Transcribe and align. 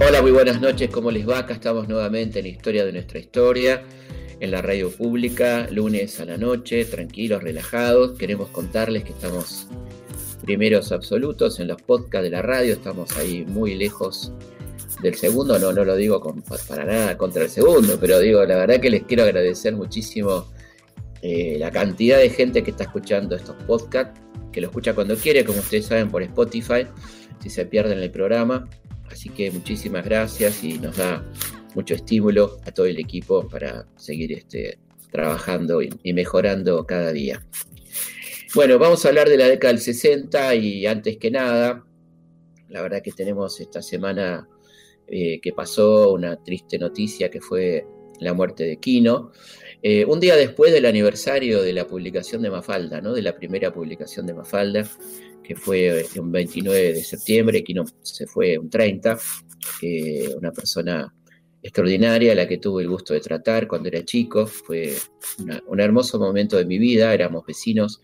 Hola, 0.00 0.22
muy 0.22 0.30
buenas 0.30 0.60
noches, 0.60 0.90
¿cómo 0.90 1.10
les 1.10 1.28
va? 1.28 1.40
Acá 1.40 1.54
estamos 1.54 1.88
nuevamente 1.88 2.40
en 2.40 2.46
Historia 2.46 2.84
de 2.84 2.92
nuestra 2.92 3.18
historia, 3.18 3.82
en 4.40 4.50
la 4.50 4.62
radio 4.62 4.90
pública, 4.90 5.68
lunes 5.70 6.20
a 6.20 6.24
la 6.24 6.36
noche, 6.36 6.84
tranquilos, 6.84 7.42
relajados. 7.42 8.18
Queremos 8.18 8.48
contarles 8.50 9.04
que 9.04 9.12
estamos 9.12 9.68
primeros 10.42 10.92
absolutos 10.92 11.60
en 11.60 11.68
los 11.68 11.80
podcasts 11.82 12.24
de 12.24 12.30
la 12.30 12.42
radio, 12.42 12.74
estamos 12.74 13.16
ahí 13.16 13.44
muy 13.44 13.74
lejos 13.74 14.32
del 15.02 15.14
segundo, 15.14 15.58
no, 15.58 15.72
no 15.72 15.84
lo 15.84 15.96
digo 15.96 16.22
para 16.68 16.84
nada 16.84 17.18
contra 17.18 17.44
el 17.44 17.50
segundo, 17.50 17.98
pero 18.00 18.18
digo, 18.20 18.44
la 18.44 18.56
verdad 18.56 18.80
que 18.80 18.90
les 18.90 19.04
quiero 19.04 19.24
agradecer 19.24 19.74
muchísimo 19.74 20.46
eh, 21.22 21.56
la 21.58 21.70
cantidad 21.70 22.18
de 22.18 22.30
gente 22.30 22.62
que 22.62 22.70
está 22.70 22.84
escuchando 22.84 23.34
estos 23.34 23.56
podcasts, 23.64 24.20
que 24.56 24.62
lo 24.62 24.68
escucha 24.68 24.94
cuando 24.94 25.14
quiere, 25.16 25.44
como 25.44 25.58
ustedes 25.58 25.84
saben, 25.84 26.10
por 26.10 26.22
Spotify, 26.22 26.86
si 27.42 27.50
se 27.50 27.66
pierden 27.66 27.98
el 27.98 28.10
programa. 28.10 28.66
Así 29.10 29.28
que 29.28 29.50
muchísimas 29.50 30.02
gracias 30.02 30.64
y 30.64 30.78
nos 30.78 30.96
da 30.96 31.30
mucho 31.74 31.94
estímulo 31.94 32.58
a 32.64 32.72
todo 32.72 32.86
el 32.86 32.98
equipo 32.98 33.46
para 33.46 33.86
seguir 33.96 34.32
este, 34.32 34.78
trabajando 35.10 35.82
y, 35.82 36.12
mejorando 36.14 36.86
cada 36.86 37.12
día. 37.12 37.46
Bueno, 38.54 38.78
vamos 38.78 39.04
a 39.04 39.08
hablar 39.08 39.28
de 39.28 39.36
la 39.36 39.46
década 39.46 39.74
del 39.74 39.82
60 39.82 40.54
y 40.54 40.86
antes 40.86 41.18
que 41.18 41.30
nada, 41.30 41.84
la 42.70 42.80
verdad 42.80 43.02
que 43.02 43.12
tenemos 43.12 43.60
esta 43.60 43.82
semana 43.82 44.48
eh, 45.06 45.38
que 45.42 45.52
pasó 45.52 46.14
una 46.14 46.42
triste 46.42 46.78
noticia 46.78 47.30
que 47.30 47.42
fue 47.42 47.86
la 48.20 48.32
muerte 48.32 48.64
de 48.64 48.78
Quino. 48.78 49.32
Eh, 49.82 50.04
un 50.04 50.20
día 50.20 50.36
después 50.36 50.72
del 50.72 50.86
aniversario 50.86 51.62
de 51.62 51.72
la 51.72 51.86
publicación 51.86 52.42
de 52.42 52.50
Mafalda, 52.50 53.00
¿no? 53.00 53.12
de 53.12 53.22
la 53.22 53.36
primera 53.36 53.72
publicación 53.72 54.26
de 54.26 54.34
Mafalda, 54.34 54.88
que 55.42 55.54
fue 55.54 56.04
un 56.18 56.32
29 56.32 56.94
de 56.94 57.04
septiembre, 57.04 57.62
Quino 57.62 57.84
se 58.02 58.26
fue 58.26 58.58
un 58.58 58.68
30, 58.68 59.18
eh, 59.82 60.34
una 60.36 60.50
persona 60.50 61.14
extraordinaria, 61.62 62.34
la 62.34 62.48
que 62.48 62.58
tuve 62.58 62.82
el 62.82 62.88
gusto 62.88 63.14
de 63.14 63.20
tratar 63.20 63.68
cuando 63.68 63.88
era 63.88 64.04
chico, 64.04 64.46
fue 64.46 64.94
un 65.66 65.80
hermoso 65.80 66.18
momento 66.18 66.56
de 66.56 66.64
mi 66.64 66.78
vida, 66.78 67.12
éramos 67.12 67.44
vecinos 67.46 68.02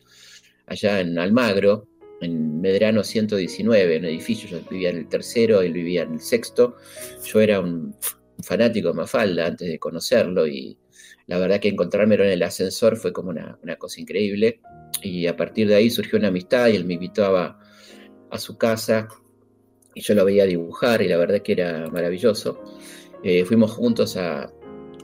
allá 0.67 1.01
en 1.01 1.19
Almagro, 1.19 1.89
en 2.21 2.61
Medrano 2.61 3.03
119, 3.03 3.97
en 3.97 4.05
un 4.05 4.09
edificio, 4.09 4.49
yo 4.49 4.61
vivía 4.71 4.91
en 4.91 4.99
el 4.99 5.09
tercero, 5.09 5.63
él 5.63 5.73
vivía 5.73 6.03
en 6.03 6.15
el 6.15 6.21
sexto, 6.21 6.77
yo 7.25 7.41
era 7.41 7.61
un, 7.61 7.95
fanático 8.43 8.89
de 8.89 8.95
Mafalda 8.95 9.47
antes 9.47 9.69
de 9.69 9.79
conocerlo 9.79 10.47
y 10.47 10.77
la 11.33 11.39
verdad 11.39 11.61
que 11.61 11.69
encontrármelo 11.69 12.25
en 12.25 12.31
el 12.33 12.43
ascensor 12.43 12.99
fue 12.99 13.11
como 13.11 13.31
una, 13.31 13.57
cosa 13.79 14.03
increíble 14.03 14.61
y 15.01 15.27
a 15.27 15.35
partir 15.35 15.67
de 15.67 15.75
ahí 15.75 15.89
surgió 15.89 16.19
una 16.19 16.29
amistad 16.29 16.69
y 16.69 16.77
él 16.77 16.85
me 16.85 16.93
invitaba 16.93 17.59
a 18.31 18.39
su 18.39 18.59
casa 18.59 19.09
y 19.95 20.03
yo 20.03 20.15
lo 20.15 20.27
veía 20.27 20.45
dibujar 20.45 21.01
y 21.01 21.09
la 21.09 21.17
verdad 21.17 21.41
que 21.41 21.53
era 21.53 21.89
maravilloso. 21.89 22.63
Eh, 23.25 23.47
fuimos 23.47 23.71
juntos 23.71 24.19
a, 24.19 24.53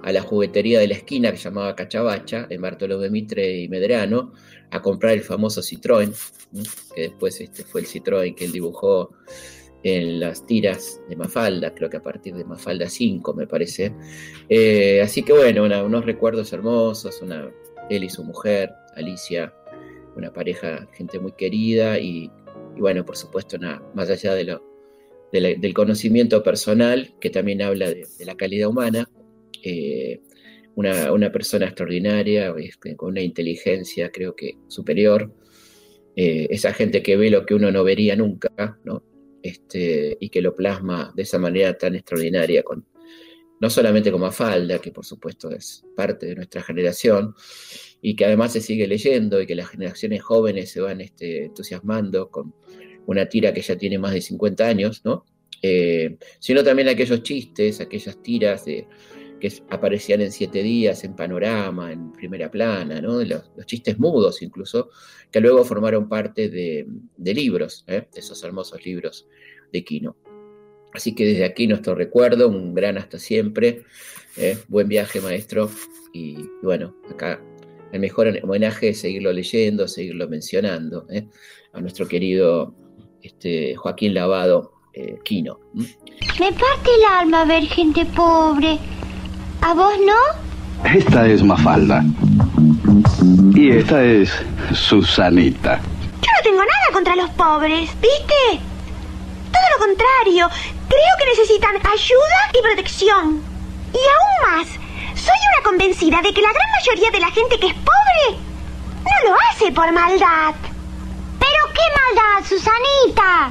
la 0.04 0.20
juguetería 0.20 0.80
de 0.80 0.88
la 0.88 0.94
esquina 0.96 1.32
que 1.32 1.38
llamaba 1.38 1.74
Cachabacha, 1.74 2.46
en 2.50 2.60
Bartolomé 2.60 3.08
Mitre 3.08 3.60
y 3.60 3.68
Medrano, 3.70 4.34
a 4.70 4.82
comprar 4.82 5.14
el 5.14 5.22
famoso 5.22 5.62
Citroën, 5.62 6.12
que 6.94 7.00
después 7.00 7.40
este, 7.40 7.64
fue 7.64 7.80
el 7.80 7.86
Citroën 7.86 8.34
que 8.34 8.44
él 8.44 8.52
dibujó 8.52 9.14
en 9.82 10.20
las 10.20 10.44
tiras 10.46 11.00
de 11.08 11.16
Mafalda, 11.16 11.74
creo 11.74 11.88
que 11.88 11.98
a 11.98 12.02
partir 12.02 12.34
de 12.34 12.44
Mafalda 12.44 12.88
5 12.88 13.34
me 13.34 13.46
parece. 13.46 13.92
Eh, 14.48 15.00
así 15.02 15.22
que 15.22 15.32
bueno, 15.32 15.64
unos 15.84 16.04
recuerdos 16.04 16.52
hermosos, 16.52 17.22
una, 17.22 17.50
él 17.88 18.04
y 18.04 18.08
su 18.08 18.24
mujer, 18.24 18.70
Alicia, 18.96 19.52
una 20.16 20.32
pareja, 20.32 20.88
gente 20.92 21.18
muy 21.18 21.32
querida 21.32 21.98
y, 21.98 22.30
bueno, 22.76 23.04
por 23.04 23.16
supuesto, 23.16 23.58
nada, 23.58 23.82
más 23.94 24.10
allá 24.10 24.34
de 24.34 24.58
del 25.32 25.74
conocimiento 25.74 26.42
personal, 26.42 27.14
que 27.20 27.30
también 27.30 27.60
habla 27.62 27.88
de, 27.88 28.06
la 28.24 28.34
calidad 28.34 28.68
humana, 28.68 29.08
eh, 29.62 30.20
una, 30.74 31.30
persona 31.32 31.66
extraordinaria, 31.66 32.54
este, 32.56 32.96
con 32.96 33.10
una 33.10 33.20
inteligencia 33.20 34.10
creo 34.10 34.34
que 34.34 34.54
superior, 34.68 35.32
eh, 36.16 36.46
esa 36.50 36.72
gente 36.72 37.02
que 37.02 37.16
ve 37.16 37.30
lo 37.30 37.44
que 37.44 37.54
uno 37.54 37.70
no 37.70 37.84
vería 37.84 38.16
nunca, 38.16 38.78
¿no? 38.84 39.02
Este, 39.42 40.16
y 40.20 40.28
que 40.30 40.42
lo 40.42 40.54
plasma 40.54 41.12
de 41.14 41.22
esa 41.22 41.38
manera 41.38 41.76
tan 41.76 41.94
extraordinaria, 41.94 42.62
con, 42.62 42.86
no 43.60 43.70
solamente 43.70 44.10
como 44.10 44.26
Afalda, 44.26 44.78
que 44.78 44.90
por 44.90 45.04
supuesto 45.04 45.50
es 45.50 45.84
parte 45.94 46.26
de 46.26 46.34
nuestra 46.34 46.62
generación, 46.62 47.34
y 48.00 48.16
que 48.16 48.24
además 48.24 48.52
se 48.52 48.60
sigue 48.60 48.86
leyendo 48.86 49.40
y 49.40 49.46
que 49.46 49.54
las 49.54 49.68
generaciones 49.68 50.22
jóvenes 50.22 50.70
se 50.70 50.80
van 50.80 51.00
este, 51.00 51.46
entusiasmando 51.46 52.30
con 52.30 52.54
una 53.06 53.26
tira 53.26 53.52
que 53.52 53.62
ya 53.62 53.76
tiene 53.76 53.98
más 53.98 54.12
de 54.12 54.20
50 54.20 54.66
años, 54.66 55.02
¿no? 55.04 55.24
Eh, 55.62 56.18
sino 56.38 56.62
también 56.62 56.88
aquellos 56.88 57.22
chistes, 57.22 57.80
aquellas 57.80 58.22
tiras 58.22 58.64
que 59.38 59.52
aparecían 59.70 60.20
en 60.20 60.32
siete 60.32 60.62
días, 60.62 61.04
en 61.04 61.14
panorama, 61.14 61.92
en 61.92 62.12
primera 62.12 62.50
plana, 62.50 63.00
¿no? 63.00 63.22
los, 63.22 63.42
chistes 63.66 63.98
mudos 63.98 64.42
incluso, 64.42 64.90
que 65.30 65.40
luego 65.40 65.64
formaron 65.64 66.08
parte 66.08 66.48
de, 66.48 66.86
libros, 67.34 67.84
¿eh? 67.86 68.06
esos 68.14 68.42
hermosos 68.42 68.84
libros 68.84 69.26
de 69.72 69.84
Quino. 69.84 70.16
Así 70.92 71.14
que 71.14 71.26
desde 71.26 71.44
aquí 71.44 71.66
nuestro 71.66 71.94
recuerdo, 71.94 72.48
un 72.48 72.74
gran 72.74 72.98
hasta 72.98 73.18
siempre, 73.18 73.84
¿eh? 74.36 74.58
buen 74.68 74.88
viaje 74.88 75.20
maestro, 75.20 75.70
y 76.12 76.36
bueno, 76.62 76.96
acá 77.10 77.40
el 77.92 78.00
mejor 78.00 78.28
homenaje 78.42 78.90
es 78.90 79.00
seguirlo 79.00 79.32
leyendo, 79.32 79.88
seguirlo 79.88 80.28
mencionando, 80.28 81.06
¿eh? 81.10 81.26
a 81.72 81.80
nuestro 81.80 82.06
querido 82.08 82.74
este, 83.22 83.74
Joaquín 83.76 84.14
Lavado 84.14 84.72
eh, 84.94 85.18
Quino. 85.24 85.60
Me 85.74 86.52
parte 86.52 86.90
el 86.96 87.04
alma 87.18 87.44
ver 87.44 87.64
gente 87.64 88.04
pobre. 88.16 88.78
¿A 89.60 89.74
vos 89.74 89.94
no? 90.06 90.88
Esta 90.88 91.26
es 91.26 91.42
Mafalda. 91.42 92.04
Y 93.54 93.70
esta 93.70 94.02
es 94.02 94.32
Susanita. 94.72 95.80
Yo 96.22 96.30
no 96.36 96.42
tengo 96.42 96.60
nada 96.60 96.92
contra 96.92 97.16
los 97.16 97.30
pobres, 97.30 97.90
¿viste? 98.00 98.60
Todo 99.52 99.66
lo 99.74 99.86
contrario. 99.86 100.48
Creo 100.88 101.14
que 101.18 101.40
necesitan 101.40 101.76
ayuda 101.76 102.38
y 102.54 102.62
protección. 102.62 103.42
Y 103.92 103.98
aún 103.98 104.58
más, 104.58 104.68
soy 105.14 105.40
una 105.52 105.64
convencida 105.64 106.22
de 106.22 106.32
que 106.32 106.42
la 106.42 106.52
gran 106.52 106.70
mayoría 106.78 107.10
de 107.10 107.20
la 107.20 107.30
gente 107.30 107.58
que 107.58 107.66
es 107.68 107.74
pobre 107.74 108.38
no 109.04 109.30
lo 109.30 109.36
hace 109.50 109.72
por 109.72 109.90
maldad. 109.92 110.54
¿Pero 111.38 111.74
qué 111.74 111.82
maldad, 111.98 112.48
Susanita? 112.48 113.50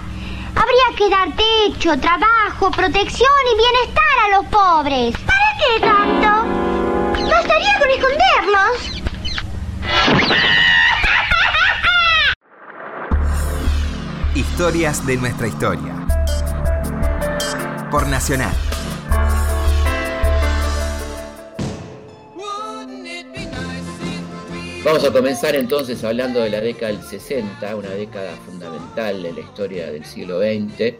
Habría 0.59 0.95
que 0.97 1.09
dar 1.09 1.27
techo, 1.35 1.99
trabajo, 1.99 2.71
protección 2.71 3.29
y 3.53 3.57
bienestar 3.57 4.17
a 4.25 4.29
los 4.37 4.45
pobres. 4.47 5.15
¿Para 5.19 5.55
qué 5.59 5.79
tanto? 5.79 6.29
Bastaría 7.29 7.79
con 7.79 7.89
esconderlos. 7.89 8.97
Historias 14.33 15.05
de 15.05 15.17
nuestra 15.17 15.47
historia. 15.47 15.93
Por 17.91 18.07
Nacional. 18.07 18.66
Vamos 24.83 25.03
a 25.03 25.11
comenzar 25.11 25.55
entonces 25.55 26.03
hablando 26.03 26.39
de 26.39 26.49
la 26.49 26.61
década 26.61 26.93
del 26.93 27.01
60, 27.01 27.75
una 27.75 27.89
década 27.89 28.31
fundamental 28.45 29.25
en 29.25 29.35
la 29.35 29.41
historia 29.41 29.91
del 29.91 30.05
siglo 30.05 30.39
XX, 30.39 30.95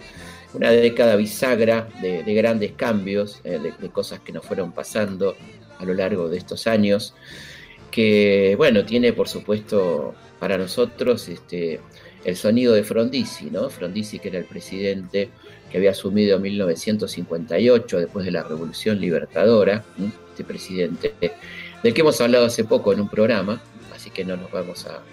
una 0.54 0.72
década 0.72 1.16
bisagra 1.16 1.88
de, 2.02 2.22
grandes 2.34 2.74
cambios, 2.74 3.40
eh, 3.44 3.60
de, 3.80 3.90
cosas 3.90 4.20
que 4.20 4.34
nos 4.34 4.46
fueron 4.46 4.74
pasando 4.74 5.38
a 5.80 5.86
lo 5.86 5.94
largo 5.94 6.28
de 6.28 6.38
estos 6.38 6.68
años, 6.68 7.14
que 7.90 8.56
bueno, 8.58 8.84
tiene 8.84 9.14
por 9.14 9.30
supuesto 9.30 10.16
para 10.40 10.58
nosotros 10.58 11.30
este, 11.30 11.80
el 12.26 12.36
sonido 12.36 12.74
de 12.74 12.84
Frondizi, 12.84 13.50
¿no? 13.52 13.70
Frondizi 13.70 14.20
que 14.20 14.30
era 14.30 14.40
el 14.40 14.46
presidente 14.46 15.30
que 15.72 15.78
había 15.78 15.92
asumido 15.92 16.38
en 16.38 16.42
1958 16.42 18.00
después 18.00 18.26
de 18.26 18.32
la 18.32 18.44
Revolución 18.44 19.00
Libertadora, 19.00 19.86
este 20.32 20.44
presidente 20.44 21.14
del 21.84 21.94
que 21.94 22.02
hemos 22.02 22.20
hablado 22.22 22.46
hace 22.46 22.64
poco 22.64 22.94
en 22.94 23.02
un 23.02 23.10
programa, 23.10 23.62
que 24.12 24.26
no 24.26 24.38
nos 24.38 24.52
vamos 24.52 24.86
a, 24.88 25.04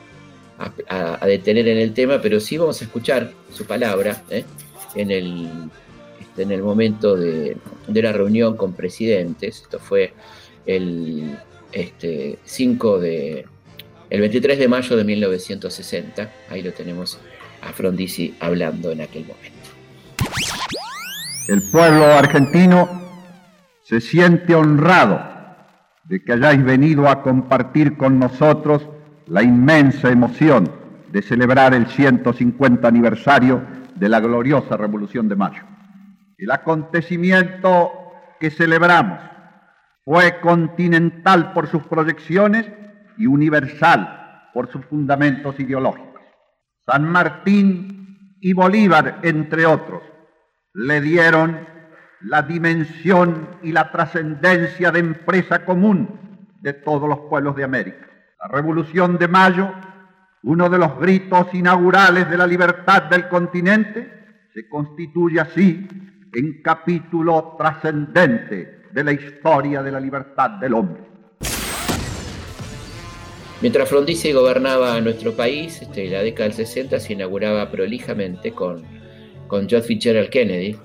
detener 1.26 1.66
en 1.68 1.78
el 1.78 1.92
tema, 1.92 2.20
pero 2.22 2.38
sí 2.40 2.56
vamos 2.56 2.80
a 2.80 2.84
escuchar 2.84 3.32
su 3.52 3.66
palabra 3.66 4.22
¿eh? 4.30 4.44
en, 4.94 5.10
el, 5.10 5.48
este, 6.20 6.42
en 6.42 6.52
el 6.52 6.62
momento 6.62 7.16
de, 7.16 7.56
la 7.88 8.12
reunión 8.12 8.56
con 8.56 8.72
presidentes. 8.72 9.62
Esto 9.62 9.78
fue 9.78 10.12
el 10.64 11.36
este, 11.72 12.38
5 12.44 13.00
de, 13.00 13.46
el 14.10 14.20
23 14.20 14.58
de 14.58 14.68
mayo 14.68 14.96
de 14.96 15.04
1960. 15.04 16.32
Ahí 16.50 16.62
lo 16.62 16.72
tenemos 16.72 17.18
a 17.62 17.72
Frondizi 17.72 18.34
hablando 18.40 18.92
en 18.92 19.00
aquel 19.00 19.22
momento. 19.22 19.70
El 21.48 21.62
pueblo 21.70 22.06
argentino 22.06 23.02
se 23.82 24.00
siente 24.00 24.54
honrado 24.54 25.33
de 26.04 26.22
que 26.22 26.32
hayáis 26.32 26.62
venido 26.62 27.08
a 27.08 27.22
compartir 27.22 27.96
con 27.96 28.18
nosotros 28.18 28.88
la 29.26 29.42
inmensa 29.42 30.10
emoción 30.10 30.70
de 31.10 31.22
celebrar 31.22 31.74
el 31.74 31.86
150 31.86 32.86
aniversario 32.86 33.62
de 33.94 34.08
la 34.08 34.20
gloriosa 34.20 34.76
Revolución 34.76 35.28
de 35.28 35.36
Mayo. 35.36 35.62
El 36.36 36.50
acontecimiento 36.50 37.92
que 38.40 38.50
celebramos 38.50 39.20
fue 40.04 40.40
continental 40.40 41.52
por 41.52 41.68
sus 41.68 41.82
proyecciones 41.84 42.70
y 43.16 43.26
universal 43.26 44.50
por 44.52 44.70
sus 44.70 44.84
fundamentos 44.86 45.58
ideológicos. 45.58 46.22
San 46.84 47.08
Martín 47.10 48.36
y 48.40 48.52
Bolívar, 48.52 49.20
entre 49.22 49.64
otros, 49.64 50.02
le 50.74 51.00
dieron 51.00 51.73
la 52.24 52.42
dimensión 52.42 53.48
y 53.62 53.72
la 53.72 53.90
trascendencia 53.90 54.90
de 54.90 54.98
empresa 55.00 55.64
común 55.64 56.40
de 56.60 56.72
todos 56.72 57.08
los 57.08 57.20
pueblos 57.28 57.54
de 57.56 57.64
América. 57.64 58.08
La 58.40 58.48
Revolución 58.48 59.18
de 59.18 59.28
Mayo, 59.28 59.70
uno 60.42 60.68
de 60.70 60.78
los 60.78 60.98
gritos 60.98 61.52
inaugurales 61.52 62.28
de 62.30 62.36
la 62.38 62.46
libertad 62.46 63.04
del 63.04 63.28
continente, 63.28 64.10
se 64.54 64.68
constituye 64.68 65.40
así 65.40 65.86
en 66.32 66.62
capítulo 66.62 67.56
trascendente 67.58 68.84
de 68.90 69.04
la 69.04 69.12
historia 69.12 69.82
de 69.82 69.92
la 69.92 70.00
libertad 70.00 70.50
del 70.52 70.74
hombre. 70.74 71.02
Mientras 73.60 73.88
Frondizi 73.88 74.32
gobernaba 74.32 75.00
nuestro 75.00 75.32
país, 75.34 75.80
este, 75.82 76.06
en 76.06 76.12
la 76.12 76.22
década 76.22 76.48
del 76.48 76.56
60 76.56 77.00
se 77.00 77.12
inauguraba 77.12 77.70
prolijamente 77.70 78.52
con, 78.52 78.82
con 79.46 79.66
John 79.70 79.82
Fitzgerald 79.82 80.28
Kennedy, 80.28 80.76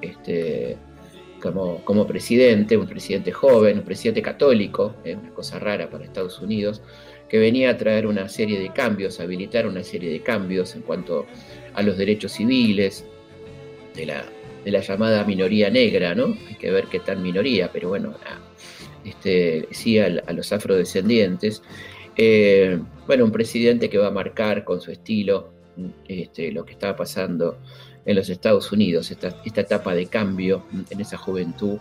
este, 0.00 0.76
como, 1.40 1.84
como, 1.84 2.06
presidente, 2.06 2.76
un 2.76 2.86
presidente 2.86 3.32
joven, 3.32 3.78
un 3.78 3.84
presidente 3.84 4.22
católico, 4.22 4.94
¿eh? 5.04 5.16
una 5.16 5.30
cosa 5.30 5.58
rara 5.58 5.88
para 5.88 6.04
Estados 6.04 6.40
Unidos, 6.40 6.82
que 7.28 7.38
venía 7.38 7.70
a 7.70 7.76
traer 7.76 8.06
una 8.06 8.28
serie 8.28 8.58
de 8.58 8.72
cambios, 8.72 9.20
a 9.20 9.22
habilitar 9.22 9.66
una 9.66 9.84
serie 9.84 10.10
de 10.10 10.20
cambios 10.20 10.74
en 10.74 10.82
cuanto 10.82 11.26
a 11.74 11.82
los 11.82 11.96
derechos 11.96 12.32
civiles 12.32 13.04
de 13.94 14.06
la, 14.06 14.24
de 14.64 14.70
la 14.70 14.80
llamada 14.80 15.24
minoría 15.24 15.70
negra, 15.70 16.14
¿no? 16.14 16.36
Hay 16.48 16.56
que 16.56 16.70
ver 16.70 16.86
qué 16.86 17.00
tal 17.00 17.20
minoría, 17.20 17.70
pero 17.72 17.88
bueno, 17.88 18.14
este, 19.04 19.68
sí 19.70 19.98
a, 19.98 20.08
los 20.08 20.52
afrodescendientes. 20.52 21.62
Eh, 22.16 22.80
bueno, 23.06 23.24
un 23.24 23.32
presidente 23.32 23.88
que 23.88 23.98
va 23.98 24.08
a 24.08 24.12
marcar 24.12 24.64
con 24.64 24.80
su 24.80 24.90
estilo 24.90 25.52
este, 26.08 26.52
lo 26.52 26.64
que 26.64 26.72
estaba 26.72 26.96
pasando 26.96 27.58
en 28.10 28.16
los 28.16 28.28
Estados 28.28 28.72
Unidos, 28.72 29.10
esta, 29.10 29.28
etapa 29.44 29.94
de 29.94 30.06
cambio 30.06 30.64
en 30.90 31.00
esa 31.00 31.16
juventud 31.16 31.78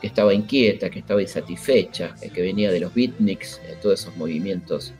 que 0.00 0.08
estaba 0.08 0.34
inquieta, 0.34 0.90
que 0.90 0.98
estaba 0.98 1.22
insatisfecha, 1.22 2.14
eh, 2.20 2.30
que 2.30 2.42
venía 2.42 2.70
de 2.70 2.80
los 2.80 2.92
beatniks, 2.94 3.60
de 3.66 3.76
todos 3.76 4.00
esos 4.00 4.16
movimientos 4.16 4.92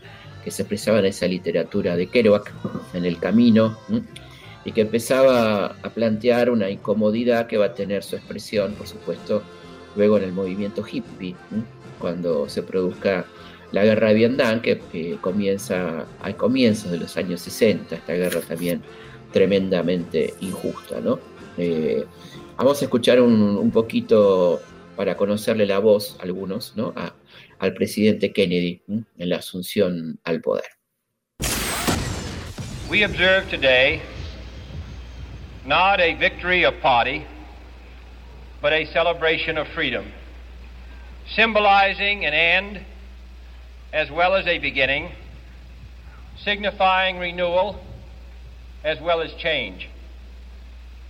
que 0.44 0.50
se 0.50 0.62
expresaban 0.62 1.00
en 1.00 1.06
esa 1.06 1.26
literatura 1.26 1.96
de 1.96 2.06
Kerouac, 2.06 2.52
en 2.94 3.04
el 3.04 3.18
camino, 3.18 3.76
y 4.64 4.72
que 4.72 4.82
empezaba 4.82 5.76
a 5.82 5.90
plantear 5.90 6.50
una 6.50 6.70
incomodidad 6.70 7.46
que 7.48 7.58
va 7.58 7.66
a 7.66 7.74
tener 7.74 8.04
su 8.04 8.16
expresión, 8.16 8.74
por 8.74 8.86
supuesto, 8.86 9.42
luego 9.96 10.16
en 10.18 10.24
el 10.24 10.32
movimiento 10.32 10.84
hippie, 10.86 11.34
cuando 11.98 12.48
se 12.48 12.62
produzca 12.62 13.26
la 13.72 13.84
guerra 13.84 14.08
de 14.08 14.14
Vietnam, 14.14 14.60
que 14.60 15.18
comienza 15.20 16.06
al 16.22 16.36
comienzo 16.36 16.88
de 16.88 16.98
los 16.98 17.16
años 17.16 17.40
60, 17.40 17.96
esta 17.96 18.12
guerra 18.12 18.40
también 18.40 18.82
tremendamente 19.32 20.34
injusta. 20.40 21.00
¿no? 21.00 21.18
Eh, 21.56 22.04
vamos 22.56 22.80
a 22.80 22.84
escuchar 22.84 23.20
un, 23.20 23.70
poquito 23.70 24.60
para 24.96 25.16
conocerle 25.16 25.66
la 25.66 25.78
voz, 25.78 26.16
algunos, 26.20 26.76
¿no? 26.76 26.94
al 27.58 27.74
presidente 27.74 28.32
Kennedy 28.32 28.82
en 28.88 29.28
la 29.28 29.36
asunción 29.36 30.18
al 30.24 30.40
poder. 30.40 30.64
We 32.90 33.04
observe 33.04 33.50
today 33.50 34.00
not 35.66 36.00
a 36.00 36.14
victory 36.14 36.64
of 36.64 36.80
party, 36.80 37.26
but 38.62 38.72
a 38.72 38.86
celebration 38.86 39.58
of 39.58 39.68
freedom, 39.68 40.06
symbolizing 41.36 42.24
an 42.24 42.32
end 42.32 42.80
as 43.92 44.10
well 44.10 44.34
as 44.34 44.46
a 44.46 44.58
beginning, 44.58 45.10
signifying 46.42 47.18
renewal 47.18 47.78
as 48.84 49.00
well 49.00 49.20
as 49.20 49.32
change. 49.34 49.88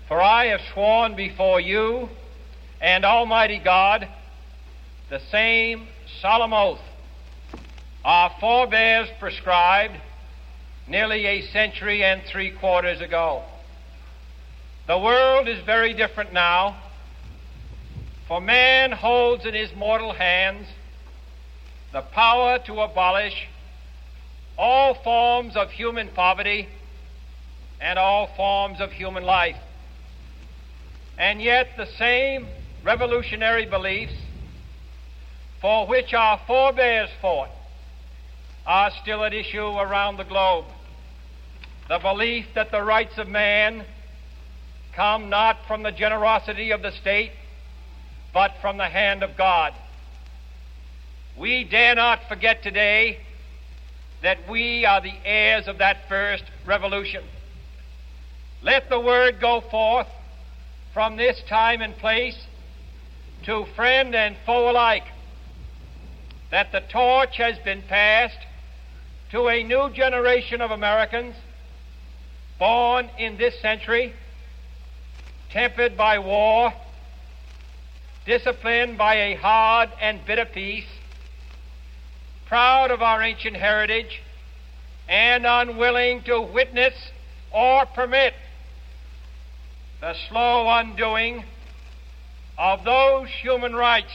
For 0.08 0.20
I 0.20 0.46
have 0.46 0.60
sworn 0.72 1.16
before 1.16 1.60
you 1.60 2.08
and 2.80 3.04
Almighty 3.04 3.58
God 3.58 4.08
the 5.10 5.20
same 5.30 5.86
solemn 6.20 6.52
oath 6.52 6.80
our 8.04 8.34
forebears 8.40 9.08
prescribed 9.18 9.94
nearly 10.86 11.26
a 11.26 11.42
century 11.48 12.02
and 12.02 12.22
three 12.22 12.50
quarters 12.50 13.02
ago. 13.02 13.42
The 14.86 14.98
world 14.98 15.46
is 15.48 15.62
very 15.64 15.92
different 15.92 16.32
now, 16.32 16.80
for 18.26 18.40
man 18.40 18.92
holds 18.92 19.44
in 19.44 19.52
his 19.52 19.74
mortal 19.74 20.14
hands 20.14 20.66
the 21.92 22.00
power 22.00 22.58
to 22.60 22.80
abolish 22.80 23.48
all 24.56 24.94
forms 24.94 25.56
of 25.56 25.70
human 25.70 26.08
poverty 26.08 26.68
and 27.80 27.98
all 27.98 28.28
forms 28.36 28.80
of 28.80 28.92
human 28.92 29.24
life. 29.24 29.56
And 31.18 31.42
yet, 31.42 31.68
the 31.76 31.86
same 31.98 32.46
revolutionary 32.84 33.66
beliefs 33.66 34.14
for 35.60 35.86
which 35.86 36.14
our 36.14 36.40
forebears 36.46 37.10
fought 37.20 37.50
are 38.66 38.90
still 39.02 39.24
at 39.24 39.34
issue 39.34 39.66
around 39.66 40.16
the 40.16 40.24
globe. 40.24 40.66
The 41.88 41.98
belief 41.98 42.46
that 42.54 42.70
the 42.70 42.82
rights 42.82 43.18
of 43.18 43.28
man 43.28 43.84
come 44.94 45.30
not 45.30 45.56
from 45.66 45.82
the 45.82 45.92
generosity 45.92 46.70
of 46.70 46.82
the 46.82 46.92
state, 46.92 47.32
but 48.34 48.52
from 48.60 48.76
the 48.76 48.88
hand 48.88 49.22
of 49.22 49.36
God. 49.36 49.72
We 51.38 51.64
dare 51.64 51.94
not 51.94 52.20
forget 52.28 52.62
today 52.62 53.20
that 54.22 54.38
we 54.50 54.84
are 54.84 55.00
the 55.00 55.14
heirs 55.24 55.68
of 55.68 55.78
that 55.78 56.08
first 56.08 56.44
revolution. 56.66 57.24
Let 58.62 58.88
the 58.88 58.98
word 58.98 59.40
go 59.40 59.60
forth 59.60 60.08
from 60.92 61.16
this 61.16 61.40
time 61.48 61.80
and 61.80 61.96
place 61.96 62.36
to 63.44 63.66
friend 63.76 64.14
and 64.14 64.36
foe 64.44 64.70
alike 64.70 65.04
that 66.50 66.72
the 66.72 66.80
torch 66.80 67.36
has 67.36 67.56
been 67.60 67.82
passed 67.82 68.38
to 69.30 69.48
a 69.48 69.62
new 69.62 69.90
generation 69.90 70.60
of 70.60 70.70
Americans 70.70 71.36
born 72.58 73.08
in 73.18 73.36
this 73.36 73.60
century, 73.60 74.12
tempered 75.52 75.96
by 75.96 76.18
war, 76.18 76.72
disciplined 78.26 78.98
by 78.98 79.14
a 79.14 79.36
hard 79.36 79.90
and 80.00 80.24
bitter 80.26 80.46
peace, 80.46 80.88
proud 82.46 82.90
of 82.90 83.02
our 83.02 83.22
ancient 83.22 83.56
heritage, 83.56 84.20
and 85.08 85.46
unwilling 85.46 86.22
to 86.24 86.40
witness 86.40 86.94
or 87.52 87.86
permit 87.86 88.34
the 90.00 90.14
slow 90.28 90.68
undoing 90.68 91.42
of 92.56 92.84
those 92.84 93.28
human 93.42 93.74
rights 93.74 94.12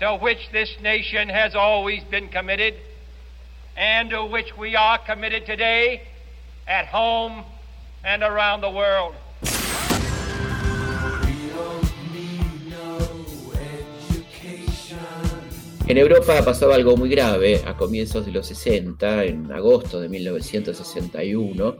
to 0.00 0.16
which 0.16 0.38
this 0.52 0.74
nation 0.82 1.28
has 1.28 1.54
always 1.54 2.02
been 2.04 2.28
committed 2.28 2.74
and 3.76 4.10
to 4.10 4.26
which 4.26 4.46
we 4.58 4.74
are 4.74 4.98
committed 5.06 5.46
today 5.46 6.02
at 6.66 6.86
home 6.86 7.44
and 8.04 8.22
around 8.22 8.60
the 8.60 8.70
world. 8.70 9.14
En 15.88 15.96
Europa 15.96 16.44
pasaba 16.44 16.74
algo 16.74 16.98
muy 16.98 17.08
grave 17.08 17.62
a 17.64 17.74
comienzos 17.74 18.26
de 18.26 18.30
los 18.30 18.46
60, 18.48 19.24
en 19.24 19.50
agosto 19.50 19.98
de 19.98 20.10
1961, 20.10 21.76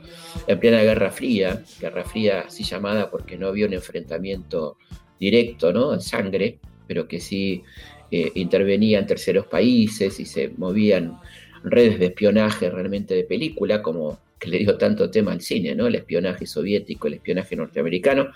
en 0.46 0.58
plena 0.58 0.82
Guerra 0.82 1.10
Fría, 1.10 1.62
Guerra 1.78 2.04
Fría 2.04 2.40
así 2.46 2.64
llamada 2.64 3.10
porque 3.10 3.36
no 3.36 3.48
había 3.48 3.66
un 3.66 3.74
enfrentamiento 3.74 4.78
directo, 5.20 5.74
¿no? 5.74 5.92
En 5.92 6.00
sangre, 6.00 6.58
pero 6.86 7.06
que 7.06 7.20
sí 7.20 7.62
eh, 8.10 8.32
intervenían 8.36 9.06
terceros 9.06 9.46
países 9.46 10.18
y 10.18 10.24
se 10.24 10.48
movían 10.56 11.20
redes 11.62 11.98
de 11.98 12.06
espionaje 12.06 12.70
realmente 12.70 13.14
de 13.14 13.24
película, 13.24 13.82
como 13.82 14.20
que 14.38 14.48
le 14.48 14.60
dio 14.60 14.78
tanto 14.78 15.10
tema 15.10 15.32
al 15.32 15.42
cine, 15.42 15.74
¿no? 15.74 15.86
El 15.86 15.96
espionaje 15.96 16.46
soviético, 16.46 17.08
el 17.08 17.14
espionaje 17.14 17.56
norteamericano. 17.56 18.28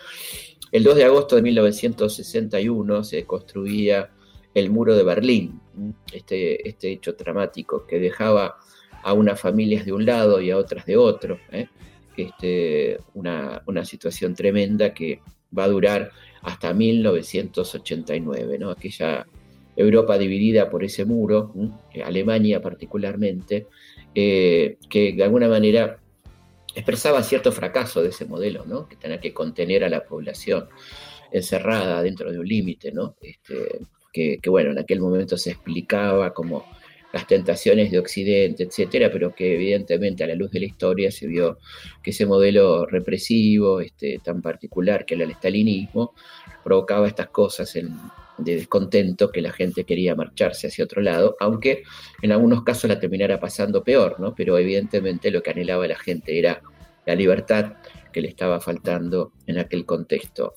El 0.71 0.85
2 0.85 0.97
de 0.97 1.05
agosto 1.05 1.37
de 1.37 1.41
1961 1.41 3.05
se 3.05 3.25
construía 3.25 4.11
el 4.55 4.71
muro 4.71 4.95
de 4.95 5.03
Berlín, 5.03 5.61
este, 6.13 6.69
este 6.69 6.91
hecho 6.93 7.13
dramático 7.13 7.87
que 7.87 7.99
dejaba 7.99 8.57
a 9.03 9.13
unas 9.13 9.41
familias 9.41 9.85
de 9.85 9.93
un 9.93 10.07
lado 10.07 10.41
y 10.41 10.51
a 10.51 10.57
otras 10.57 10.87
de 10.87 10.97
otro. 10.97 11.39
¿eh? 11.51 11.69
Este, 12.17 12.99
una, 13.15 13.63
situación 13.85 14.35
tremenda 14.35 14.93
que 14.93 15.21
va 15.57 15.65
a 15.65 15.69
durar 15.69 16.11
hasta 16.43 16.73
1989, 16.73 18.59
¿no? 18.59 18.71
aquella 18.71 19.27
Europa 19.75 20.19
dividida 20.19 20.69
por 20.71 20.85
ese 20.85 21.05
muro, 21.05 21.53
Alemania 22.05 22.61
particularmente, 22.61 23.67
eh, 24.15 24.77
que 24.89 25.15
de 25.15 25.25
alguna 25.25 25.49
manera 25.49 25.99
expresaba 26.75 27.23
cierto 27.23 27.53
fracaso 27.53 28.03
de 28.03 28.11
ese 28.11 28.27
modelo, 28.27 28.65
¿no? 28.67 28.87
que 28.87 28.97
tenía 28.97 29.21
que 29.21 29.33
contener 29.33 29.85
a 29.85 29.89
la 29.89 30.05
población 30.05 30.69
encerrada 31.31 32.03
dentro 32.03 32.31
de 32.31 32.39
un 32.39 32.47
límite, 32.47 32.93
¿no? 32.93 33.17
Este, 33.23 33.81
que, 34.13 34.39
bueno, 34.47 34.71
en 34.71 34.79
aquel 34.79 35.01
momento 35.01 35.37
se 35.37 35.51
explicaba 35.51 36.33
como 36.35 36.65
las 37.13 37.27
tentaciones 37.27 37.91
de 37.91 37.99
Occidente, 37.99 38.65
etcétera, 38.65 39.11
pero 39.13 39.35
que 39.35 39.55
evidentemente 39.55 40.25
a 40.25 40.27
la 40.27 40.35
luz 40.35 40.51
de 40.51 40.61
la 40.61 40.67
historia 40.67 41.11
se 41.11 41.27
vio 41.27 41.59
que 42.03 42.11
ese 42.11 42.25
modelo 42.25 42.87
represivo, 42.87 43.81
este, 43.81 44.19
tan 44.25 44.41
particular 44.41 45.05
que 45.05 45.15
era 45.15 45.25
el 45.25 45.31
estalinismo, 45.31 46.15
provocaba 46.65 47.09
estas 47.09 47.29
cosas 47.29 47.73
de 47.75 48.57
descontento 48.57 49.31
que 49.31 49.43
la 49.43 49.53
gente 49.53 49.85
quería 49.85 50.15
marcharse 50.15 50.69
hacia 50.69 50.85
otro 50.85 51.03
lado, 51.03 51.37
aunque 51.39 51.83
en 52.23 52.33
algunos 52.33 52.63
casos 52.63 52.89
la 52.89 52.99
terminara 52.99 53.39
pasando 53.39 53.85
peor, 53.85 54.19
¿no? 54.19 54.35
Pero 54.35 54.57
evidentemente 54.57 55.31
lo 55.31 55.43
que 55.43 55.51
anhelaba 55.51 55.87
la 55.87 55.99
gente 55.99 56.39
era 56.39 56.63
la 57.05 57.15
libertad 57.15 57.75
que 58.13 58.23
le 58.23 58.29
estaba 58.29 58.61
faltando 58.61 59.33
en 59.47 59.59
aquel 59.59 59.85
contexto, 59.85 60.55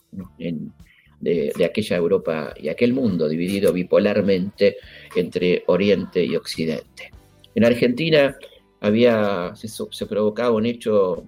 de, 1.20 1.54
aquella 1.66 1.98
Europa 1.98 2.54
y 2.56 2.70
aquel 2.70 2.94
mundo 2.94 3.28
dividido 3.28 3.74
bipolarmente 3.74 4.78
entre 5.16 5.64
Oriente 5.68 6.24
y 6.24 6.36
Occidente. 6.36 7.12
En 7.54 7.66
Argentina 7.66 8.38
había, 8.82 9.54
se, 9.56 10.06
provocaba 10.06 10.56
un 10.56 10.66
hecho 10.66 11.26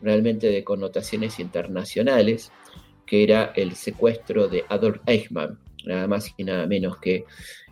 realmente 0.00 0.48
de 0.48 0.64
connotaciones 0.64 1.40
internacionales, 1.40 2.52
que 3.06 3.22
era 3.22 3.52
el 3.56 3.74
secuestro 3.74 4.48
de 4.48 4.64
Adolf 4.68 5.00
Eichmann, 5.06 5.58
nada 5.84 6.06
más 6.06 6.32
y 6.36 6.44
nada 6.44 6.66
menos 6.66 6.98
que 6.98 7.24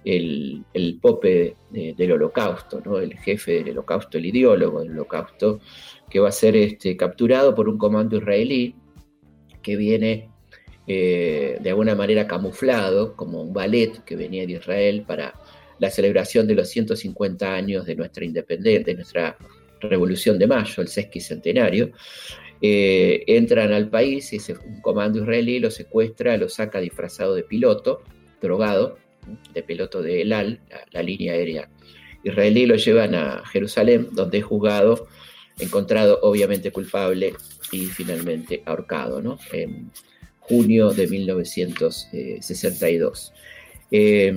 el, 0.05 0.65
pope 1.01 1.57
del 1.71 2.13
holocausto, 2.13 2.81
¿no? 2.85 2.99
el 2.99 3.17
jefe 3.19 3.63
del 3.63 3.71
holocausto, 3.71 4.19
el 4.19 4.27
ideólogo 4.27 4.81
del 4.81 4.93
holocausto, 4.93 5.61
que 6.09 6.21
va 6.21 6.29
a 6.29 6.33
ser 6.33 6.57
este, 6.57 6.97
capturado 6.97 7.55
por 7.55 7.69
un 7.69 7.79
comando 7.79 8.17
israelí 8.17 8.75
que 9.63 9.77
viene 9.77 10.31
eh, 10.93 11.57
de 11.61 11.71
alguna 11.71 11.95
manera 11.95 12.27
camuflado 12.27 13.15
como 13.15 13.41
un 13.43 13.53
ballet 13.53 14.03
que 14.05 14.17
venía 14.17 14.45
de 14.45 14.55
Israel 14.55 15.05
para 15.07 15.35
la 15.79 15.89
celebración 15.89 16.49
de 16.49 16.57
los 16.57 16.69
150 16.69 17.55
años 17.55 17.87
de 17.87 17.95
nuestra 17.95 18.25
independencia, 18.25 18.83
de 18.83 18.95
nuestra 18.97 19.37
Revolución 19.81 20.37
de 20.37 20.49
Mayo, 20.49 20.83
el 20.83 20.89
sesquicentenario, 20.89 21.93
eh, 22.61 23.23
entran 23.29 23.73
al 23.73 23.89
país 23.89 24.33
y 24.33 24.39
un 24.51 24.81
comando 24.81 25.21
israelí 25.21 25.61
lo 25.61 25.71
secuestra, 25.71 26.37
lo 26.37 26.49
saca 26.49 26.81
disfrazado 26.81 27.37
de 27.37 27.45
piloto, 27.45 28.03
drogado, 28.43 28.99
de 29.55 29.63
piloto 29.63 30.03
de 30.03 30.23
ELAL, 30.23 30.61
la, 30.69 30.85
la 30.91 31.03
línea 31.05 31.35
aérea 31.35 31.71
israelí, 32.25 32.67
lo 32.67 32.75
llevan 32.75 33.15
a 33.15 33.45
Jerusalén, 33.47 34.09
donde 34.11 34.39
es 34.39 34.45
juzgado 34.45 35.07
encontrado 35.61 36.19
obviamente 36.23 36.73
culpable 36.73 37.35
y 37.71 37.87
finalmente 37.87 38.65
ahorcado, 38.67 39.23
¿no? 39.23 39.39
Junio 40.51 40.91
de 40.91 41.07
1962. 41.07 43.33
Eh, 43.93 44.35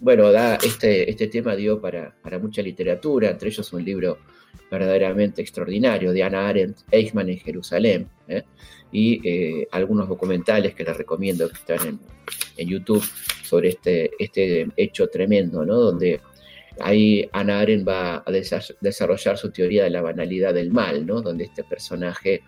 bueno, 0.00 0.30
da, 0.30 0.54
este, 0.56 1.10
este 1.10 1.28
tema 1.28 1.56
dio 1.56 1.80
para, 1.80 2.14
para, 2.22 2.38
mucha 2.38 2.60
literatura, 2.60 3.30
entre 3.30 3.48
ellos 3.48 3.72
un 3.72 3.82
libro 3.84 4.18
verdaderamente 4.70 5.40
extraordinario 5.40 6.12
de 6.12 6.22
Anna 6.22 6.46
Arendt, 6.48 6.80
Eichmann 6.90 7.30
en 7.30 7.38
Jerusalén, 7.38 8.10
¿eh? 8.28 8.42
y 8.92 9.26
eh, 9.28 9.66
algunos 9.72 10.08
documentales 10.08 10.74
que 10.74 10.84
les 10.84 10.96
recomiendo 10.96 11.48
que 11.48 11.54
están 11.54 11.84
en, 11.86 11.98
en, 12.56 12.68
YouTube 12.68 13.04
sobre 13.42 13.70
este, 13.70 14.12
este 14.18 14.68
hecho 14.76 15.08
tremendo, 15.08 15.64
¿no? 15.64 15.76
donde 15.76 16.20
Ahí 16.80 17.28
Ana 17.32 17.60
Arendt 17.60 17.88
va 17.88 18.16
a 18.16 18.30
desarrollar 18.80 19.38
su 19.38 19.50
teoría 19.50 19.84
de 19.84 19.90
la 19.90 20.02
banalidad 20.02 20.52
del 20.52 20.70
mal, 20.70 21.06
¿no? 21.06 21.22
donde 21.22 21.44
este 21.44 21.64
personaje 21.64 22.42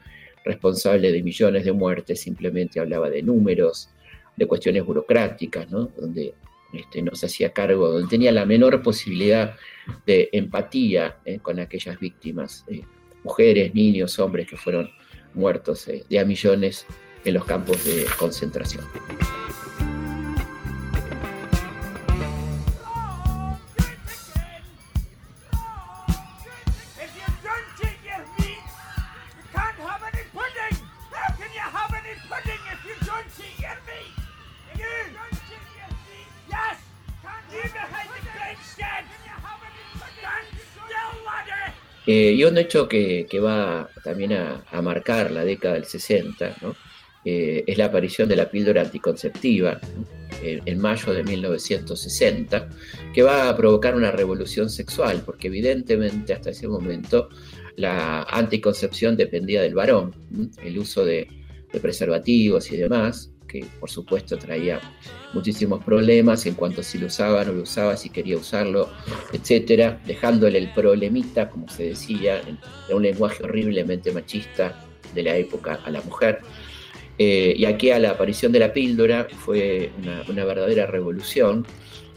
responsable 0.49 1.13
de 1.13 1.23
millones 1.23 1.65
de 1.65 1.73
muertes 1.73 2.21
simplemente 2.21 2.81
hablaba 2.81 3.09
de 3.09 3.23
números, 3.23 3.91
de 4.37 4.47
cuestiones 4.47 4.85
burocráticas, 4.85 5.71
¿no? 5.71 5.91
donde 5.97 6.35
este, 6.73 7.03
no 7.03 7.15
se 7.15 7.27
hacía 7.27 7.53
cargo, 7.53 7.89
donde 7.89 8.09
tenía 8.09 8.33
la 8.33 8.45
menor 8.45 8.83
posibilidad 8.83 9.55
de 10.07 10.29
empatía 10.33 11.19
¿eh? 11.25 11.39
con 11.39 11.61
aquellas 11.61 11.99
víctimas, 12.01 12.65
eh, 12.69 12.83
mujeres, 13.25 13.75
niños, 13.75 14.19
hombres 14.19 14.49
que 14.49 14.57
fueron 14.57 14.91
muertos 15.35 15.87
eh, 15.89 16.05
de 16.09 16.19
a 16.19 16.25
millones 16.25 16.87
en 17.25 17.35
los 17.35 17.45
campos 17.45 17.85
de 17.85 18.07
concentración. 18.19 18.85
Eh, 42.11 42.33
y 42.33 42.43
un 42.45 42.57
hecho 42.57 42.89
que, 42.89 43.27
va 43.39 43.91
también 44.03 44.33
a, 44.33 44.81
marcar 44.81 45.31
la 45.31 45.45
década 45.45 45.75
del 45.75 45.85
60 45.85 46.57
eh, 47.23 47.65
es 47.67 47.77
la 47.77 47.85
aparición 47.85 48.31
de 48.31 48.37
la 48.37 48.51
píldora 48.51 48.81
anticonceptiva 48.81 49.79
en 50.43 50.79
mayo 50.79 51.13
de 51.13 51.23
1960, 51.23 52.69
que 53.13 53.23
va 53.23 53.51
a 53.51 53.57
provocar 53.57 53.95
una 53.95 54.11
revolución 54.11 54.71
sexual, 54.71 55.23
porque 55.27 55.49
evidentemente 55.49 56.33
hasta 56.33 56.49
ese 56.49 56.67
momento 56.67 57.29
la 57.77 58.23
anticoncepción 58.23 59.15
dependía 59.15 59.61
del 59.61 59.75
varón, 59.75 60.15
el 60.63 60.79
uso 60.79 61.05
de 61.05 61.29
preservativos 61.83 62.73
y 62.73 62.79
demás, 62.79 63.33
que 63.49 63.65
por 63.81 63.91
supuesto 63.91 64.37
traía 64.37 64.81
muchísimos 65.33 65.83
problemas 65.83 66.47
en 66.47 66.55
cuanto 66.55 66.83
a 66.83 66.85
si 66.85 66.99
lo 66.99 67.07
usaba, 67.07 67.45
no 67.45 67.53
lo 67.53 67.63
usaba, 67.63 67.97
si 67.97 68.11
quería 68.11 68.37
usarlo, 68.37 68.91
etcétera, 69.33 70.01
dejándole 70.07 70.59
el 70.59 70.73
problemita, 70.73 71.49
como 71.49 71.69
se 71.69 71.89
decía, 71.91 72.41
en, 72.41 72.59
un 72.95 73.03
lenguaje 73.03 73.43
horriblemente 73.43 74.13
machista 74.13 74.85
de 75.15 75.23
la 75.23 75.37
época 75.37 75.81
a 75.85 75.91
la 75.91 76.01
mujer. 76.03 76.41
Eh, 77.19 77.55
y 77.57 77.65
aquí 77.65 77.91
a 77.91 77.99
la 77.99 78.11
aparición 78.11 78.53
de 78.53 78.61
la 78.61 78.73
píldora 78.73 79.27
fue 79.45 79.91
una, 80.29 80.45
verdadera 80.45 80.87
revolución 80.87 81.67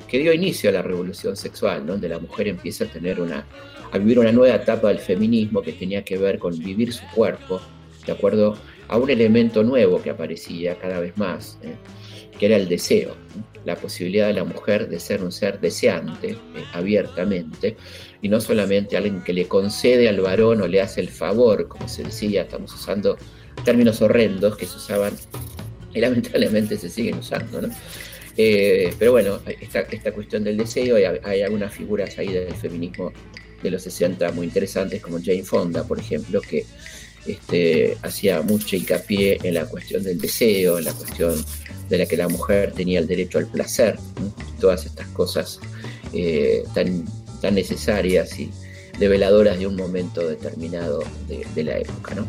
que 0.08 0.20
dio 0.20 0.32
inicio 0.34 0.70
a 0.70 0.74
la 0.74 0.82
revolución 0.82 1.36
sexual, 1.36 1.88
donde 1.88 2.08
la 2.10 2.20
mujer 2.20 2.48
empieza 2.48 2.84
a 2.84 2.88
tener 2.88 3.20
una, 3.20 3.48
a 3.92 3.98
vivir 3.98 4.20
una 4.20 4.32
nueva 4.32 4.56
etapa 4.56 4.90
del 4.90 5.00
feminismo 5.00 5.62
que 5.62 5.72
tenía 5.74 6.04
que 6.04 6.18
ver 6.18 6.38
con 6.38 6.58
vivir 6.60 6.94
su 6.94 7.04
cuerpo, 7.16 7.62
de 8.06 8.12
acuerdo 8.12 8.58
a 8.92 8.98
un 8.98 9.10
elemento 9.10 9.64
nuevo 9.64 10.02
que 10.02 10.10
aparecía 10.10 10.76
cada 10.76 11.00
vez 11.00 11.18
más, 11.18 11.58
¿eh? 11.64 11.76
que 12.38 12.46
era 12.48 12.58
el 12.58 12.68
deseo, 12.68 13.16
la 13.64 13.78
posibilidad 13.78 14.28
de 14.28 14.34
la 14.34 14.44
mujer 14.44 14.90
de 14.90 15.00
ser 15.00 15.24
un 15.24 15.32
ser 15.32 15.62
deseante 15.62 16.32
eh, 16.32 16.38
abiertamente 16.74 17.78
y 18.22 18.28
no 18.28 18.42
solamente 18.42 18.98
alguien 18.98 19.24
que 19.24 19.32
le 19.32 19.48
concede 19.48 20.10
al 20.10 20.20
varón 20.20 20.62
o 20.62 20.68
le 20.68 20.82
hace 20.82 21.00
el 21.00 21.08
favor, 21.08 21.70
como 21.70 21.88
se 21.88 22.04
decía, 22.04 22.42
estamos 22.42 22.74
usando 22.74 23.18
términos 23.64 24.02
horrendos 24.02 24.58
que 24.58 24.66
se 24.66 24.76
usaban 24.76 25.14
y 25.94 26.02
lamentablemente 26.02 26.78
se 26.78 26.90
siguen 26.90 27.20
usando, 27.20 27.62
eh, 28.36 28.94
pero 29.00 29.14
bueno, 29.14 29.40
esta, 29.62 29.82
esta 29.82 30.12
cuestión 30.12 30.44
del 30.44 30.58
deseo, 30.58 30.98
hay, 30.98 31.06
hay 31.24 31.42
algunas 31.44 31.74
figuras 31.74 32.18
ahí 32.18 32.28
del 32.28 32.54
feminismo 32.56 33.14
de 33.64 33.72
los 33.72 33.84
60 33.84 34.34
muy 34.34 34.48
interesantes, 34.48 35.02
como 35.02 35.18
Jane 35.24 35.44
Fonda, 35.44 35.86
por 35.86 35.98
ejemplo, 35.98 36.42
que 36.42 36.66
este, 37.26 37.98
hacía 38.02 38.42
mucho 38.42 38.76
hincapié 38.76 39.40
en 39.44 39.54
la 39.56 39.66
cuestión 39.66 40.04
del 40.04 40.20
deseo, 40.20 40.78
en 40.78 40.86
la 40.86 40.94
cuestión 40.94 41.44
de 41.90 41.98
la 41.98 42.06
que 42.06 42.18
la 42.18 42.28
mujer 42.28 42.72
tenía 42.72 43.00
el 43.00 43.08
derecho 43.08 43.38
al 43.38 43.48
placer, 43.48 43.98
todas 44.60 44.86
estas 44.86 45.08
cosas 45.08 45.60
eh, 46.14 46.64
tan, 46.74 47.06
tan 47.42 47.56
necesarias 47.56 48.40
y 48.40 48.50
develadoras 48.98 49.60
de 49.60 49.68
un 49.68 49.76
momento 49.76 50.28
determinado 50.28 51.04
de, 51.28 51.64
la 51.64 51.78
época. 51.78 52.16
¿no? 52.16 52.28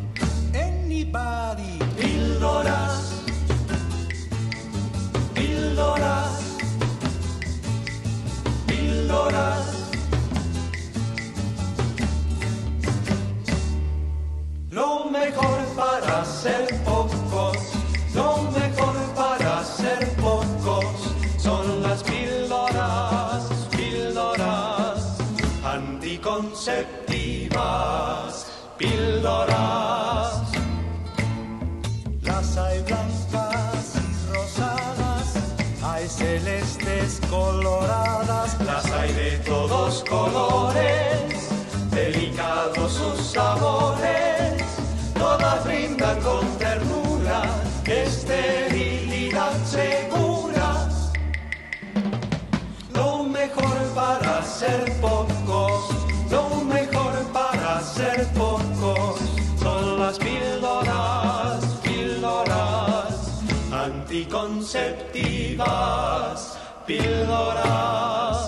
Lo 14.72 15.04
mejor 15.04 15.60
para 15.76 16.24
ser 16.24 16.66
pocos, 16.82 17.56
lo 18.14 18.38
mejor 18.52 18.96
para 19.14 19.62
ser 19.62 20.08
pocos 20.16 21.14
son 21.36 21.82
las 21.82 22.02
píldoras, 22.02 23.68
píldoras 23.70 25.18
anticonceptivas, 25.62 28.46
píldoras. 28.78 30.40
Las 32.22 32.56
hay 32.56 32.80
blancas 32.84 33.96
rosadas, 34.32 35.34
hay 35.82 36.08
celestes 36.08 37.20
coloradas, 37.28 38.58
las 38.64 38.90
hay 38.90 39.12
de 39.12 39.36
todos 39.44 40.02
colores 40.08 41.02
Todas 43.34 43.81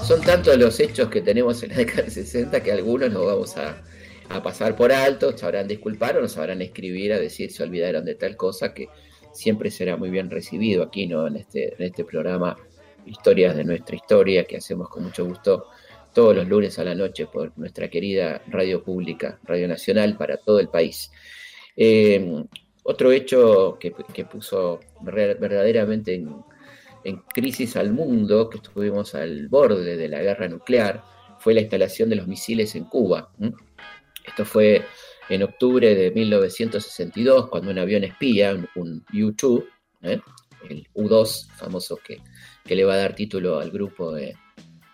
Son 0.06 0.22
tantos 0.22 0.56
los 0.56 0.80
hechos 0.80 1.10
que 1.10 1.20
tenemos 1.20 1.62
en 1.62 1.70
la 1.70 1.76
década 1.76 2.02
del 2.02 2.10
60 2.10 2.62
que 2.62 2.72
algunos 2.72 3.10
nos 3.10 3.26
vamos 3.26 3.56
a, 3.58 3.82
a 4.30 4.42
pasar 4.42 4.74
por 4.74 4.90
alto, 4.90 5.36
sabrán 5.36 5.68
disculpar 5.68 6.16
o 6.16 6.22
nos 6.22 6.32
sabrán 6.32 6.62
escribir 6.62 7.12
a 7.12 7.18
decir 7.18 7.52
se 7.52 7.62
olvidaron 7.62 8.06
de 8.06 8.14
tal 8.14 8.36
cosa 8.36 8.72
que 8.72 8.88
siempre 9.32 9.70
será 9.70 9.98
muy 9.98 10.08
bien 10.08 10.30
recibido 10.30 10.82
aquí 10.82 11.06
¿no? 11.06 11.26
en, 11.26 11.36
este, 11.36 11.74
en 11.74 11.82
este 11.82 12.04
programa 12.04 12.56
Historias 13.04 13.54
de 13.54 13.64
nuestra 13.64 13.96
historia 13.96 14.44
que 14.44 14.56
hacemos 14.56 14.88
con 14.88 15.04
mucho 15.04 15.26
gusto 15.26 15.66
todos 16.14 16.34
los 16.34 16.48
lunes 16.48 16.78
a 16.78 16.84
la 16.84 16.94
noche 16.94 17.26
por 17.26 17.52
nuestra 17.58 17.90
querida 17.90 18.40
radio 18.46 18.82
pública, 18.82 19.38
Radio 19.44 19.68
Nacional 19.68 20.16
para 20.16 20.38
todo 20.38 20.58
el 20.58 20.68
país. 20.68 21.10
Eh, 21.76 22.46
otro 22.84 23.10
hecho 23.10 23.76
que, 23.80 23.90
puso 24.24 24.78
ver- 25.02 25.38
verdaderamente 25.38 26.14
en, 26.14 26.30
en 27.02 27.16
crisis 27.34 27.76
al 27.76 27.92
mundo, 27.92 28.48
que 28.48 28.58
estuvimos 28.58 29.14
al 29.14 29.48
borde 29.48 29.96
de 29.96 30.08
la 30.08 30.22
guerra 30.22 30.48
nuclear, 30.48 31.02
fue 31.38 31.54
la 31.54 31.60
instalación 31.62 32.08
de 32.10 32.16
los 32.16 32.26
misiles 32.28 32.74
en 32.76 32.84
Cuba. 32.84 33.30
Esto 34.26 34.44
fue 34.44 34.82
en 35.28 35.42
octubre 35.42 35.94
de 35.94 36.10
1962, 36.10 37.48
cuando 37.48 37.70
un 37.70 37.78
avión 37.78 38.04
espía, 38.04 38.54
un, 38.54 38.68
un 38.76 39.04
U-2, 39.12 39.64
¿eh? 40.02 40.20
el 40.68 40.86
U-2 40.94 41.48
famoso 41.56 41.98
que, 42.06 42.18
que 42.64 42.74
le 42.76 42.84
va 42.84 42.94
a 42.94 42.98
dar 42.98 43.14
título 43.14 43.58
al 43.60 43.70
grupo 43.70 44.12
de, 44.12 44.34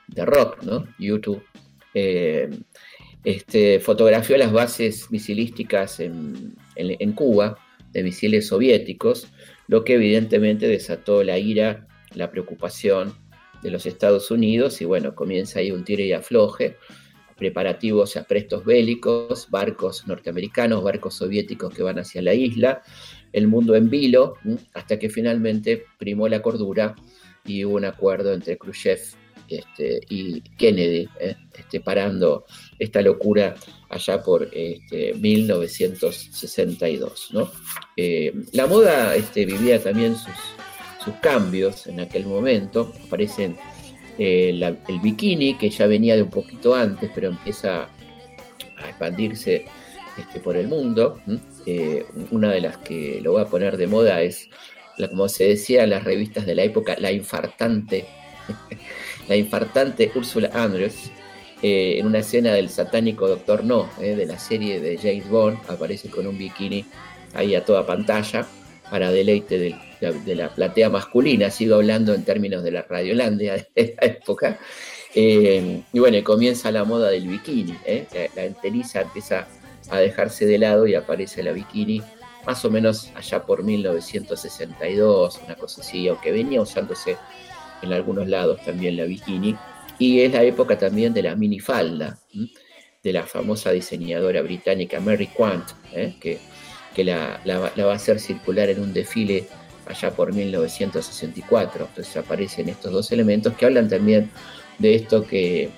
de 0.09 0.25
rock, 0.27 0.63
¿no? 0.63 0.87
U-2, 0.99 1.43
eh, 1.95 2.51
este, 3.25 3.81
fotografió 3.81 4.37
las 4.37 4.53
bases 4.53 5.11
misilísticas 5.11 6.01
en- 6.01 6.57
en 6.77 7.13
Cuba 7.13 7.59
de 7.93 8.03
misiles 8.03 8.49
soviéticos, 8.49 9.29
lo 9.69 9.85
que 9.85 9.95
evidentemente 9.95 10.69
desató 10.69 11.23
la 11.23 11.39
ira, 11.39 11.87
la 12.15 12.31
preocupación 12.31 13.15
de 13.63 13.71
los 13.71 13.87
Estados 13.87 14.31
Unidos 14.31 14.81
y 14.81 14.85
bueno, 14.85 15.15
comienza 15.15 15.61
ahí 15.61 15.71
un 15.71 15.85
tire 15.85 16.07
y 16.07 16.13
afloje, 16.13 16.77
preparativos 17.37 18.17
a 18.17 18.25
prestos 18.25 18.65
bélicos, 18.65 19.49
barcos 19.51 20.07
norteamericanos, 20.07 20.83
barcos 20.83 21.15
soviéticos 21.15 21.75
que 21.75 21.83
van 21.83 21.99
hacia 21.99 22.21
la 22.21 22.35
isla, 22.35 22.83
el 23.33 23.49
mundo 23.49 23.75
en 23.77 23.89
vilo, 23.89 24.35
hasta 24.75 24.99
que 24.99 25.09
finalmente 25.09 25.85
primó 25.99 26.29
la 26.29 26.43
cordura 26.43 26.95
y 27.45 27.65
hubo 27.65 27.77
un 27.77 27.87
acuerdo 27.87 28.35
entre 28.35 28.59
Khrushchev 28.59 29.01
este, 29.51 30.01
y 30.09 30.41
Kennedy, 30.57 31.09
¿eh? 31.19 31.37
este, 31.59 31.81
parando 31.81 32.45
esta 32.79 33.03
locura 33.03 33.57
allá 33.89 34.23
por 34.23 34.49
este, 34.53 35.15
1962. 35.15 37.31
¿no? 37.33 37.51
Eh, 37.97 38.33
la 38.53 38.67
moda 38.67 39.17
este, 39.17 39.45
vivía 39.45 39.83
también 39.83 40.15
sus, 40.17 40.33
cambios 41.23 41.87
en 41.87 41.99
aquel 41.99 42.27
momento, 42.27 42.93
aparecen 43.07 43.57
eh, 44.19 44.51
el 44.87 45.01
bikini, 45.01 45.57
que 45.57 45.71
ya 45.71 45.87
venía 45.87 46.15
de 46.15 46.23
un 46.23 46.29
poquito 46.31 46.75
antes, 46.75 47.11
pero 47.15 47.29
empieza 47.29 47.89
a 48.77 48.89
expandirse 48.89 49.65
este, 50.19 50.41
por 50.41 50.57
el 50.57 50.69
mundo. 50.69 51.21
una 52.31 52.53
de 52.53 52.61
las 52.61 52.77
que 52.79 53.21
lo 53.23 53.33
voy 53.33 53.43
a 53.43 53.47
poner 53.47 53.77
de 53.77 53.87
moda 53.87 54.23
es, 54.23 54.49
como 55.09 55.29
se 55.29 55.49
decía 55.49 55.85
en 55.85 55.91
las 55.91 56.05
revistas 56.05 56.47
de 56.47 56.55
la 56.55 56.65
época, 56.65 56.97
la 56.99 57.13
infartante, 57.13 58.07
la 59.29 59.37
infartante 59.37 60.11
Úrsula 60.15 60.51
Andrews, 60.53 61.11
eh, 61.63 61.99
en 61.99 62.07
una 62.07 62.19
escena 62.21 62.53
del 62.55 62.71
satánico 62.71 63.29
Doctor 63.29 63.65
No, 63.65 63.89
eh, 64.01 64.17
de 64.17 64.27
la 64.27 64.39
serie 64.39 64.81
de 64.81 64.97
James 64.97 65.29
Bond, 65.29 65.59
aparece 65.69 66.09
con 66.09 66.27
un 66.27 66.39
bikini 66.39 66.85
ahí 67.35 67.55
a 67.55 67.65
toda 67.65 67.87
pantalla 67.87 68.47
para 68.91 69.11
deleite 69.13 69.59
del- 69.59 70.25
de, 70.25 70.35
la, 70.35 70.49
platea 70.49 70.89
masculina, 70.89 71.51
sigo 71.51 71.75
hablando 71.75 72.15
en 72.15 72.25
términos 72.25 72.63
de 72.65 72.71
la 72.71 72.83
radiolandia 72.83 73.55
de 73.77 73.95
la 74.01 74.07
época. 74.07 74.59
Eh, 75.15 75.83
y 75.93 75.99
bueno, 75.99 76.23
comienza 76.25 76.71
la 76.71 76.85
moda 76.85 77.11
del 77.11 77.29
bikini, 77.29 77.77
la, 78.35 78.45
enteliza 78.45 79.03
empieza 79.03 79.47
a 79.91 79.99
dejarse 79.99 80.47
de 80.47 80.57
lado 80.59 80.87
y 80.87 80.95
aparece 80.95 81.43
la 81.43 81.53
bikini 81.53 82.01
más 82.47 82.65
o 82.65 82.71
menos 82.71 83.11
allá 83.15 83.45
por 83.45 83.63
1962, 83.63 85.41
una 85.45 85.57
cosa 85.57 85.83
así, 85.83 86.09
aunque 86.09 86.33
venía 86.33 86.61
usándose 86.63 87.17
en 87.83 87.93
algunos 87.93 88.29
lados 88.29 88.61
también 88.65 88.97
la 88.97 89.05
bikini. 89.05 89.57
Y 89.99 90.21
es 90.21 90.33
la 90.33 90.43
época 90.43 90.79
también 90.79 91.13
de 91.13 91.23
la 91.23 91.37
minifalda, 91.37 92.19
de 93.03 93.13
la 93.13 93.25
famosa 93.25 93.71
diseñadora 93.71 94.43
británica 94.43 95.01
Mary 95.01 95.27
Quant, 95.29 95.69
¿eh? 95.93 96.15
que, 96.21 96.39
que 96.95 97.05
la 97.05 97.41
va 97.47 97.93
a 97.93 97.95
hacer 97.95 98.19
circular 98.19 98.71
en 98.71 98.81
un 98.81 98.93
desfile 98.93 99.47
allá 99.87 100.11
por 100.11 100.33
1964. 100.33 101.87
Entonces 101.87 102.17
aparecen 102.17 102.69
estos 102.69 102.93
dos 102.93 103.13
elementos 103.13 103.55
que 103.55 103.67
hablan 103.67 103.89
también 103.89 104.31
de 104.79 104.95
esto 104.95 105.27
que 105.27 105.69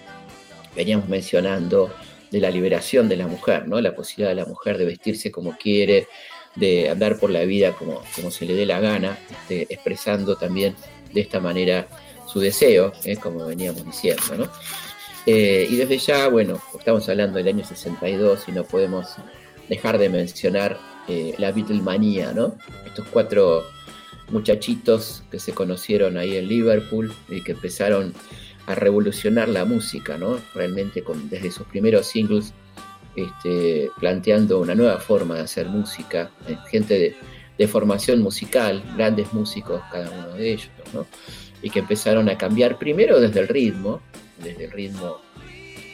veníamos 0.76 1.08
mencionando 1.08 1.92
de 2.30 2.40
la 2.40 2.50
liberación 2.50 3.08
de 3.08 3.16
la 3.16 3.26
mujer, 3.26 3.68
¿no? 3.68 3.80
La 3.80 3.94
posibilidad 3.94 4.30
de 4.30 4.36
la 4.36 4.46
mujer 4.46 4.78
de 4.78 4.86
vestirse 4.86 5.30
como 5.30 5.56
quiere, 5.56 6.08
de 6.54 6.88
andar 6.88 7.18
por 7.18 7.30
la 7.30 7.44
vida 7.44 7.72
como, 7.72 8.02
como 8.14 8.30
se 8.30 8.46
le 8.46 8.54
dé 8.54 8.66
la 8.66 8.80
gana, 8.80 9.18
este, 9.30 9.66
expresando 9.72 10.36
también 10.36 10.74
de 11.12 11.20
esta 11.20 11.40
manera 11.40 11.88
su 12.27 12.40
deseo, 12.40 12.92
como 13.20 13.46
veníamos 13.46 13.85
diciendo, 13.85 14.22
¿no? 14.37 14.48
Eh, 15.27 15.68
y 15.70 15.77
desde 15.77 15.98
ya, 15.98 16.29
bueno, 16.29 16.61
estamos 16.77 17.09
hablando 17.09 17.38
del 17.38 17.48
año 17.48 17.64
62 17.64 18.48
y 18.48 18.53
no 18.53 18.64
podemos 18.64 19.16
dejar 19.68 19.98
de 19.98 20.09
mencionar 20.09 20.79
eh, 21.09 21.35
la 21.38 21.53
Beatlemanía, 21.53 22.33
¿no? 22.33 22.57
Estos 22.87 23.07
cuatro 23.09 23.64
muchachitos 24.31 25.22
que 25.31 25.38
se 25.38 25.53
conocieron 25.53 26.16
ahí 26.16 26.37
en 26.37 26.48
Liverpool 26.48 27.14
y 27.29 27.42
que 27.42 27.53
empezaron 27.53 28.14
a 28.66 28.75
revolucionar 28.75 29.48
la 29.48 29.64
música, 29.64 30.16
¿no? 30.16 30.38
Realmente 30.55 31.03
con, 31.03 31.29
desde 31.29 31.51
sus 31.51 31.66
primeros 31.66 32.07
singles, 32.07 32.53
este, 33.14 33.90
planteando 34.01 34.61
una 34.61 34.75
nueva 34.75 34.98
forma 34.98 35.37
de 35.37 35.42
hacer 35.42 35.68
música, 35.68 36.31
eh, 36.48 36.57
gente 36.70 36.94
de, 36.94 37.16
de 37.58 37.68
formación 37.68 38.20
musical, 38.20 38.82
grandes 38.96 39.32
músicos 39.32 39.82
cada 39.90 40.10
uno 40.10 40.34
de 40.34 40.52
ellos, 40.52 40.70
¿no? 40.94 41.06
Y 41.62 41.70
que 41.70 41.80
empezaron 41.80 42.28
a 42.28 42.36
cambiar 42.38 42.78
primero 42.78 43.20
desde 43.20 43.40
el 43.40 43.48
ritmo, 43.48 44.00
desde 44.42 44.64
el 44.64 44.70
ritmo 44.72 45.18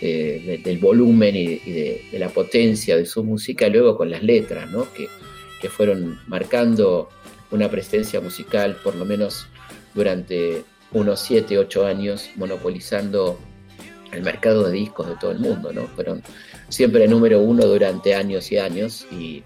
eh, 0.00 0.42
de- 0.46 0.58
del 0.58 0.78
volumen 0.78 1.34
y, 1.36 1.60
y 1.64 1.72
de, 2.12 2.18
la 2.18 2.28
potencia 2.28 2.96
de 2.96 3.04
su 3.04 3.24
música, 3.24 3.68
luego 3.68 3.96
con 3.96 4.10
las 4.10 4.22
letras, 4.22 4.70
¿no? 4.70 4.90
Que, 4.92 5.08
que 5.60 5.68
fueron 5.68 6.18
marcando 6.28 7.08
una 7.50 7.68
presencia 7.68 8.20
musical, 8.20 8.76
por 8.84 8.94
lo 8.94 9.04
menos 9.04 9.46
durante 9.94 10.62
unos 10.92 11.20
7, 11.20 11.58
8 11.58 11.84
años, 11.86 12.30
monopolizando 12.36 13.38
el 14.12 14.22
mercado 14.22 14.64
de 14.68 14.72
discos 14.72 15.08
de 15.08 15.16
todo 15.16 15.32
el 15.32 15.38
mundo, 15.40 15.72
¿no? 15.72 15.86
Fueron 15.88 16.22
siempre 16.68 17.06
número 17.08 17.40
uno 17.40 17.66
durante 17.66 18.14
años 18.14 18.50
y 18.52 18.58
años 18.58 19.06
y 19.10 19.42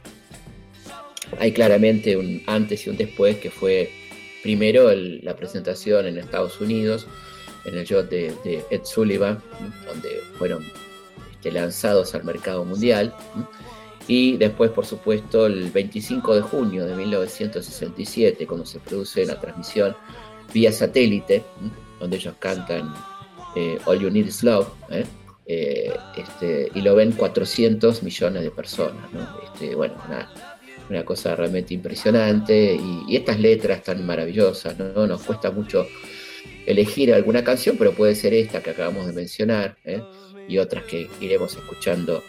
hay 1.39 1.53
claramente 1.53 2.17
un 2.17 2.43
antes 2.47 2.87
y 2.87 2.91
un 2.91 2.97
después 2.97 3.37
que 3.39 3.51
fue 3.51 3.91
primero 4.43 4.93
la 4.95 5.37
presentación 5.37 6.07
en 6.07 6.19
Estados 6.19 6.61
Unidos, 6.61 7.07
en 7.65 7.79
el 7.79 7.85
yacht 7.87 8.09
de, 8.11 8.65
Ed 8.71 8.85
Sullivan, 8.85 9.41
donde 9.87 10.09
fueron 10.37 10.65
este, 11.33 11.53
lanzados 11.53 12.15
al 12.15 12.25
mercado 12.25 12.65
mundial. 12.65 13.15
Y 14.09 14.37
después, 14.37 14.73
por 14.73 14.85
supuesto, 14.85 15.47
el 15.47 15.71
25 15.71 16.35
de 16.35 16.41
junio 16.43 16.87
de 16.87 16.97
1967, 16.97 18.47
cuando 18.47 18.67
se 18.67 18.81
produce 18.81 19.25
la 19.25 19.41
transmisión 19.41 19.95
vía 20.53 20.73
satélite, 20.73 21.45
donde 22.01 22.17
ellos 22.17 22.35
cantan 22.41 22.93
eh, 23.55 23.79
All 23.85 24.01
You 24.01 24.11
Need 24.11 24.27
Is 24.27 24.43
Love, 24.43 24.69
¿eh? 24.91 25.05
Eh, 25.47 25.93
este, 26.17 26.71
y 26.75 26.81
lo 26.83 26.95
ven 26.95 27.13
400 27.13 28.03
millones 28.03 28.43
de 28.43 28.51
personas. 28.51 29.05
Este, 29.45 29.75
bueno, 29.75 29.95
una, 30.07 30.29
una 30.93 31.05
cosa 31.07 31.35
realmente 31.35 31.73
impresionante 31.73 32.75
y, 32.75 33.17
estas 33.17 33.41
letras 33.41 33.83
tan 33.83 34.05
maravillosas, 34.05 34.79
¿no? 34.79 35.07
Nos 35.07 35.23
cuesta 35.23 35.51
mucho 35.51 35.87
elegir 36.67 37.15
alguna 37.15 37.43
canción, 37.43 37.77
pero 37.79 37.93
puede 37.93 38.15
ser 38.15 38.35
esta 38.35 38.63
que 38.63 38.71
acabamos 38.71 39.07
de 39.07 39.13
mencionar 39.13 39.77
¿eh? 39.85 40.03
y 40.49 40.59
otras 40.59 40.85
que 40.85 41.09
iremos 41.21 41.55
escuchando 41.57 42.23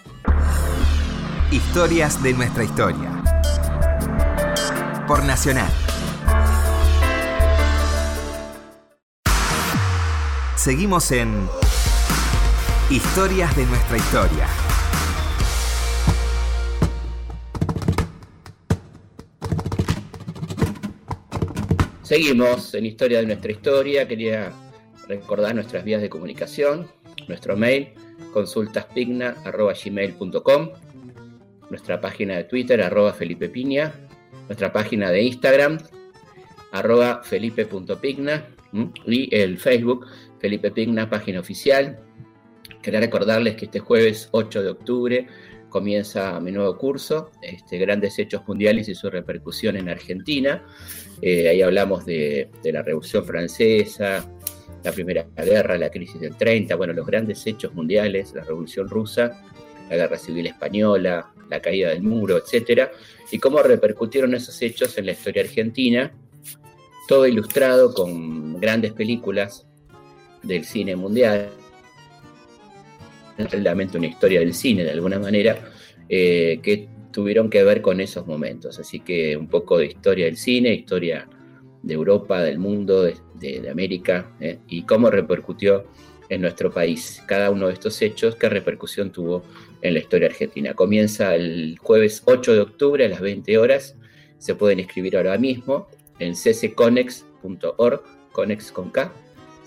Historias 1.51 2.23
de 2.23 2.33
nuestra 2.33 2.63
historia. 2.63 3.23
Por 5.07 5.23
Nacional. 5.23 5.69
Seguimos 10.55 11.11
en 11.11 11.47
Historias 12.89 13.55
de 13.55 13.65
nuestra 13.65 13.97
historia. 13.97 14.72
Seguimos 22.13 22.75
en 22.75 22.85
Historia 22.85 23.21
de 23.21 23.25
nuestra 23.25 23.51
historia. 23.51 24.07
Quería 24.07 24.53
recordar 25.07 25.55
nuestras 25.55 25.83
vías 25.83 25.99
de 25.99 26.11
comunicación, 26.11 26.87
nuestro 27.27 27.57
mail 27.57 27.89
consultaspigna.gmail.com, 28.33 30.69
nuestra 31.71 31.99
página 31.99 32.37
de 32.37 32.43
Twitter, 32.43 32.83
arroba 32.83 33.13
Felipe 33.13 33.49
Piña, 33.49 33.95
nuestra 34.47 34.71
página 34.71 35.09
de 35.09 35.23
Instagram, 35.23 35.79
arroba 36.71 37.23
felipe.pigna 37.23 38.45
y 39.07 39.35
el 39.35 39.57
Facebook, 39.57 40.05
Felipe 40.37 40.69
Pigna, 40.69 41.09
página 41.09 41.39
oficial. 41.39 41.97
Quería 42.83 42.99
recordarles 42.99 43.55
que 43.55 43.65
este 43.65 43.79
jueves 43.79 44.29
8 44.29 44.61
de 44.61 44.69
octubre 44.69 45.27
comienza 45.73 46.39
mi 46.39 46.51
nuevo 46.51 46.77
curso, 46.77 47.31
este, 47.41 47.79
Grandes 47.79 48.19
Hechos 48.19 48.43
Mundiales 48.47 48.87
y 48.89 48.93
su 48.93 49.09
repercusión 49.09 49.75
en 49.75 49.89
Argentina. 49.89 50.63
Eh, 51.19 51.49
ahí 51.49 51.63
hablamos 51.63 52.05
de, 52.05 52.51
de, 52.61 52.71
la 52.71 52.83
Revolución 52.83 53.25
Francesa, 53.25 54.23
la 54.83 54.91
Primera 54.91 55.25
Guerra, 55.35 55.75
la 55.79 55.89
crisis 55.89 56.21
del 56.21 56.37
30, 56.37 56.75
bueno, 56.75 56.93
los 56.93 57.07
grandes 57.07 57.45
hechos 57.47 57.73
mundiales, 57.73 58.33
la 58.35 58.43
Revolución 58.43 58.87
Rusa, 58.87 59.43
la 59.89 59.95
Guerra 59.95 60.17
Civil 60.19 60.45
Española, 60.45 61.33
la 61.49 61.59
caída 61.59 61.89
del 61.89 62.03
muro, 62.03 62.37
etcétera, 62.37 62.91
y 63.31 63.39
cómo 63.39 63.63
repercutieron 63.63 64.35
esos 64.35 64.61
hechos 64.61 64.95
en 64.99 65.07
la 65.07 65.13
historia 65.13 65.41
argentina, 65.41 66.13
todo 67.07 67.25
ilustrado 67.25 67.95
con 67.95 68.59
grandes 68.59 68.93
películas 68.93 69.65
del 70.43 70.65
cine 70.65 70.95
mundial, 70.95 71.49
realmente 73.37 73.97
una 73.97 74.07
historia 74.07 74.39
del 74.39 74.53
cine 74.53 74.83
de 74.83 74.91
alguna 74.91 75.19
manera, 75.19 75.71
eh, 76.09 76.59
que 76.61 76.87
tuvieron 77.11 77.49
que 77.49 77.63
ver 77.63 77.81
con 77.81 78.01
esos 78.01 78.25
momentos. 78.27 78.79
Así 78.79 78.99
que 78.99 79.37
un 79.37 79.47
poco 79.47 79.77
de 79.77 79.87
historia 79.87 80.25
del 80.25 80.37
cine, 80.37 80.73
historia 80.73 81.27
de 81.81 81.93
Europa, 81.93 82.41
del 82.41 82.59
mundo, 82.59 83.03
de, 83.03 83.69
América, 83.69 84.31
eh, 84.39 84.59
y 84.69 84.83
cómo 84.83 85.09
repercutió 85.09 85.85
en 86.29 86.41
nuestro 86.41 86.71
país 86.71 87.21
cada 87.27 87.51
uno 87.51 87.67
de 87.67 87.73
estos 87.73 88.01
hechos, 88.01 88.35
qué 88.35 88.47
repercusión 88.47 89.11
tuvo 89.11 89.43
en 89.81 89.93
la 89.93 89.99
historia 89.99 90.27
argentina. 90.27 90.73
Comienza 90.73 91.35
el 91.35 91.77
jueves 91.79 92.23
8 92.25 92.53
de 92.53 92.59
octubre 92.61 93.05
a 93.05 93.09
las 93.09 93.19
20 93.19 93.57
horas, 93.57 93.97
se 94.37 94.55
pueden 94.55 94.79
inscribir 94.79 95.17
ahora 95.17 95.37
mismo 95.37 95.87
en 96.19 96.33
ccconex.org, 96.33 98.01
conex 98.31 98.71
con 98.71 98.89
K, 98.89 99.13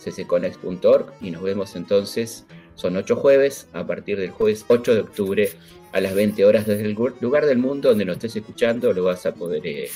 ccconex.org, 0.02 1.12
y 1.20 1.30
nos 1.30 1.42
vemos 1.42 1.76
entonces, 1.76 2.46
son 2.76 2.96
ocho 2.96 3.16
jueves, 3.16 3.68
a 3.72 3.86
partir 3.86 4.18
del 4.18 4.30
jueves 4.30 4.64
8 4.68 4.94
de 4.94 5.00
octubre 5.00 5.50
a 5.92 6.00
las 6.00 6.14
20 6.14 6.44
horas 6.44 6.66
desde 6.66 6.84
el 6.84 6.96
lugar 7.20 7.46
del 7.46 7.58
mundo 7.58 7.88
donde 7.88 8.04
nos 8.04 8.16
estés 8.16 8.36
escuchando, 8.36 8.92
lo 8.92 9.04
vas 9.04 9.24
a 9.26 9.34
poder 9.34 9.66
eh, 9.66 9.88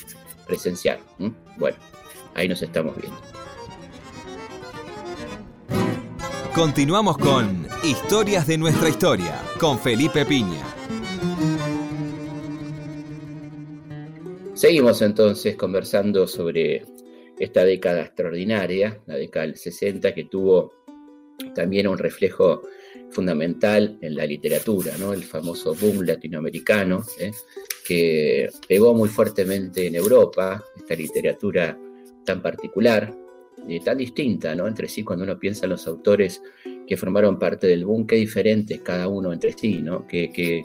presenciar. 0.46 0.98
¿Mm? 1.18 1.28
Bueno, 1.58 1.76
ahí 2.34 2.48
nos 2.48 2.62
estamos 2.62 2.96
viendo. 2.96 3.20
Continuamos 6.54 7.16
con 7.18 7.66
Historias 7.84 8.46
de 8.46 8.58
nuestra 8.58 8.88
historia 8.88 9.40
con 9.58 9.78
Felipe 9.78 10.24
Piña. 10.24 10.64
Seguimos 14.54 15.00
entonces 15.00 15.56
conversando 15.56 16.26
sobre 16.26 16.84
esta 17.38 17.64
década 17.64 18.02
extraordinaria, 18.02 19.00
la 19.06 19.14
década 19.14 19.46
del 19.46 19.56
60, 19.56 20.12
que 20.12 20.24
tuvo 20.24 20.79
también 21.54 21.88
un 21.88 21.98
reflejo 21.98 22.62
fundamental 23.10 23.98
en 24.00 24.14
la 24.14 24.24
literatura, 24.24 24.96
¿no? 24.98 25.12
el 25.12 25.24
famoso 25.24 25.74
boom 25.74 26.02
latinoamericano, 26.02 27.04
¿eh? 27.18 27.32
que 27.86 28.48
pegó 28.68 28.94
muy 28.94 29.08
fuertemente 29.08 29.86
en 29.86 29.96
Europa, 29.96 30.64
esta 30.76 30.94
literatura 30.94 31.76
tan 32.24 32.40
particular, 32.40 33.12
eh, 33.68 33.80
tan 33.84 33.98
distinta 33.98 34.54
¿no? 34.54 34.66
entre 34.66 34.88
sí 34.88 35.02
cuando 35.02 35.24
uno 35.24 35.38
piensa 35.38 35.66
en 35.66 35.70
los 35.70 35.86
autores 35.86 36.40
que 36.86 36.96
formaron 36.96 37.38
parte 37.38 37.66
del 37.66 37.84
boom, 37.84 38.06
qué 38.06 38.16
diferentes 38.16 38.80
cada 38.80 39.08
uno 39.08 39.32
entre 39.32 39.52
sí, 39.52 39.80
¿no? 39.82 40.06
qué, 40.06 40.30
qué, 40.32 40.64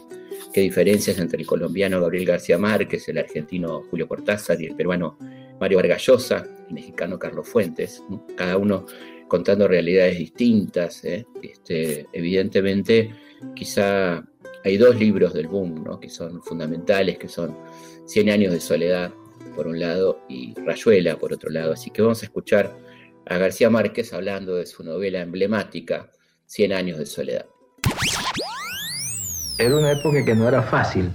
qué 0.53 0.61
diferencias 0.61 1.17
entre 1.19 1.41
el 1.41 1.47
colombiano 1.47 1.99
Gabriel 1.99 2.25
García 2.25 2.57
Márquez, 2.57 3.07
el 3.09 3.17
argentino 3.17 3.83
Julio 3.89 4.07
Cortázar 4.07 4.61
y 4.61 4.67
el 4.67 4.75
peruano 4.75 5.17
Mario 5.59 5.77
Vargallosa, 5.77 6.45
el 6.67 6.73
mexicano 6.73 7.17
Carlos 7.17 7.47
Fuentes, 7.47 8.03
cada 8.35 8.57
uno 8.57 8.85
contando 9.27 9.67
realidades 9.67 10.17
distintas. 10.17 11.03
¿eh? 11.03 11.25
Este, 11.41 12.07
evidentemente, 12.13 13.13
quizá 13.55 14.23
hay 14.63 14.77
dos 14.77 14.95
libros 14.97 15.33
del 15.33 15.47
boom 15.47 15.83
¿no? 15.83 15.99
que 15.99 16.09
son 16.09 16.41
fundamentales, 16.41 17.17
que 17.17 17.27
son 17.27 17.55
Cien 18.05 18.29
años 18.29 18.53
de 18.53 18.59
soledad, 18.59 19.11
por 19.55 19.65
un 19.65 19.79
lado, 19.79 20.19
y 20.29 20.53
Rayuela, 20.53 21.17
por 21.17 21.33
otro 21.33 21.49
lado. 21.49 21.73
Así 21.73 21.89
que 21.89 22.03
vamos 22.03 22.21
a 22.21 22.25
escuchar 22.25 22.71
a 23.25 23.38
García 23.39 23.69
Márquez 23.71 24.13
hablando 24.13 24.55
de 24.55 24.67
su 24.67 24.83
novela 24.83 25.21
emblemática, 25.21 26.11
Cien 26.45 26.71
años 26.71 26.99
de 26.99 27.07
soledad. 27.07 27.47
Era 29.57 29.75
una 29.75 29.93
época 29.93 30.23
que 30.23 30.35
no 30.35 30.47
era 30.47 30.61
fácil, 30.61 31.09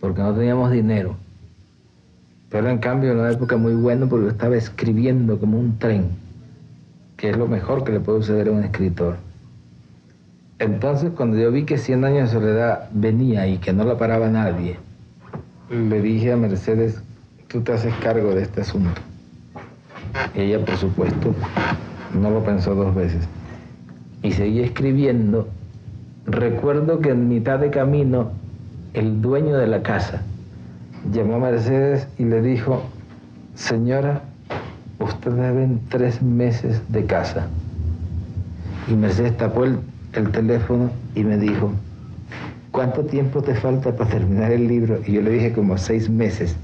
porque 0.00 0.20
no 0.20 0.34
teníamos 0.34 0.72
dinero. 0.72 1.16
Pero 2.50 2.68
en 2.70 2.78
cambio 2.78 3.12
era 3.12 3.20
una 3.20 3.32
época 3.32 3.56
muy 3.56 3.74
buena 3.74 4.08
porque 4.08 4.30
estaba 4.30 4.56
escribiendo 4.56 5.38
como 5.38 5.60
un 5.60 5.78
tren, 5.78 6.10
que 7.18 7.30
es 7.30 7.36
lo 7.36 7.48
mejor 7.48 7.84
que 7.84 7.92
le 7.92 8.00
puede 8.00 8.20
suceder 8.20 8.48
a 8.48 8.52
un 8.52 8.64
escritor. 8.64 9.16
Entonces 10.60 11.10
cuando 11.14 11.36
yo 11.36 11.50
vi 11.52 11.64
que 11.64 11.76
Cien 11.76 12.04
años 12.04 12.32
de 12.32 12.38
soledad 12.40 12.88
venía 12.92 13.46
y 13.46 13.58
que 13.58 13.72
no 13.72 13.84
la 13.84 13.98
paraba 13.98 14.28
nadie, 14.28 14.76
le 15.68 16.00
dije 16.00 16.32
a 16.32 16.36
Mercedes, 16.36 17.02
tú 17.48 17.60
te 17.60 17.72
haces 17.72 17.92
cargo 17.96 18.34
de 18.34 18.42
este 18.42 18.60
asunto. 18.60 19.00
Y 20.34 20.42
ella, 20.42 20.64
por 20.64 20.76
supuesto, 20.76 21.34
no 22.14 22.30
lo 22.30 22.42
pensó 22.44 22.74
dos 22.74 22.94
veces. 22.94 23.28
Y 24.22 24.32
seguí 24.32 24.60
escribiendo. 24.60 25.48
Recuerdo 26.24 27.00
que 27.00 27.10
en 27.10 27.28
mitad 27.28 27.58
de 27.58 27.70
camino, 27.70 28.30
el 28.94 29.20
dueño 29.20 29.56
de 29.56 29.66
la 29.66 29.82
casa 29.82 30.22
llamó 31.12 31.36
a 31.36 31.50
Mercedes 31.50 32.06
y 32.16 32.24
le 32.24 32.40
dijo, 32.42 32.82
señora, 33.54 34.22
usted 34.98 35.32
deben 35.32 35.80
tres 35.88 36.22
meses 36.22 36.80
de 36.88 37.04
casa. 37.04 37.46
Y 38.88 38.94
Mercedes 38.94 39.36
tapó 39.36 39.64
el, 39.64 39.78
el 40.14 40.30
teléfono 40.30 40.90
y 41.14 41.24
me 41.24 41.36
dijo, 41.36 41.72
¿cuánto 42.70 43.04
tiempo 43.04 43.42
te 43.42 43.54
falta 43.54 43.94
para 43.94 44.10
terminar 44.10 44.50
el 44.52 44.68
libro? 44.68 45.00
Y 45.06 45.12
yo 45.12 45.22
le 45.22 45.30
dije 45.30 45.52
como 45.52 45.76
seis 45.78 46.08
meses. 46.08 46.56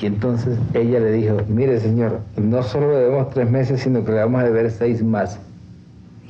Y 0.00 0.06
entonces 0.06 0.58
ella 0.74 0.98
le 1.00 1.12
dijo, 1.12 1.38
mire 1.48 1.78
señor, 1.78 2.20
no 2.36 2.62
solo 2.62 2.96
debemos 2.96 3.30
tres 3.30 3.50
meses, 3.50 3.80
sino 3.80 4.04
que 4.04 4.12
le 4.12 4.18
vamos 4.18 4.40
a 4.40 4.44
deber 4.44 4.70
seis 4.70 5.02
más. 5.02 5.38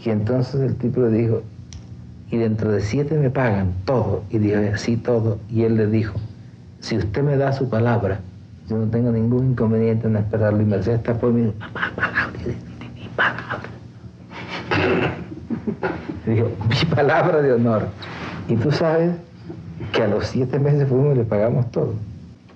Y 0.05 0.11
entonces 0.11 0.61
el 0.61 0.75
tipo 0.77 1.01
le 1.01 1.11
dijo, 1.11 1.42
y 2.31 2.38
dentro 2.38 2.73
de 2.73 2.81
siete 2.81 3.16
me 3.16 3.31
pagan 3.31 3.73
todo. 3.85 4.25
Y 4.31 4.38
dijo, 4.38 4.59
sí, 4.77 4.97
todo. 4.97 5.38
Y 5.49 5.62
él 5.62 5.77
le 5.77 5.87
dijo, 5.87 6.18
si 6.81 6.97
usted 6.97 7.23
me 7.23 7.37
da 7.37 7.53
su 7.53 7.68
palabra, 7.68 8.21
yo 8.73 8.79
no 8.79 8.87
tengo 8.87 9.13
ningún 9.13 9.51
inconveniente 9.51 10.07
en 10.07 10.17
esperarlo. 10.17 10.63
Y 10.63 10.65
Mercedes 10.65 11.01
está 11.01 11.15
por 11.15 11.33
mí, 11.33 11.43
mi 11.43 13.09
palabra. 13.15 13.61
Dijo, 16.27 16.51
mi 16.69 16.95
palabra 16.95 17.43
de 17.43 17.53
honor. 17.53 17.89
Y 18.49 18.57
tú 18.57 18.73
sabes 18.73 19.15
que 19.93 20.03
a 20.03 20.09
los 20.09 20.27
siete 20.27 20.59
meses 20.59 20.89
fuimos 20.89 21.15
y 21.15 21.19
le 21.19 21.25
pagamos 21.25 21.71
todo. 21.71 21.95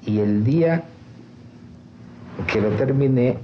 Y 0.07 0.21
el 0.21 0.43
día 0.45 0.85
que 2.47 2.61
lo 2.63 2.71
terminé, 2.71 3.39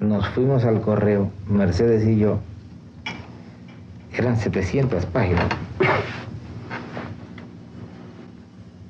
nos 0.00 0.28
fuimos 0.30 0.64
al 0.64 0.80
correo, 0.80 1.30
Mercedes 1.46 2.04
y 2.04 2.18
yo. 2.18 2.40
Eran 4.12 4.36
700 4.36 5.06
páginas. 5.06 5.46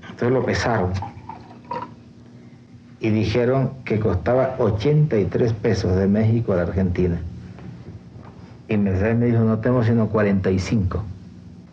Entonces 0.02 0.30
lo 0.30 0.44
pesaron. 0.44 1.09
Y 3.00 3.10
dijeron 3.10 3.70
que 3.84 3.98
costaba 3.98 4.56
83 4.58 5.52
pesos 5.54 5.96
de 5.96 6.06
México 6.06 6.52
a 6.52 6.56
la 6.56 6.62
Argentina. 6.62 7.18
Y 8.68 8.76
Mercedes 8.76 9.16
me 9.16 9.26
dijo, 9.26 9.40
no 9.40 9.58
tengo 9.58 9.82
sino 9.82 10.08
45. 10.08 11.02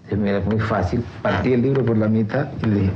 Y 0.10 0.16
mira, 0.16 0.40
es 0.40 0.46
muy 0.46 0.60
fácil. 0.60 1.04
Partí 1.22 1.54
el 1.54 1.62
libro 1.62 1.86
por 1.86 1.98
la 1.98 2.08
mitad 2.08 2.48
y 2.64 2.66
le 2.66 2.76
dije, 2.76 2.92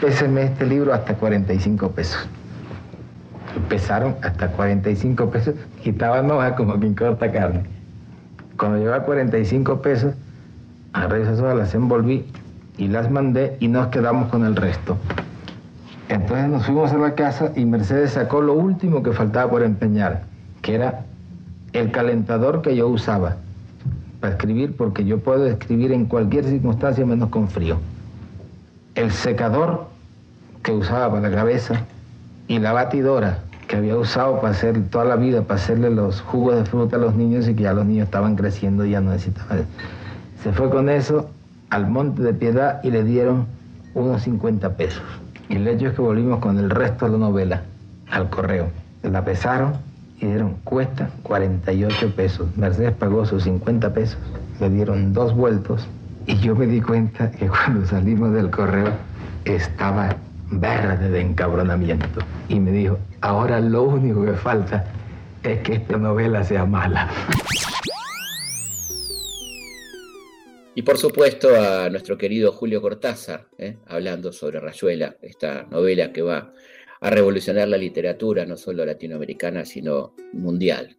péseme 0.00 0.44
este 0.44 0.66
libro 0.66 0.92
hasta 0.92 1.14
45 1.14 1.90
pesos. 1.90 2.28
Empezaron 3.56 4.14
hasta 4.22 4.48
45 4.48 5.30
pesos, 5.30 5.54
quitaban 5.82 6.30
hojas 6.30 6.52
como 6.52 6.78
quien 6.78 6.94
corta 6.94 7.32
carne. 7.32 7.64
Cuando 8.56 8.78
llegó 8.78 8.92
a 8.92 9.00
45 9.00 9.82
pesos, 9.82 10.14
agarré 10.92 11.22
esas 11.22 11.40
hojas, 11.40 11.56
las 11.56 11.74
envolví 11.74 12.24
y 12.76 12.88
las 12.88 13.10
mandé 13.10 13.56
y 13.58 13.68
nos 13.68 13.88
quedamos 13.88 14.28
con 14.28 14.44
el 14.44 14.54
resto. 14.54 14.96
Entonces 16.10 16.48
nos 16.48 16.66
fuimos 16.66 16.92
a 16.92 16.98
la 16.98 17.14
casa 17.14 17.52
y 17.54 17.64
Mercedes 17.64 18.14
sacó 18.14 18.40
lo 18.40 18.54
último 18.54 19.00
que 19.00 19.12
faltaba 19.12 19.48
por 19.48 19.62
empeñar, 19.62 20.22
que 20.60 20.74
era 20.74 21.04
el 21.72 21.92
calentador 21.92 22.62
que 22.62 22.74
yo 22.74 22.88
usaba 22.88 23.36
para 24.18 24.32
escribir, 24.32 24.76
porque 24.76 25.04
yo 25.04 25.20
puedo 25.20 25.46
escribir 25.46 25.92
en 25.92 26.06
cualquier 26.06 26.46
circunstancia 26.46 27.06
menos 27.06 27.28
con 27.28 27.46
frío. 27.46 27.76
El 28.96 29.12
secador 29.12 29.86
que 30.64 30.72
usaba 30.72 31.10
para 31.10 31.28
la 31.28 31.36
cabeza 31.36 31.84
y 32.48 32.58
la 32.58 32.72
batidora 32.72 33.38
que 33.68 33.76
había 33.76 33.96
usado 33.96 34.40
para 34.40 34.52
hacer 34.52 34.82
toda 34.90 35.04
la 35.04 35.14
vida, 35.14 35.42
para 35.42 35.60
hacerle 35.60 35.90
los 35.90 36.22
jugos 36.22 36.56
de 36.56 36.64
fruta 36.64 36.96
a 36.96 36.98
los 36.98 37.14
niños 37.14 37.46
y 37.46 37.54
que 37.54 37.62
ya 37.62 37.72
los 37.72 37.86
niños 37.86 38.06
estaban 38.06 38.34
creciendo 38.34 38.84
y 38.84 38.90
ya 38.90 39.00
no 39.00 39.12
necesitaban. 39.12 39.64
Se 40.42 40.50
fue 40.50 40.70
con 40.70 40.88
eso 40.88 41.30
al 41.68 41.88
Monte 41.88 42.20
de 42.24 42.34
Piedad 42.34 42.80
y 42.82 42.90
le 42.90 43.04
dieron 43.04 43.46
unos 43.94 44.22
50 44.22 44.70
pesos. 44.70 45.04
Y 45.50 45.56
el 45.56 45.66
hecho 45.66 45.88
es 45.88 45.94
que 45.94 46.00
volvimos 46.00 46.38
con 46.38 46.58
el 46.58 46.70
resto 46.70 47.06
de 47.06 47.12
la 47.12 47.18
novela 47.18 47.62
al 48.08 48.30
correo. 48.30 48.70
La 49.02 49.24
pesaron 49.24 49.72
y 50.20 50.26
dieron 50.26 50.54
cuesta 50.62 51.10
48 51.24 52.14
pesos. 52.14 52.48
Mercedes 52.56 52.92
pagó 52.92 53.26
sus 53.26 53.42
50 53.42 53.92
pesos, 53.92 54.16
le 54.60 54.70
dieron 54.70 55.12
dos 55.12 55.34
vueltos 55.34 55.88
y 56.26 56.36
yo 56.36 56.54
me 56.54 56.66
di 56.66 56.80
cuenta 56.80 57.32
que 57.32 57.48
cuando 57.48 57.84
salimos 57.84 58.32
del 58.32 58.50
correo 58.50 58.92
estaba 59.44 60.14
verde 60.52 61.10
de 61.10 61.20
encabronamiento. 61.20 62.20
Y 62.48 62.60
me 62.60 62.70
dijo, 62.70 62.98
ahora 63.20 63.58
lo 63.58 63.82
único 63.82 64.24
que 64.24 64.34
falta 64.34 64.84
es 65.42 65.58
que 65.62 65.74
esta 65.74 65.96
novela 65.96 66.44
sea 66.44 66.64
mala. 66.64 67.08
Y 70.74 70.82
por 70.82 70.98
supuesto 70.98 71.48
a 71.60 71.90
nuestro 71.90 72.16
querido 72.16 72.52
Julio 72.52 72.80
Cortázar, 72.80 73.48
¿eh? 73.58 73.76
hablando 73.86 74.32
sobre 74.32 74.60
Rayuela, 74.60 75.16
esta 75.20 75.64
novela 75.64 76.12
que 76.12 76.22
va 76.22 76.52
a 77.00 77.10
revolucionar 77.10 77.66
la 77.66 77.76
literatura, 77.76 78.46
no 78.46 78.56
solo 78.56 78.84
latinoamericana, 78.84 79.64
sino 79.64 80.14
mundial. 80.32 80.96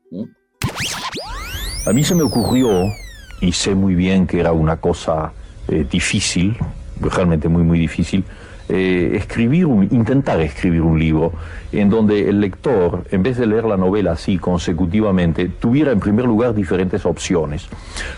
A 1.85 1.93
mí 1.93 2.03
se 2.03 2.15
me 2.15 2.23
ocurrió, 2.23 2.91
y 3.39 3.51
sé 3.53 3.73
muy 3.73 3.95
bien 3.95 4.27
que 4.27 4.39
era 4.39 4.51
una 4.51 4.81
cosa 4.81 5.33
eh, 5.69 5.85
difícil, 5.89 6.57
realmente 6.99 7.47
muy, 7.47 7.63
muy 7.63 7.79
difícil, 7.79 8.25
eh, 8.73 9.17
escribir 9.17 9.65
un, 9.65 9.83
intentar 9.91 10.39
escribir 10.39 10.81
un 10.81 10.97
libro 10.97 11.33
en 11.73 11.89
donde 11.89 12.29
el 12.29 12.39
lector, 12.39 13.03
en 13.11 13.21
vez 13.21 13.37
de 13.37 13.45
leer 13.45 13.65
la 13.65 13.75
novela 13.75 14.13
así 14.13 14.37
consecutivamente, 14.37 15.49
tuviera 15.49 15.91
en 15.91 15.99
primer 15.99 16.23
lugar 16.23 16.55
diferentes 16.55 17.05
opciones, 17.05 17.67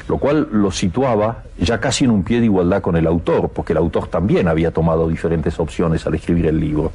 lo 0.08 0.20
cual 0.20 0.50
lo 0.52 0.70
situaba 0.70 1.42
ya 1.58 1.80
casi 1.80 2.06
en 2.06 2.12
un 2.12 2.24
pie 2.24 2.40
de 2.40 2.46
igualdad 2.46 2.84
con 2.84 2.96
el 2.96 3.08
autor, 3.08 3.50
porque 3.50 3.74
el 3.74 3.78
autor 3.78 4.10
también 4.10 4.48
había 4.48 4.70
tomado 4.70 5.10
diferentes 5.10 5.60
opciones 5.60 6.06
al 6.06 6.14
escribir 6.14 6.46
el 6.46 6.60
libro. 6.60 6.92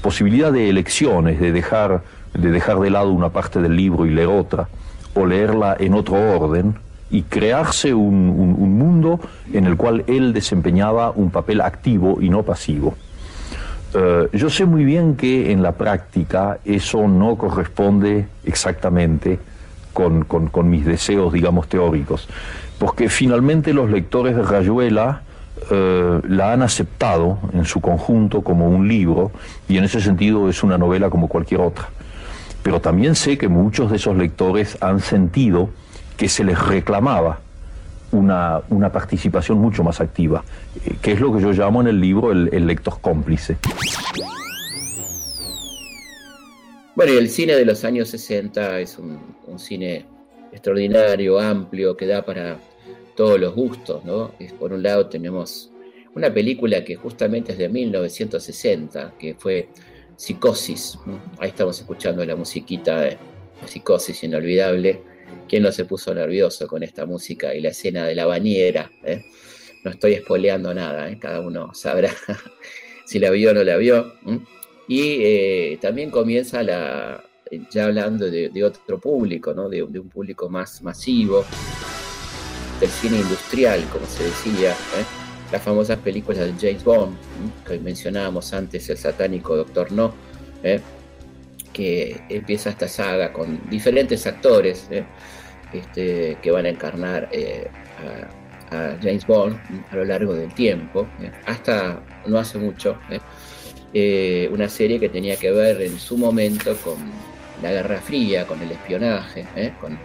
Posibilidad 0.00 0.50
de 0.50 0.70
elecciones, 0.70 1.38
de 1.38 1.52
dejar 1.52 2.02
de, 2.32 2.50
dejar 2.50 2.80
de 2.80 2.88
lado 2.88 3.12
una 3.12 3.28
parte 3.28 3.60
del 3.60 3.76
libro 3.76 4.06
y 4.06 4.10
leer 4.10 4.28
otra, 4.28 4.68
o 5.14 5.26
leerla 5.26 5.76
en 5.78 5.92
otro 5.92 6.16
orden, 6.16 6.76
y 7.10 7.22
crearse 7.22 7.94
un, 7.94 8.14
un, 8.14 8.56
un, 8.58 8.78
mundo 8.78 9.20
en 9.52 9.66
el 9.66 9.76
cual 9.76 10.04
él 10.06 10.32
desempeñaba 10.32 11.10
un 11.10 11.30
papel 11.30 11.60
activo 11.60 12.18
y 12.20 12.30
no 12.30 12.42
pasivo. 12.42 12.94
Uh, 13.94 14.26
yo 14.36 14.50
sé 14.50 14.64
muy 14.64 14.84
bien 14.84 15.14
que 15.14 15.52
en 15.52 15.62
la 15.62 15.72
práctica 15.72 16.58
eso 16.64 17.06
no 17.06 17.36
corresponde 17.36 18.26
exactamente 18.44 19.38
con, 19.92 20.26
mis 20.68 20.84
deseos, 20.84 21.32
digamos, 21.32 21.68
teóricos, 21.68 22.28
porque 22.80 23.08
finalmente 23.08 23.72
los 23.72 23.88
lectores 23.88 24.34
de 24.34 24.42
Rayuela 24.42 25.22
uh, 25.70 26.26
la 26.26 26.52
han 26.52 26.62
aceptado 26.62 27.38
en 27.52 27.64
su 27.64 27.80
conjunto 27.80 28.42
como 28.42 28.68
un 28.68 28.88
libro 28.88 29.30
y 29.68 29.78
en 29.78 29.84
ese 29.84 30.00
sentido 30.00 30.48
es 30.48 30.64
una 30.64 30.76
novela 30.76 31.08
como 31.08 31.28
cualquier 31.28 31.60
otra. 31.60 31.88
Pero 32.64 32.80
también 32.80 33.14
sé 33.14 33.38
que 33.38 33.46
muchos 33.46 33.90
de 33.90 33.98
esos 33.98 34.16
lectores 34.16 34.76
han 34.80 34.98
sentido 34.98 35.68
que 36.16 36.28
se 36.28 36.44
les 36.44 36.58
reclamaba 36.58 37.40
una, 38.12 38.62
una, 38.70 38.92
participación 38.92 39.58
mucho 39.58 39.82
más 39.82 40.00
activa, 40.00 40.44
eh, 40.84 40.94
que 41.02 41.12
es 41.12 41.20
lo 41.20 41.34
que 41.34 41.42
yo 41.42 41.52
llamo 41.52 41.80
en 41.80 41.88
el 41.88 42.00
libro 42.00 42.30
el, 42.30 42.48
el, 42.52 42.80
cómplice. 42.80 43.56
Bueno, 46.94 47.12
y 47.12 47.16
el 47.16 47.28
cine 47.28 47.56
de 47.56 47.64
los 47.64 47.84
años 47.84 48.08
60 48.10 48.78
es 48.78 48.98
un, 48.98 49.18
un 49.46 49.58
cine 49.58 50.06
extraordinario, 50.52 51.40
amplio, 51.40 51.96
que 51.96 52.06
da 52.06 52.24
para 52.24 52.58
todos 53.16 53.40
los 53.40 53.54
gustos, 53.54 54.04
¿no? 54.04 54.30
Por 54.60 54.72
un 54.72 54.82
lado 54.82 55.06
tenemos 55.06 55.72
una 56.14 56.32
película 56.32 56.84
que 56.84 56.94
justamente 56.94 57.52
es 57.52 57.58
de 57.58 57.68
1960, 57.68 59.14
que 59.18 59.34
fue 59.34 59.68
Psicosis. 60.16 60.96
Ahí 61.38 61.48
estamos 61.48 61.80
escuchando 61.80 62.24
la 62.24 62.36
musiquita 62.36 63.00
de 63.00 63.18
Psicosis 63.66 64.22
inolvidable 64.22 65.02
¿Quién 65.48 65.62
no 65.62 65.72
se 65.72 65.84
puso 65.84 66.14
nervioso 66.14 66.66
con 66.66 66.82
esta 66.82 67.06
música 67.06 67.54
y 67.54 67.60
la 67.60 67.70
escena 67.70 68.06
de 68.06 68.14
la 68.14 68.26
bañera? 68.26 68.90
Eh? 69.04 69.24
No 69.84 69.90
estoy 69.90 70.14
espoleando 70.14 70.72
nada, 70.72 71.10
¿eh? 71.10 71.18
cada 71.18 71.40
uno 71.40 71.74
sabrá 71.74 72.10
si 73.06 73.18
la 73.18 73.30
vio 73.30 73.50
o 73.50 73.54
no 73.54 73.62
la 73.62 73.76
vio. 73.76 74.14
Y 74.88 75.18
eh, 75.22 75.78
también 75.80 76.10
comienza 76.10 76.62
la, 76.62 77.22
ya 77.70 77.84
hablando 77.84 78.30
de, 78.30 78.64
otro 78.64 78.98
público, 78.98 79.54
¿no? 79.54 79.68
de, 79.68 79.82
un 79.82 80.08
público 80.08 80.48
más 80.48 80.82
masivo, 80.82 81.44
del 82.80 82.90
cine 82.90 83.18
industrial, 83.18 83.84
como 83.92 84.06
se 84.06 84.24
decía, 84.24 84.74
las 85.52 85.62
famosas 85.62 85.98
películas 85.98 86.40
de 86.46 86.54
James 86.68 86.84
Bond, 86.84 87.16
que 87.66 87.78
mencionábamos 87.78 88.52
antes, 88.52 88.88
el 88.90 88.98
satánico 88.98 89.56
Doctor 89.56 89.92
No. 89.92 90.12
Que 91.74 92.22
empieza 92.30 92.70
esta 92.70 92.88
saga 92.88 93.32
con 93.32 93.60
diferentes 93.68 94.26
actores 94.26 94.88
¿eh? 94.90 95.04
este, 95.74 96.38
que 96.40 96.50
van 96.50 96.64
a 96.64 96.70
encarnar 96.70 97.28
eh, 97.32 97.68
a, 98.70 98.96
James 99.02 99.26
Bond 99.26 99.56
a 99.92 99.96
lo 99.96 100.04
largo 100.04 100.34
del 100.34 100.52
tiempo, 100.52 101.06
¿eh? 101.22 101.30
hasta 101.46 102.02
no 102.26 102.38
hace 102.38 102.58
mucho, 102.58 102.98
una 104.50 104.68
serie 104.68 104.98
que 104.98 105.08
tenía 105.08 105.36
que 105.36 105.52
ver 105.52 105.80
en 105.82 105.96
su 105.98 106.16
momento 106.16 106.74
con 106.78 106.96
la 107.62 107.70
Guerra 107.70 108.00
Fría, 108.00 108.46
con 108.46 108.60
el 108.62 108.72
espionaje, 108.72 109.46
con 109.80 109.96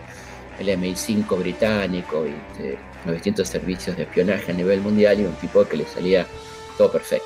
el 0.59 0.67
MI5 0.67 1.39
británico 1.39 2.27
y 2.27 2.29
este, 2.51 2.77
los 3.05 3.15
distintos 3.15 3.47
servicios 3.47 3.97
de 3.97 4.03
espionaje 4.03 4.51
a 4.51 4.55
nivel 4.55 4.81
mundial 4.81 5.19
y 5.19 5.25
un 5.25 5.33
tipo 5.35 5.65
que 5.65 5.77
le 5.77 5.85
salía 5.85 6.27
todo 6.77 6.91
perfecto. 6.91 7.25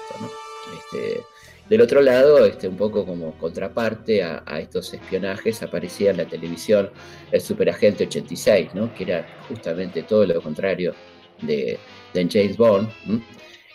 Este, 0.77 1.23
del 1.69 1.81
otro 1.81 2.01
lado, 2.01 2.45
este, 2.45 2.67
un 2.67 2.77
poco 2.77 3.05
como 3.05 3.37
contraparte 3.37 4.23
a, 4.23 4.43
estos 4.59 4.93
espionajes, 4.93 5.63
aparecía 5.63 6.11
en 6.11 6.17
la 6.17 6.25
televisión 6.25 6.89
el 7.31 7.41
Superagente 7.41 8.05
86, 8.05 8.73
¿no? 8.73 8.93
que 8.93 9.03
era 9.03 9.27
justamente 9.47 10.03
todo 10.03 10.25
lo 10.25 10.41
contrario 10.41 10.93
de, 11.41 11.79
de 12.13 12.27
James 12.29 12.57
Bond, 12.57 12.89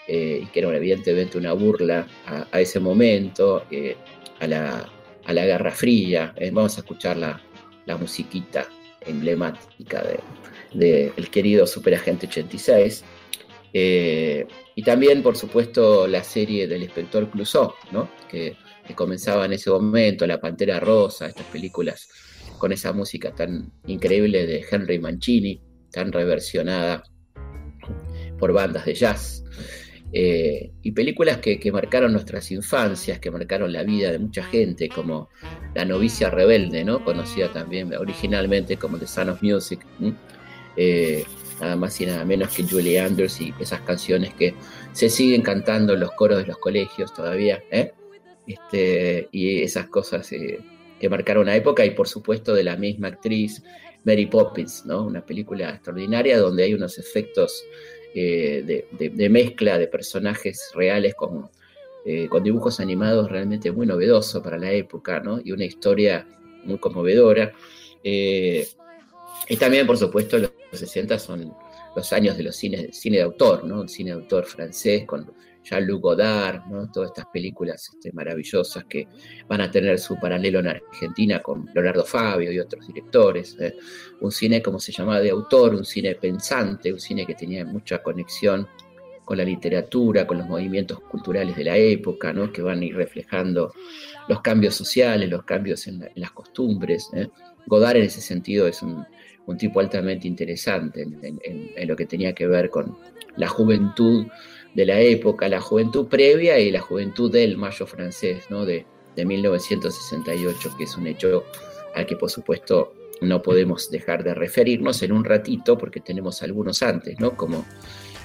eh, 0.07 0.47
que 0.53 0.61
era 0.61 0.77
evidentemente 0.77 1.39
una 1.39 1.53
burla 1.53 2.07
a, 2.27 2.47
a 2.51 2.61
ese 2.61 2.79
momento, 2.79 3.65
eh, 3.71 3.97
a, 4.41 4.47
la, 4.47 4.89
a, 5.25 5.33
la, 5.33 5.47
Guerra 5.47 5.71
Fría. 5.71 6.35
Eh, 6.37 6.51
vamos 6.53 6.77
a 6.77 6.81
escuchar 6.81 7.17
la, 7.17 7.41
la 7.87 7.97
musiquita 7.97 8.67
emblemática 9.07 10.03
del 10.03 10.21
de, 10.73 11.13
de 11.17 11.23
querido 11.25 11.67
Superagente 11.67 12.27
86. 12.27 13.05
Eh, 13.73 14.47
y 14.75 14.83
también, 14.83 15.23
por 15.23 15.37
supuesto, 15.37 16.07
la 16.07 16.23
serie 16.25 16.67
del 16.67 16.83
inspector 16.83 17.31
Clouseau, 17.31 17.75
que, 18.29 18.57
comenzaba 18.95 19.45
en 19.45 19.53
ese 19.53 19.69
momento, 19.69 20.27
La 20.27 20.41
Pantera 20.41 20.81
Rosa, 20.81 21.27
estas 21.27 21.45
películas 21.47 22.09
con 22.57 22.73
esa 22.73 22.93
música 22.95 23.35
tan 23.35 23.71
increíble 23.87 24.47
de 24.47 24.65
Henry 24.69 24.99
Mancini, 24.99 25.61
tan 25.93 26.11
reversionada 26.11 27.03
por 28.39 28.53
bandas 28.53 28.87
de 28.87 28.95
jazz. 28.95 29.45
Eh, 30.11 30.73
y 30.83 30.93
películas 30.93 31.37
que, 31.37 31.61
marcaron 31.71 32.13
nuestras 32.13 32.51
infancias, 32.51 33.19
que 33.19 33.31
marcaron 33.31 33.73
la 33.73 33.83
vida 33.83 34.11
de 34.11 34.19
mucha 34.19 34.43
gente, 34.45 34.89
como 34.89 35.29
La 35.75 35.85
novicia 35.85 36.31
rebelde, 36.31 36.83
¿no? 36.83 37.05
conocida 37.05 37.53
también 37.53 37.95
originalmente 37.95 38.79
como 38.79 38.99
The 38.99 39.07
Sound 39.07 39.31
of 39.31 39.43
Music. 39.43 39.81
Nada 41.61 41.77
más 41.77 42.01
y 42.01 42.07
nada 42.07 42.25
menos 42.25 42.55
que 42.55 42.63
Julie 42.63 43.01
Andrews 43.01 43.41
y 43.41 43.53
esas 43.61 43.81
canciones 43.83 44.35
que 44.35 44.55
se 44.93 45.09
siguen 45.09 45.43
cantando 45.43 45.95
en 45.95 46.01
los 46.01 46.13
coros 46.13 46.39
de 46.39 46.47
los 46.47 46.59
colegios 46.59 47.13
todavía, 47.15 47.63
¿eh? 47.71 47.93
este, 48.49 49.29
y 49.31 49.63
esas 49.63 49.89
cosas 49.89 50.33
eh, 50.33 50.59
que 50.99 51.09
marcaron 51.09 51.43
una 51.43 51.55
época, 51.55 51.85
y 51.85 51.91
por 51.91 52.09
supuesto 52.09 52.55
de 52.55 52.65
la 52.65 52.77
misma 52.77 53.09
actriz 53.09 53.63
Mary 54.05 54.27
Poppins, 54.27 54.87
¿no? 54.87 55.05
una 55.05 55.25
película 55.25 55.71
extraordinaria 55.71 56.39
donde 56.39 56.65
hay 56.65 56.75
unos 56.75 56.99
efectos 56.99 57.63
eh, 58.15 58.87
de, 58.91 59.29
mezcla 59.29 59.79
de 59.79 59.87
personajes 59.87 60.73
reales 60.75 61.15
con, 61.15 61.51
eh, 62.07 62.27
con 62.29 62.43
dibujos 62.43 62.81
animados 62.81 63.31
realmente 63.31 63.71
muy 63.71 63.87
novedoso 63.87 64.43
para 64.43 64.59
la 64.59 64.73
época, 64.73 65.21
¿no? 65.21 65.41
y 65.45 65.53
una 65.53 65.65
historia 65.65 66.27
muy 66.65 66.79
conmovedora. 66.79 67.53
Y 69.49 69.57
también, 69.57 69.87
por 69.87 69.97
supuesto, 69.97 70.39
los 70.39 70.53
60 70.73 71.19
son 71.19 71.55
los 71.97 72.13
años 72.13 72.37
de 72.37 72.43
los 72.45 72.57
cines, 72.57 72.97
cine 72.97 73.19
de 73.19 73.23
autor, 73.23 73.65
¿no? 73.65 73.83
El 73.83 73.89
cine 73.89 74.11
de 74.11 74.17
autor 74.17 74.45
francés 74.45 75.05
con 75.07 75.33
Jean-Luc 75.65 76.03
Godard, 76.03 76.67
¿no? 76.67 76.91
Todas 76.91 77.11
estas 77.11 77.27
películas 77.27 77.91
este, 77.93 78.13
maravillosas 78.13 78.85
que 78.85 79.09
van 79.49 79.61
a 79.61 79.71
tener 79.71 79.99
su 79.99 80.19
paralelo 80.19 80.61
en 80.61 80.69
Argentina 80.69 81.41
con 81.41 81.69
Leonardo 81.75 82.05
Fabio 82.05 82.53
y 82.53 82.59
otros 82.59 82.87
directores. 82.87 83.57
¿eh? 83.59 83.77
Un 84.21 84.31
cine, 84.31 84.63
como 84.63 84.79
se 84.79 84.93
llamaba, 84.93 85.21
de 85.21 85.31
autor, 85.31 85.75
un 85.75 85.85
cine 85.85 86.15
pensante, 86.15 86.93
un 86.93 87.01
cine 87.01 87.27
que 87.27 87.35
tenía 87.35 87.65
mucha 87.65 88.03
conexión 88.03 88.69
con 89.25 89.37
la 89.37 89.45
literatura, 89.45 90.27
con 90.27 90.39
los 90.39 90.47
movimientos 90.47 91.01
culturales 91.01 91.55
de 91.55 91.65
la 91.65 91.77
época, 91.77 92.33
¿no? 92.33 92.51
que 92.51 92.63
van 92.63 92.81
a 92.81 92.85
ir 92.85 92.97
reflejando 92.97 93.75
los 94.27 94.41
cambios 94.41 94.75
sociales, 94.75 95.29
los 95.29 95.43
cambios 95.45 95.87
en, 95.87 96.09
las 96.15 96.31
costumbres. 96.31 97.11
¿eh? 97.13 97.29
Godard 97.67 97.97
en 97.97 98.05
ese 98.05 98.23
sentido 98.23 98.67
es 98.67 98.83
un, 98.83 99.05
tipo 99.57 99.81
altamente 99.81 100.29
interesante 100.29 101.03
en, 101.03 101.89
lo 101.89 101.97
que 101.97 102.07
tenía 102.07 102.35
que 102.35 102.47
ver 102.47 102.69
con 102.71 102.99
la 103.37 103.49
juventud 103.49 104.27
de 104.75 104.87
la 104.87 105.01
época, 105.01 105.49
la 105.49 105.61
juventud 105.61 106.07
previa 106.07 106.59
y 106.59 106.71
la 106.71 106.81
juventud 106.81 107.33
del 107.33 107.57
mayo 107.57 107.87
francés, 107.87 108.45
¿no? 108.51 108.65
de, 108.65 108.85
de 109.17 109.25
1968, 109.25 110.75
que 110.77 110.85
es 110.85 110.97
un 110.97 111.07
hecho 111.07 111.45
al 111.95 112.07
que 112.07 112.17
por 112.17 112.31
supuesto 112.31 112.93
no 113.21 113.43
podemos 113.43 113.91
dejar 113.91 114.23
de 114.23 114.35
referirnos 114.35 115.03
en 115.03 115.13
un 115.13 115.25
ratito 115.25 115.77
porque 115.79 116.01
tenemos 116.01 116.43
algunos 116.43 116.83
antes, 116.83 117.19
¿no? 117.19 117.37
como 117.37 117.65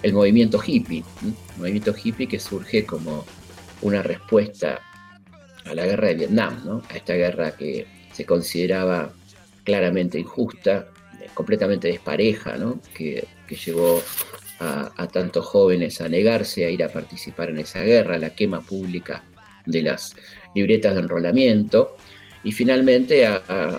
el 0.01 0.13
movimiento 0.13 0.59
hippie, 0.63 1.03
el 1.23 1.57
movimiento 1.57 1.93
hippie 2.01 2.27
que 2.27 2.39
surge 2.39 2.86
como 2.86 3.25
una 3.81 4.03
respuesta 4.03 4.81
a 5.65 5.73
la 5.73 5.86
guerra 5.86 6.09
de 6.09 6.15
Vietnam, 6.15 6.62
¿no? 6.65 6.81
a 6.89 6.97
esta 6.97 7.13
guerra 7.13 7.55
que 7.55 7.88
se 8.12 8.25
consideraba 8.25 9.13
claramente 9.63 10.19
injusta, 10.19 10.89
completamente 11.34 11.88
despareja, 11.88 12.58
¿no? 12.58 12.82
que, 12.93 13.28
llevó 13.65 14.02
a, 14.60 15.08
tantos 15.12 15.46
jóvenes 15.46 16.02
a 16.02 16.10
negarse 16.10 16.65
a 16.65 16.69
ir 16.72 16.84
a 16.84 16.89
participar 16.89 17.52
en 17.52 17.60
esa 17.60 17.84
guerra, 17.84 18.17
la 18.17 18.32
quema 18.32 18.62
pública 18.62 19.24
de 19.65 19.84
las 19.84 20.15
libretas 20.56 20.96
de 20.96 21.02
enrolamiento, 21.02 21.98
y 22.43 22.52
finalmente 22.52 23.24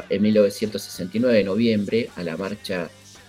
en 0.08 0.22
1969, 0.22 1.38
de 1.38 1.44
noviembre, 1.44 2.08
a 2.16 2.22
la 2.22 2.36
marcha 2.36 2.88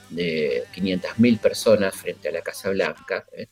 de 0.09 0.63
500.000 0.73 1.39
personas 1.39 1.95
frente 1.95 2.29
a 2.29 2.31
la 2.31 2.41
Casa 2.41 2.69
Blanca 2.69 3.25
¿eh? 3.33 3.47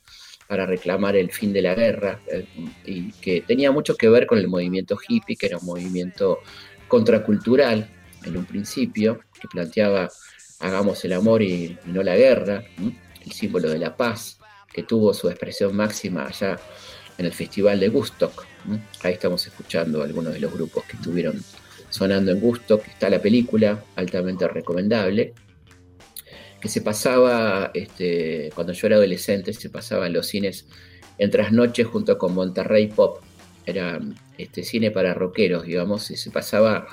para 0.47 0.65
reclamar 0.65 1.15
el 1.15 1.31
fin 1.31 1.51
de 1.51 1.61
la 1.61 1.75
guerra 1.75 2.19
¿eh? 2.27 2.45
y 2.85 3.11
que 3.13 3.41
tenía 3.41 3.71
mucho 3.71 3.95
que 3.95 4.09
ver 4.09 4.25
con 4.25 4.37
el 4.37 4.47
movimiento 4.47 4.97
hippie, 5.07 5.35
que 5.35 5.47
era 5.47 5.57
un 5.57 5.65
movimiento 5.65 6.39
contracultural 6.87 7.89
en 8.23 8.37
un 8.37 8.45
principio, 8.45 9.19
que 9.39 9.47
planteaba 9.47 10.09
hagamos 10.63 11.03
el 11.05 11.13
amor 11.13 11.41
y, 11.41 11.77
no 11.85 12.01
la 12.01 12.15
guerra, 12.15 12.63
el 13.23 13.31
símbolo 13.31 13.69
de 13.69 13.79
la 13.79 13.95
paz, 13.95 14.39
que 14.73 14.83
tuvo 14.83 15.13
su 15.13 15.29
expresión 15.29 15.75
máxima 15.75 16.25
allá 16.25 16.59
en 17.17 17.25
el 17.25 17.33
Festival 17.33 17.79
de 17.79 17.89
Woodstock. 17.89 18.45
Ahí 19.03 19.13
estamos 19.13 19.45
escuchando 19.45 20.01
algunos 20.01 20.33
de 20.33 20.39
los 20.39 20.51
grupos 20.51 20.83
que 20.85 20.97
estuvieron 20.97 21.39
sonando 21.89 22.31
en 22.31 22.43
Woodstock. 22.43 22.87
Está 22.87 23.09
la 23.09 23.21
película, 23.21 23.83
altamente 23.95 24.47
recomendable 24.47 25.33
que 26.63 26.69
se 26.69 26.79
pasaba, 26.79 27.71
este, 27.73 28.49
cuando 28.55 28.71
yo 28.71 28.87
era 28.87 28.95
adolescente, 28.95 29.51
se 29.51 29.69
pasaba 29.69 30.07
en 30.07 30.13
los 30.13 30.27
cines 30.27 30.65
en 31.17 31.29
trasnoche 31.29 31.83
junto 31.83 32.17
con 32.17 32.33
Monterrey 32.33 32.87
Pop. 32.87 33.21
Era 33.65 33.99
este, 34.37 34.63
cine 34.63 34.89
para 34.89 35.13
rockeros, 35.13 35.65
digamos, 35.65 36.09
y 36.09 36.15
se 36.15 36.31
pasaba, 36.31 36.87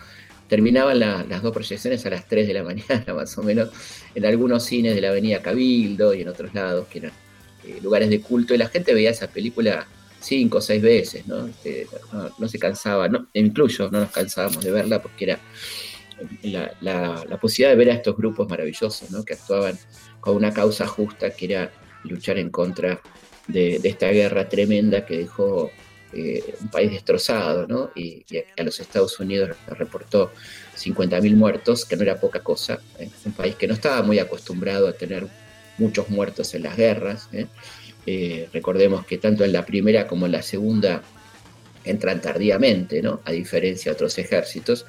terminaban 0.50 0.98
las 0.98 1.42
dos 1.42 1.52
proyecciones 1.54 2.04
a 2.04 2.10
las 2.10 2.28
3 2.28 2.46
de 2.46 2.54
la 2.54 2.62
mañana, 2.64 3.14
más 3.14 3.38
o 3.38 3.42
menos, 3.42 3.70
en 4.14 4.26
algunos 4.26 4.64
cines 4.64 4.94
de 4.94 5.00
la 5.00 5.08
avenida 5.08 5.40
Cabildo 5.40 6.12
y 6.12 6.20
en 6.20 6.28
otros 6.28 6.52
lados, 6.52 6.86
que 6.88 6.98
eran 6.98 7.12
eh, 7.64 7.78
lugares 7.82 8.10
de 8.10 8.20
culto, 8.20 8.54
y 8.54 8.58
la 8.58 8.68
gente 8.68 8.92
veía 8.92 9.10
esa 9.10 9.28
película 9.28 9.86
cinco 10.20 10.58
o 10.58 10.60
seis 10.60 10.82
veces, 10.82 11.26
¿no? 11.26 11.46
Este, 11.46 11.86
no, 12.38 12.48
se 12.48 12.58
cansaba, 12.58 13.08
no, 13.08 13.28
incluyo, 13.32 13.90
no 13.90 14.00
nos 14.00 14.10
cansábamos 14.10 14.62
de 14.62 14.70
verla 14.70 15.00
porque 15.00 15.24
era 15.24 15.40
la, 16.42 17.38
posibilidad 17.40 17.70
de 17.70 17.76
ver 17.76 17.90
a 17.90 17.94
estos 17.94 18.16
grupos 18.16 18.48
maravillosos, 18.48 19.10
¿no? 19.10 19.24
que 19.24 19.34
actuaban 19.34 19.78
con 20.20 20.36
una 20.36 20.52
causa 20.52 20.86
justa, 20.86 21.30
que 21.30 21.46
era 21.46 21.72
luchar 22.04 22.38
en 22.38 22.50
contra 22.50 23.00
de, 23.48 23.80
esta 23.82 24.08
guerra 24.08 24.48
tremenda 24.48 25.06
que 25.06 25.18
dejó 25.18 25.70
eh, 26.12 26.54
un 26.60 26.68
país 26.68 26.90
destrozado, 26.90 27.68
¿no? 27.68 27.90
y, 27.94 28.24
a 28.58 28.62
los 28.64 28.80
Estados 28.80 29.20
Unidos 29.20 29.56
reportó 29.68 30.32
50.000 30.76 31.36
muertos, 31.36 31.84
que 31.84 31.94
no 31.96 32.02
era 32.02 32.18
poca 32.18 32.40
cosa, 32.40 32.80
¿eh? 32.98 33.08
un 33.24 33.32
país 33.32 33.54
que 33.54 33.68
no 33.68 33.74
estaba 33.74 34.02
muy 34.02 34.18
acostumbrado 34.18 34.88
a 34.88 34.92
tener 34.92 35.28
muchos 35.78 36.08
muertos 36.10 36.52
en 36.54 36.64
las 36.64 36.76
guerras. 36.76 37.28
¿eh? 37.32 37.46
recordemos 38.52 39.06
que 39.06 39.18
tanto 39.18 39.44
en 39.44 39.52
la 39.52 39.64
primera 39.64 40.08
como 40.08 40.26
en 40.26 40.32
la 40.32 40.42
segunda 40.42 41.02
entran 41.84 42.20
tardíamente, 42.20 43.02
¿no? 43.02 43.20
a 43.24 43.30
diferencia 43.30 43.92
de 43.92 43.94
otros 43.94 44.18
ejércitos, 44.18 44.86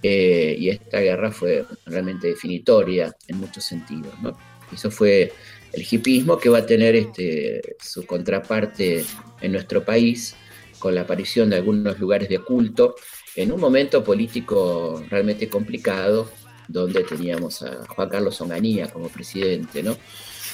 y 0.00 0.68
esta 0.68 1.00
guerra 1.00 1.30
fue 1.30 1.64
realmente 1.86 2.28
definitoria 2.28 3.16
en 3.28 3.38
muchos 3.38 3.64
sentidos. 3.64 4.12
¿no? 4.20 4.36
Eso 4.72 4.90
fue 4.90 5.32
el 5.72 5.86
hipismo 5.88 6.38
que 6.38 6.48
va 6.48 6.58
a 6.58 6.66
tener 6.66 6.94
este, 6.94 7.76
su 7.80 8.06
contraparte 8.06 9.04
en 9.40 9.52
nuestro 9.52 9.84
país 9.84 10.34
con 10.82 10.96
la 10.96 11.02
aparición 11.02 11.48
de 11.48 11.56
algunos 11.56 11.96
lugares 12.00 12.28
de 12.28 12.40
culto 12.40 12.96
en 13.36 13.52
un 13.52 13.60
momento 13.60 14.02
político 14.02 15.00
realmente 15.08 15.48
complicado 15.48 16.28
donde 16.66 17.04
teníamos 17.04 17.62
a 17.62 17.86
Juan 17.86 18.08
Carlos 18.08 18.40
Onganía 18.40 18.88
como 18.88 19.08
presidente. 19.08 19.80
¿no? 19.80 19.96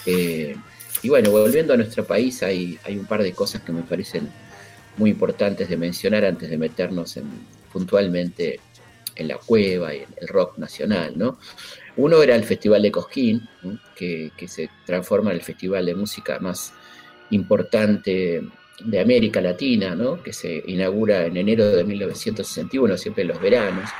Eh, 0.04 0.54
y 1.02 1.08
bueno, 1.08 1.30
volviendo 1.30 1.72
a 1.72 1.78
nuestro 1.78 2.04
país 2.04 2.42
hay, 2.42 2.78
un 2.90 3.06
par 3.06 3.22
de 3.22 3.32
cosas 3.32 3.62
que 3.62 3.72
me 3.72 3.80
parecen 3.80 4.28
muy 4.98 5.08
importantes 5.08 5.70
de 5.70 5.78
mencionar 5.78 6.26
antes 6.26 6.50
de 6.50 6.58
meternos 6.58 7.16
en, 7.16 7.24
puntualmente 7.72 8.60
en 9.16 9.28
la 9.28 9.38
cueva 9.38 9.94
y 9.94 10.00
en 10.00 10.08
el 10.20 10.28
rock 10.28 10.58
nacional, 10.58 11.14
¿no? 11.16 11.38
Uno 11.96 12.22
era 12.22 12.36
el 12.36 12.44
Festival 12.44 12.82
de 12.82 12.92
Cosquín, 12.92 13.48
que, 13.96 14.30
se 14.46 14.68
transforma 14.84 15.30
en 15.30 15.36
el 15.36 15.42
festival 15.42 15.86
de 15.86 15.94
música 15.94 16.38
más 16.38 16.74
importante 17.30 18.42
de 18.80 19.00
América 19.00 19.40
Latina, 19.40 19.94
¿no? 19.94 20.22
que 20.22 20.32
se 20.32 20.62
inaugura 20.66 21.26
en 21.26 21.36
enero 21.36 21.70
de 21.70 21.84
1961, 21.84 22.96
siempre 22.96 23.22
en 23.22 23.28
los 23.28 23.40
veranos. 23.40 23.90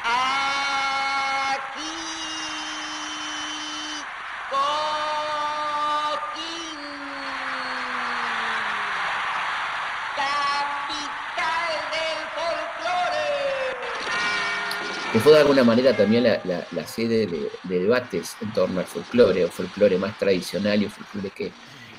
que 15.12 15.20
fue 15.20 15.32
de 15.32 15.40
alguna 15.40 15.64
manera 15.64 15.96
también 15.96 16.24
la, 16.24 16.86
sede 16.86 17.26
de, 17.26 17.50
debates 17.64 18.36
en 18.40 18.52
torno 18.52 18.80
al 18.80 18.86
folclore, 18.86 19.44
o 19.44 19.48
folclore 19.48 19.96
más 19.98 20.18
tradicional 20.18 20.82
y 20.82 20.88
folclore 20.88 21.30
que 21.30 21.50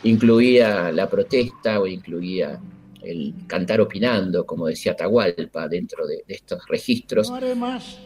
incluía 0.04 0.92
la 0.92 1.10
protesta 1.10 1.80
o 1.80 1.88
incluía 1.88 2.60
el 3.02 3.34
cantar 3.48 3.82
opinando, 3.82 4.46
como 4.46 4.68
decía 4.68 4.92
Atahualpa, 4.94 5.68
dentro 5.68 6.06
de, 6.06 6.24
estos 6.28 6.62
registros. 6.68 7.30
No 7.30 7.36
haré 7.36 7.56
más, 7.56 8.00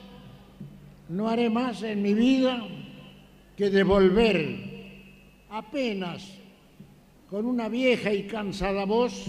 no 1.09 1.29
haré 1.29 1.49
más 1.49 1.81
en 1.83 2.01
mi 2.01 2.13
vida 2.13 2.65
que 3.57 3.69
devolver 3.69 4.59
apenas 5.49 6.27
con 7.29 7.45
una 7.45 7.69
vieja 7.69 8.13
y 8.13 8.23
cansada 8.27 8.85
voz 8.85 9.25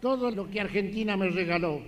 todo 0.00 0.30
lo 0.30 0.50
que 0.50 0.60
Argentina 0.60 1.16
me 1.16 1.30
regaló 1.30 1.80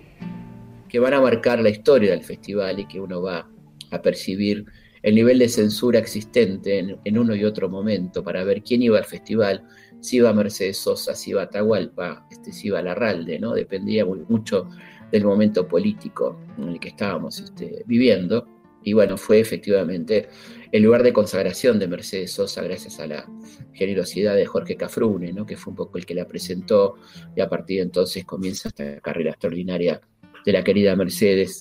que 0.95 0.99
van 0.99 1.13
a 1.13 1.19
marcar 1.19 1.59
la 1.59 1.69
historia 1.69 2.11
del 2.11 2.23
festival 2.23 2.79
y 2.79 2.85
que 2.85 3.01
uno 3.01 3.21
va 3.21 3.45
a 3.91 4.01
percibir 4.01 4.65
el 5.03 5.13
nivel 5.13 5.39
de 5.39 5.49
censura 5.49 5.99
existente 5.99 6.79
en, 7.03 7.17
uno 7.17 7.35
y 7.35 7.43
otro 7.43 7.69
momento 7.69 8.23
para 8.23 8.43
ver 8.43 8.63
quién 8.63 8.81
iba 8.81 8.97
al 8.97 9.05
festival, 9.05 9.63
si 10.05 10.17
iba 10.17 10.31
Mercedes 10.33 10.77
Sosa, 10.77 11.15
si 11.15 11.31
iba 11.31 11.43
Atahualpa, 11.43 12.27
este, 12.29 12.51
si 12.51 12.67
iba 12.67 12.81
Larralde, 12.81 13.39
¿no? 13.39 13.53
Dependía 13.53 14.05
mucho 14.05 14.69
del 15.11 15.25
momento 15.25 15.67
político 15.67 16.39
en 16.57 16.69
el 16.69 16.79
que 16.79 16.89
estábamos 16.89 17.39
este, 17.39 17.83
viviendo. 17.85 18.47
Y 18.83 18.93
bueno, 18.93 19.17
fue 19.17 19.39
efectivamente 19.39 20.29
el 20.71 20.83
lugar 20.83 21.01
de 21.01 21.11
consagración 21.11 21.79
de 21.79 21.87
Mercedes 21.87 22.33
Sosa 22.33 22.61
gracias 22.61 22.99
a 22.99 23.07
la 23.07 23.27
generosidad 23.73 24.35
de 24.35 24.45
Jorge 24.45 24.75
Cafrune, 24.75 25.33
¿no? 25.33 25.45
que 25.45 25.57
fue 25.57 25.71
un 25.71 25.77
poco 25.77 25.97
el 25.97 26.05
que 26.05 26.13
la 26.13 26.27
presentó 26.27 26.97
y 27.35 27.41
a 27.41 27.49
partir 27.49 27.77
de 27.77 27.83
entonces 27.83 28.25
comienza 28.25 28.69
esta 28.69 28.99
carrera 29.01 29.31
extraordinaria 29.31 30.01
de 30.45 30.51
la 30.51 30.63
querida 30.63 30.95
Mercedes. 30.95 31.59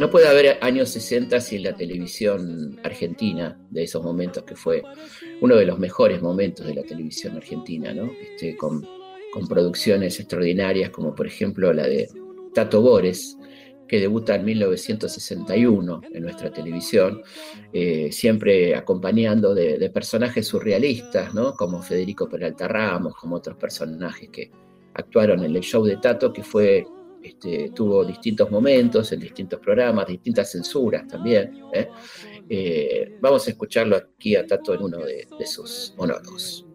No 0.00 0.08
puede 0.08 0.28
haber 0.28 0.56
años 0.62 0.88
60 0.88 1.38
sin 1.42 1.62
la 1.62 1.76
televisión 1.76 2.80
argentina 2.82 3.60
de 3.68 3.82
esos 3.82 4.02
momentos, 4.02 4.44
que 4.44 4.56
fue 4.56 4.82
uno 5.42 5.56
de 5.56 5.66
los 5.66 5.78
mejores 5.78 6.22
momentos 6.22 6.64
de 6.64 6.74
la 6.74 6.82
televisión 6.82 7.36
argentina, 7.36 7.92
¿no? 7.92 8.10
Este, 8.18 8.56
con, 8.56 8.82
producciones 9.46 10.18
extraordinarias, 10.18 10.88
como 10.88 11.14
por 11.14 11.26
ejemplo 11.26 11.70
la 11.74 11.86
de 11.86 12.08
Tato 12.54 12.80
Bores, 12.80 13.36
que 13.86 14.00
debuta 14.00 14.36
en 14.36 14.46
1961 14.46 16.00
en 16.14 16.22
nuestra 16.22 16.50
televisión, 16.50 17.20
eh, 17.70 18.10
siempre 18.10 18.74
acompañando 18.74 19.54
de, 19.54 19.90
personajes 19.90 20.46
surrealistas, 20.46 21.34
¿no? 21.34 21.52
como 21.52 21.82
Federico 21.82 22.26
Peralta 22.26 22.66
Ramos, 22.68 23.16
como 23.16 23.36
otros 23.36 23.58
personajes 23.58 24.30
que 24.30 24.50
actuaron 24.94 25.44
en 25.44 25.54
el 25.54 25.62
show 25.62 25.84
de 25.84 25.98
Tato, 25.98 26.32
que 26.32 26.42
fue 26.42 26.86
este, 27.22 27.70
tuvo 27.74 28.04
distintos 28.04 28.50
momentos 28.50 29.12
en 29.12 29.20
distintos 29.20 29.60
programas, 29.60 30.06
distintas 30.06 30.50
censuras 30.50 31.06
también. 31.06 31.64
¿eh? 31.72 31.88
Eh, 32.48 33.18
vamos 33.20 33.46
a 33.46 33.50
escucharlo 33.50 33.96
aquí 33.96 34.36
a 34.36 34.46
Tato 34.46 34.74
en 34.74 34.82
uno 34.82 34.98
de, 34.98 35.26
de 35.38 35.46
sus 35.46 35.94
monólogos. 35.96 36.66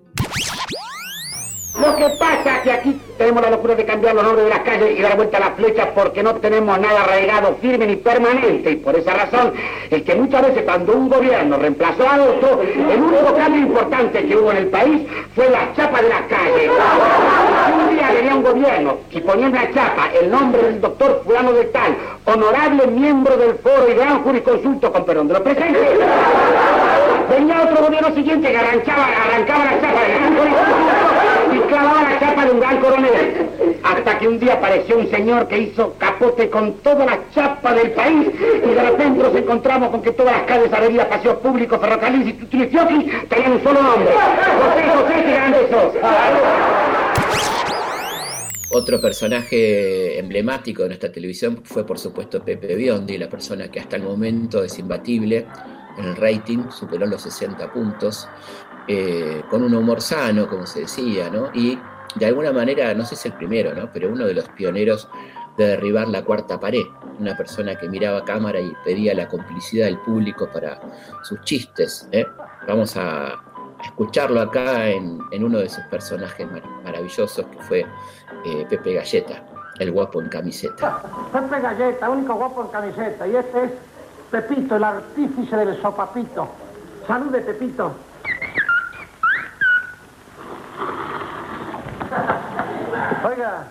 Lo 1.80 1.94
que 1.98 2.10
pasa 2.18 2.58
es 2.58 2.62
que 2.64 2.72
aquí 2.72 3.02
tenemos 3.18 3.44
la 3.44 3.50
locura 3.50 3.76
de 3.76 3.86
cambiar 3.86 4.16
los 4.16 4.24
nombres 4.24 4.46
de 4.46 4.50
las 4.50 4.60
calles 4.60 4.98
y 4.98 5.02
dar 5.02 5.18
vuelta 5.18 5.38
a 5.38 5.40
las 5.42 5.56
flechas 5.56 5.88
porque 5.94 6.24
no 6.24 6.36
tenemos 6.36 6.80
nada 6.80 7.04
arraigado, 7.04 7.58
firme 7.62 7.86
ni 7.86 7.98
permanente. 7.98 8.72
Y 8.72 8.76
por 8.78 8.96
esa 8.96 9.14
razón 9.14 9.54
es 9.90 10.04
que 10.04 10.16
muchas 10.16 10.44
veces 10.44 10.64
cuando 10.64 10.94
un 10.94 11.10
gobierno 11.10 11.58
reemplazó 11.58 12.08
a 12.08 12.16
otro, 12.16 12.62
el 12.62 13.02
único 13.02 13.36
cambio 13.36 13.62
importante 13.62 14.26
que 14.26 14.38
hubo 14.38 14.52
en 14.52 14.58
el 14.58 14.68
país 14.68 15.02
fue 15.36 15.50
la 15.50 15.74
chapa 15.76 16.02
de 16.02 16.10
las 16.10 16.22
calles. 16.24 16.72
Un 17.78 17.96
día 17.96 18.12
venía 18.12 18.36
un 18.36 18.44
gobierno 18.44 18.98
y 19.12 19.20
ponía 19.20 19.48
en 19.48 19.54
la 19.54 19.74
chapa 19.74 20.10
el 20.22 20.32
nombre 20.32 20.62
del 20.64 20.80
doctor 20.80 21.24
fulano 21.26 21.52
de 21.52 21.66
tal, 21.66 21.98
honorable 22.24 22.88
miembro 22.88 23.36
del 23.36 23.56
foro 23.56 23.90
y 23.90 23.96
gran 23.96 24.24
jurisconsulto 24.24 24.94
con 24.94 25.04
perdón 25.04 25.28
de 25.28 25.34
los 25.34 25.44
presentes, 25.44 26.00
venía 27.30 27.62
otro 27.64 27.84
gobierno 27.84 28.14
siguiente 28.16 28.52
que 28.52 28.58
arrancaba, 28.58 29.08
arrancaba 29.08 29.66
la 29.66 29.82
chapa 29.82 30.02
del 30.02 30.14
gran 30.20 31.15
clavaba 31.76 32.10
la 32.10 32.20
chapa 32.20 32.46
de 32.46 32.52
un 32.52 32.60
gran 32.60 32.80
coronel. 32.80 33.50
Hasta 33.84 34.18
que 34.18 34.28
un 34.28 34.40
día 34.40 34.54
apareció 34.54 34.98
un 34.98 35.10
señor 35.10 35.48
que 35.48 35.60
hizo 35.60 35.94
capote 35.98 36.50
con 36.50 36.74
toda 36.80 37.06
la 37.06 37.20
chapa 37.34 37.74
del 37.74 37.92
país 37.92 38.28
y 38.64 38.70
de 38.74 38.82
repente 38.82 39.22
nos 39.22 39.36
encontramos 39.36 39.90
con 39.90 40.02
que 40.02 40.12
todas 40.12 40.38
las 40.38 40.44
calles, 40.44 40.72
avenidas, 40.72 41.08
paseos 41.08 41.38
públicos, 41.38 41.80
ferrocarriles 41.80 42.30
y 42.30 42.34
tutrifiocchi 42.34 43.12
tenían 43.30 43.52
un 43.54 43.64
solo 43.64 43.82
nombre. 43.82 44.12
José 44.64 44.84
José. 45.72 46.00
Otro 48.72 49.00
personaje 49.00 50.20
emblemático 50.20 50.82
de 50.84 50.90
nuestra 50.90 51.12
televisión 51.12 51.62
fue 51.64 51.86
por 51.86 52.00
supuesto 52.00 52.44
Pepe 52.44 52.76
Biondi, 52.76 53.18
la 53.18 53.30
persona 53.30 53.70
que 53.70 53.80
hasta 53.80 53.96
el 53.96 54.04
momento 54.04 54.64
es 54.64 54.78
imbatible 54.80 55.46
en 55.98 56.06
el 56.06 56.16
rating, 56.16 56.70
superó 56.72 57.06
los 57.06 57.22
60 57.22 57.72
puntos, 57.72 58.28
eh, 58.88 59.44
con 59.50 59.64
un 59.64 59.74
humor 59.74 60.02
sano, 60.02 60.48
como 60.48 60.66
se 60.66 60.82
decía. 60.82 61.32
Y 61.54 61.80
de 62.16 62.26
alguna 62.26 62.52
manera, 62.52 62.94
no 62.94 63.06
sé 63.06 63.16
si 63.16 63.28
el 63.28 63.34
primero, 63.34 63.74
¿no? 63.74 63.90
Pero 63.92 64.10
uno 64.10 64.26
de 64.26 64.34
los 64.34 64.48
pioneros 64.50 65.08
de 65.58 65.68
derribar 65.68 66.08
la 66.08 66.24
cuarta 66.24 66.60
pared, 66.60 66.86
una 67.20 67.36
persona 67.36 67.76
que 67.76 67.88
miraba 67.88 68.24
cámara 68.26 68.60
y 68.60 68.74
pedía 68.84 69.14
la 69.14 69.28
complicidad 69.28 69.86
del 69.86 69.98
público 70.00 70.50
para 70.52 70.80
sus 71.24 71.42
chistes. 71.42 72.08
¿eh? 72.12 72.26
Vamos 72.68 72.98
a 72.98 73.42
escucharlo 73.84 74.42
acá 74.42 74.90
en, 74.90 75.22
uno 75.32 75.60
de 75.60 75.70
sus 75.70 75.84
personajes 75.86 76.50
mar 76.50 76.64
maravillosos, 76.84 77.46
que 77.46 77.60
fue 77.60 77.80
eh, 78.46 78.66
Pepe 78.70 78.94
Galleta, 78.94 79.44
el 79.80 79.92
guapo 79.92 80.22
en 80.22 80.30
camiseta. 80.30 81.02
Pepe 81.32 81.62
Galleta, 81.62 82.10
único 82.10 82.36
guapo 82.36 82.64
en 82.64 82.68
camiseta, 82.70 83.28
y 83.28 83.36
este 83.36 83.64
es 83.64 83.72
Pepito, 84.32 84.76
el 84.76 84.84
artífice 84.84 85.56
del 85.56 85.82
sopapito. 85.82 86.50
Salude, 87.08 87.42
Pepito. 87.42 87.94
Oiga, 93.26 93.64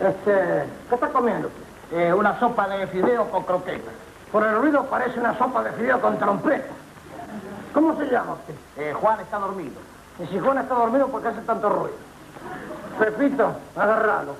este, 0.00 0.64
¿qué 0.88 0.94
está 0.94 1.08
comiendo? 1.08 1.50
Eh, 1.90 2.12
una 2.12 2.38
sopa 2.38 2.68
de 2.68 2.86
fideo 2.86 3.28
con 3.28 3.42
croqueta. 3.42 3.90
Por 4.30 4.44
el 4.46 4.56
ruido 4.56 4.84
parece 4.84 5.18
una 5.18 5.36
sopa 5.36 5.64
de 5.64 5.72
fideo 5.72 6.00
con 6.00 6.16
trompeta. 6.16 6.72
¿Cómo 7.74 7.96
se 7.96 8.04
llama 8.04 8.34
usted? 8.34 8.54
Eh, 8.76 8.92
Juan 8.92 9.18
está 9.18 9.38
dormido. 9.38 9.80
Y 10.20 10.26
si 10.28 10.38
Juan 10.38 10.58
está 10.58 10.76
dormido, 10.76 11.08
¿por 11.08 11.22
qué 11.22 11.28
hace 11.28 11.40
tanto 11.40 11.68
ruido? 11.68 11.96
Pepito, 13.00 13.56
agárralo. 13.74 14.36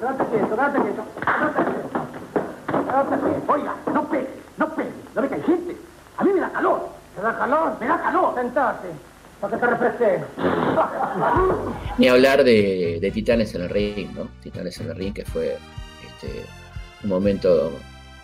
Quédate 0.00 0.24
quieto, 0.26 0.48
quédate 0.50 0.80
quieto, 0.82 1.02
quédate 1.24 1.64
quieto. 1.64 1.88
Quédate 2.66 3.18
quieto. 3.20 3.52
Oiga, 3.52 3.72
no 3.90 4.04
pegue, 4.04 4.42
no 4.58 4.68
pegue. 4.68 4.94
¿No 5.14 5.22
ve 5.22 5.28
que 5.30 5.34
hay 5.36 5.42
gente? 5.42 5.76
A 6.18 6.24
mí 6.24 6.32
me 6.34 6.40
da 6.40 6.50
calor. 6.50 6.88
¿Te 7.16 7.22
da 7.22 7.38
calor? 7.38 7.72
Me 7.80 7.86
da 7.86 8.02
calor. 8.02 8.34
Sentate, 8.34 8.92
Ni 11.98 12.08
hablar 12.08 12.44
de, 12.44 12.98
de, 13.00 13.10
Titanes 13.10 13.54
en 13.54 13.62
el 13.62 13.68
Ring, 13.68 14.14
¿no? 14.14 14.28
Titanes 14.42 14.80
en 14.80 14.90
el 14.90 14.96
Ring, 14.96 15.12
que 15.12 15.24
fue 15.24 15.56
este, 16.06 16.44
un 17.02 17.10
momento 17.10 17.72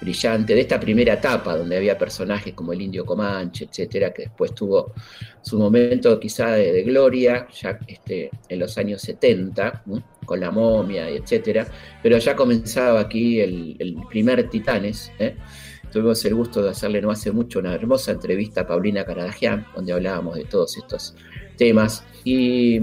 brillante 0.01 0.55
de 0.55 0.63
esta 0.63 0.81
primera 0.81 1.15
etapa, 1.15 1.57
donde 1.57 1.77
había 1.77 1.99
personajes 1.99 2.55
como 2.55 2.73
el 2.73 2.81
Indio 2.81 3.05
Comanche, 3.05 3.67
etcétera, 3.67 4.13
que 4.13 4.23
después 4.23 4.55
tuvo 4.55 4.95
su 5.43 5.59
momento 5.59 6.19
quizá 6.19 6.53
de, 6.53 6.83
gloria, 6.83 7.47
ya 7.53 7.79
este, 7.87 8.31
en 8.49 8.59
los 8.59 8.79
años 8.79 9.03
70, 9.03 9.83
¿no? 9.87 10.03
con 10.25 10.41
la 10.41 10.51
momia, 10.51 11.09
etcétera, 11.09 11.67
pero 12.03 12.19
ya 12.19 12.35
comenzaba 12.35 13.01
aquí 13.01 13.41
el, 13.41 13.77
el 13.79 13.97
primer 14.09 14.49
Titanes, 14.49 15.13
¿eh? 15.19 15.37
Tuvimos 15.93 16.25
el 16.25 16.35
gusto 16.35 16.63
de 16.63 16.71
hacerle 16.71 17.03
no 17.03 17.11
hace 17.11 17.33
mucho 17.33 17.59
una 17.59 17.75
hermosa 17.75 18.13
entrevista 18.13 18.63
a 18.63 18.67
Paulina 18.67 19.05
Caradagian, 19.05 19.67
donde 19.75 19.93
hablábamos 19.93 20.37
de 20.37 20.45
todos 20.45 20.77
estos 20.77 21.15
temas. 21.57 22.05
Y 22.25 22.79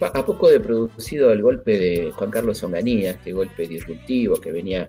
a 0.00 0.24
poco 0.24 0.48
de 0.48 0.60
producido 0.60 1.32
el 1.32 1.42
golpe 1.42 1.78
de 1.78 2.12
Juan 2.12 2.30
Carlos 2.30 2.62
Onganía, 2.62 3.12
este 3.12 3.32
golpe 3.32 3.66
disruptivo 3.66 4.36
que 4.36 4.52
venía 4.52 4.88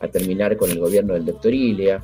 a 0.00 0.08
terminar 0.08 0.56
con 0.56 0.70
el 0.70 0.80
gobierno 0.80 1.14
del 1.14 1.26
doctor 1.26 1.54
Ilia, 1.54 2.02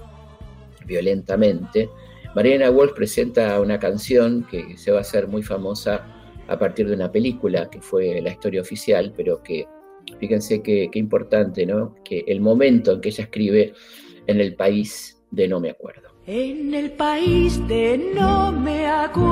violentamente, 0.87 1.89
Mariana 2.37 2.71
Wolf 2.71 2.93
presenta 2.93 3.59
una 3.61 3.79
canción 3.79 4.47
que 4.49 4.77
se 4.77 4.93
va 4.93 4.99
a 4.99 5.01
hacer 5.01 5.27
muy 5.27 5.43
famosa 5.43 6.07
a 6.47 6.59
partir 6.59 6.87
de 6.87 6.95
una 6.95 7.11
película 7.11 7.69
que 7.71 7.81
fue 7.81 8.21
la 8.21 8.31
historia 8.31 8.61
oficial, 8.61 9.13
pero 9.17 9.43
que 9.43 9.67
fíjense 10.21 10.63
qué 10.63 10.91
importante, 10.93 11.67
¿no? 11.67 11.97
Que 12.05 12.25
el 12.29 12.41
momento 12.41 12.93
en 12.93 13.01
que 13.01 13.09
ella 13.09 13.25
escribe 13.25 13.73
en 14.27 14.41
el 14.41 14.55
país 14.55 15.23
de 15.31 15.49
no 15.49 15.61
me 15.61 15.71
acuerdo. 15.71 16.09
En 16.27 16.75
el 16.75 16.91
país 16.93 17.67
de 17.69 17.99
no 17.99 18.51
me 18.51 18.87
acuerdo, 18.87 19.25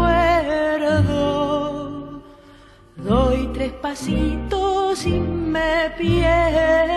doy 2.97 3.49
tres 3.53 3.73
pasitos 3.73 5.05
y 5.07 5.19
me 5.19 5.91
pierdo. 5.99 6.95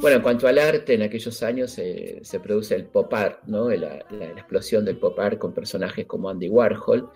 Bueno, 0.00 0.18
en 0.18 0.22
cuanto 0.22 0.46
al 0.46 0.58
arte, 0.58 0.94
en 0.94 1.02
aquellos 1.02 1.42
años 1.42 1.76
eh, 1.78 2.20
se 2.22 2.38
produce 2.38 2.76
el 2.76 2.84
pop 2.86 3.12
art, 3.12 3.40
¿no? 3.46 3.68
La, 3.70 4.06
la, 4.10 4.18
la, 4.18 4.26
explosión 4.26 4.84
del 4.84 4.96
pop 4.98 5.18
art 5.18 5.38
con 5.38 5.52
personajes 5.52 6.06
como 6.06 6.30
Andy 6.30 6.48
Warhol, 6.48 7.10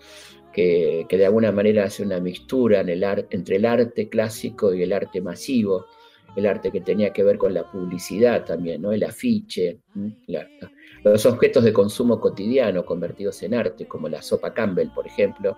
que, 0.51 1.05
que 1.07 1.17
de 1.17 1.25
alguna 1.25 1.53
manera 1.53 1.85
hace 1.85 2.03
una 2.03 2.19
mixtura 2.19 2.81
en 2.81 2.89
el 2.89 3.05
ar, 3.05 3.25
entre 3.29 3.55
el 3.55 3.65
arte 3.65 4.09
clásico 4.09 4.73
y 4.73 4.83
el 4.83 4.91
arte 4.91 5.21
masivo 5.21 5.85
el 6.35 6.45
arte 6.45 6.71
que 6.71 6.81
tenía 6.81 7.11
que 7.13 7.23
ver 7.23 7.37
con 7.37 7.53
la 7.53 7.69
publicidad 7.69 8.45
también, 8.45 8.81
¿no? 8.81 8.91
el 8.91 9.03
afiche, 9.03 9.79
los 11.03 11.25
objetos 11.25 11.63
de 11.63 11.73
consumo 11.73 12.19
cotidiano 12.19 12.85
convertidos 12.85 13.41
en 13.43 13.53
arte, 13.53 13.85
como 13.85 14.09
la 14.09 14.21
sopa 14.21 14.53
Campbell, 14.53 14.89
por 14.93 15.05
ejemplo, 15.07 15.55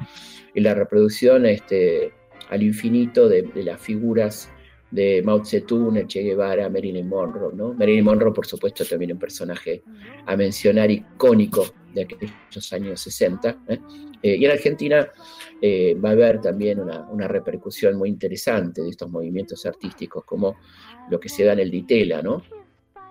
y 0.53 0.61
la 0.61 0.73
reproducción 0.73 1.45
este, 1.45 2.13
al 2.49 2.63
infinito 2.63 3.29
de, 3.29 3.43
de 3.43 3.63
las 3.63 3.79
figuras 3.79 4.49
de 4.91 5.21
Mao 5.23 5.43
Zedong, 5.43 6.07
Che 6.07 6.21
Guevara, 6.21 6.69
Marilyn 6.69 7.07
Monroe. 7.07 7.53
¿no? 7.53 7.73
Marilyn 7.73 8.03
Monroe, 8.03 8.33
por 8.33 8.45
supuesto, 8.45 8.85
también 8.85 9.11
un 9.11 9.19
personaje 9.19 9.83
a 10.25 10.35
mencionar 10.35 10.89
icónico 10.89 11.65
de 11.95 12.03
aquellos 12.03 12.73
años 12.73 13.01
60. 13.01 13.57
¿eh? 13.69 13.79
Eh, 14.21 14.35
y 14.35 14.45
en 14.45 14.51
Argentina 14.51 15.07
eh, 15.61 15.95
va 15.95 16.09
a 16.09 16.11
haber 16.11 16.41
también 16.41 16.79
una, 16.79 17.07
una, 17.09 17.27
repercusión 17.27 17.97
muy 17.97 18.09
interesante 18.09 18.81
de 18.81 18.89
estos 18.89 19.09
movimientos 19.09 19.65
artísticos, 19.65 20.23
como 20.25 20.57
lo 21.09 21.19
que 21.19 21.29
se 21.29 21.43
da 21.43 21.53
en 21.53 21.59
el 21.59 21.71
Ditela, 21.71 22.21
¿no? 22.21 22.43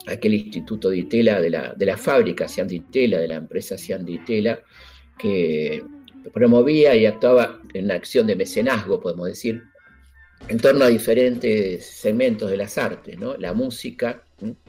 aquel 0.06 0.34
instituto 0.34 0.90
Ditela 0.90 1.40
de 1.40 1.50
la, 1.50 1.74
de 1.74 1.86
la 1.86 1.96
fábrica 1.96 2.48
Cian 2.48 2.68
Ditela, 2.68 3.18
de 3.18 3.28
la 3.28 3.36
empresa 3.36 3.78
Cian 3.78 4.04
Ditela, 4.04 4.60
que 5.18 5.82
promovía 6.32 6.94
y 6.94 7.06
actuaba 7.06 7.60
en 7.72 7.86
una 7.86 7.94
acción 7.94 8.26
de 8.26 8.36
mecenazgo, 8.36 9.00
podemos 9.00 9.26
decir, 9.26 9.62
en 10.48 10.58
torno 10.58 10.84
a 10.84 10.88
diferentes 10.88 11.86
segmentos 11.86 12.50
de 12.50 12.56
las 12.56 12.76
artes, 12.76 13.18
¿no? 13.18 13.36
La 13.36 13.54
música, 13.54 14.24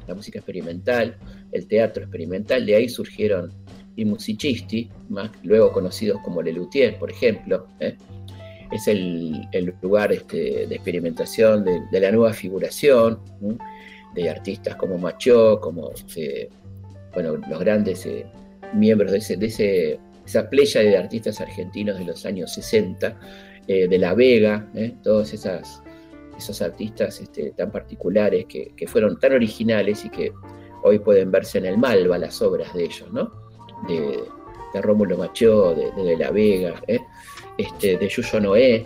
la 0.08 0.16
música 0.16 0.40
experimental, 0.40 1.18
el 1.52 1.68
teatro 1.68 2.04
experimental, 2.04 2.66
de 2.66 2.76
ahí 2.76 2.90
surgieron 2.90 3.54
i 3.96 4.06
musicisti, 4.06 4.90
más 5.10 5.32
luego 5.44 5.72
conocidos 5.72 6.22
como 6.22 6.42
Lelutier, 6.42 6.98
por 6.98 7.12
ejemplo. 7.12 7.68
¿eh? 7.80 7.98
Es 8.72 8.88
el, 8.88 9.48
el 9.52 9.74
lugar 9.82 10.12
este, 10.12 10.68
de 10.68 10.76
experimentación 10.76 11.64
de, 11.64 11.82
de, 11.92 12.00
la 12.00 12.12
nueva 12.12 12.34
figuración, 12.34 13.20
¿sí? 13.40 13.58
de 14.16 14.30
artistas 14.30 14.76
como 14.76 14.98
Machó, 14.98 15.60
como 15.60 15.92
este, 15.92 16.50
bueno, 17.14 17.36
los 17.36 17.60
grandes 17.60 18.06
eh, 18.06 18.26
miembros 18.74 19.12
de, 19.12 19.20
ese, 19.20 19.38
de 19.38 19.48
ese, 19.48 20.00
esa 20.26 20.50
playa 20.50 20.82
de 20.82 20.98
artistas 20.98 21.42
argentinos 21.42 21.98
de 21.98 22.06
los 22.06 22.26
años 22.26 22.54
60 22.54 23.20
eh, 23.68 23.88
de 23.88 23.98
La 23.98 24.14
Vega, 24.14 24.70
¿eh? 24.74 24.96
todos 25.04 25.34
esas, 25.34 25.82
esos 26.38 26.62
artistas 26.62 27.20
este, 27.22 27.52
tan 27.52 27.72
particulares 27.72 28.46
que, 28.46 28.74
que, 28.76 28.88
fueron 28.88 29.20
tan 29.20 29.34
originales 29.34 30.06
y 30.06 30.10
que 30.10 30.32
hoy 30.84 31.00
pueden 31.00 31.32
verse 31.32 31.58
en 31.58 31.66
el 31.66 31.78
Malva 31.78 32.18
las 32.18 32.42
obras 32.42 32.74
de 32.74 32.86
ellos, 32.86 33.12
¿no? 33.12 33.45
De, 33.88 34.24
Rómulo 34.82 35.18
Machó, 35.18 35.74
de, 35.74 35.90
de, 35.92 36.18
La 36.18 36.32
Vega, 36.32 36.74
¿eh? 36.88 37.00
este, 37.58 37.98
de 37.98 38.10
Yuyo 38.10 38.42
Noé, 38.42 38.86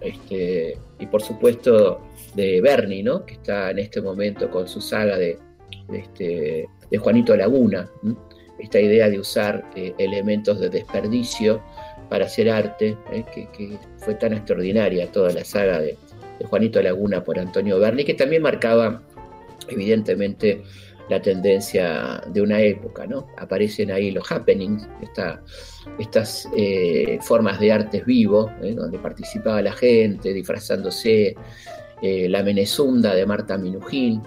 este, 0.00 0.78
y 1.00 1.06
por 1.06 1.22
supuesto 1.22 2.00
de 2.34 2.60
Bernie, 2.60 3.02
¿no? 3.02 3.24
que 3.26 3.34
está 3.34 3.70
en 3.70 3.80
este 3.80 4.00
momento 4.00 4.50
con 4.50 4.68
su 4.68 4.80
saga 4.80 5.16
de, 5.18 5.38
este, 5.92 6.68
de 6.90 6.98
Juanito 6.98 7.36
Laguna, 7.36 7.90
esta 8.58 8.80
idea 8.80 9.08
de 9.10 9.18
usar 9.18 9.64
eh, 9.74 9.94
elementos 9.98 10.60
de 10.60 10.70
desperdicio 10.70 11.62
para 12.08 12.26
hacer 12.26 12.50
arte, 12.50 12.96
¿eh? 13.12 13.24
que, 13.34 13.48
que, 13.50 13.78
fue 13.96 14.14
tan 14.14 14.34
extraordinaria 14.34 15.10
toda 15.10 15.32
la 15.32 15.44
saga 15.44 15.80
de, 15.80 15.96
de, 16.38 16.44
Juanito 16.44 16.80
Laguna 16.82 17.24
por 17.24 17.38
Antonio 17.38 17.78
Berni, 17.78 18.04
que 18.04 18.14
también 18.14 18.42
marcaba 18.42 19.02
evidentemente 19.68 20.62
la 21.08 21.20
tendencia 21.20 22.22
de 22.26 22.40
una 22.40 22.60
época, 22.60 23.06
¿no? 23.06 23.26
Aparecen 23.36 23.90
ahí 23.90 24.10
los 24.10 24.30
happenings, 24.30 24.88
esta, 25.02 25.42
estas 25.98 26.48
eh, 26.56 27.18
formas 27.20 27.60
de 27.60 27.72
artes 27.72 28.04
vivo, 28.06 28.50
¿eh? 28.62 28.74
donde 28.74 28.98
participaba 28.98 29.60
la 29.60 29.72
gente, 29.72 30.32
disfrazándose, 30.32 31.34
eh, 32.02 32.28
la 32.28 32.42
Menezunda 32.42 33.14
de 33.14 33.26
Marta 33.26 33.56
Minujín, 33.58 34.22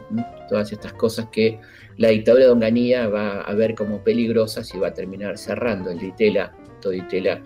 todas 0.49 0.71
estas 0.71 0.93
cosas 0.93 1.27
que 1.31 1.59
la 1.97 2.09
dictadura 2.09 2.45
de 2.45 2.51
Onganía 2.51 3.07
va 3.07 3.41
a 3.41 3.53
ver 3.53 3.75
como 3.75 4.03
peligrosas 4.03 4.73
y 4.73 4.77
va 4.77 4.89
a 4.89 4.93
terminar 4.93 5.37
cerrando 5.37 5.89
el 5.89 5.99
Ditela, 5.99 6.55
todo 6.79 6.93
Ditela, 6.93 7.41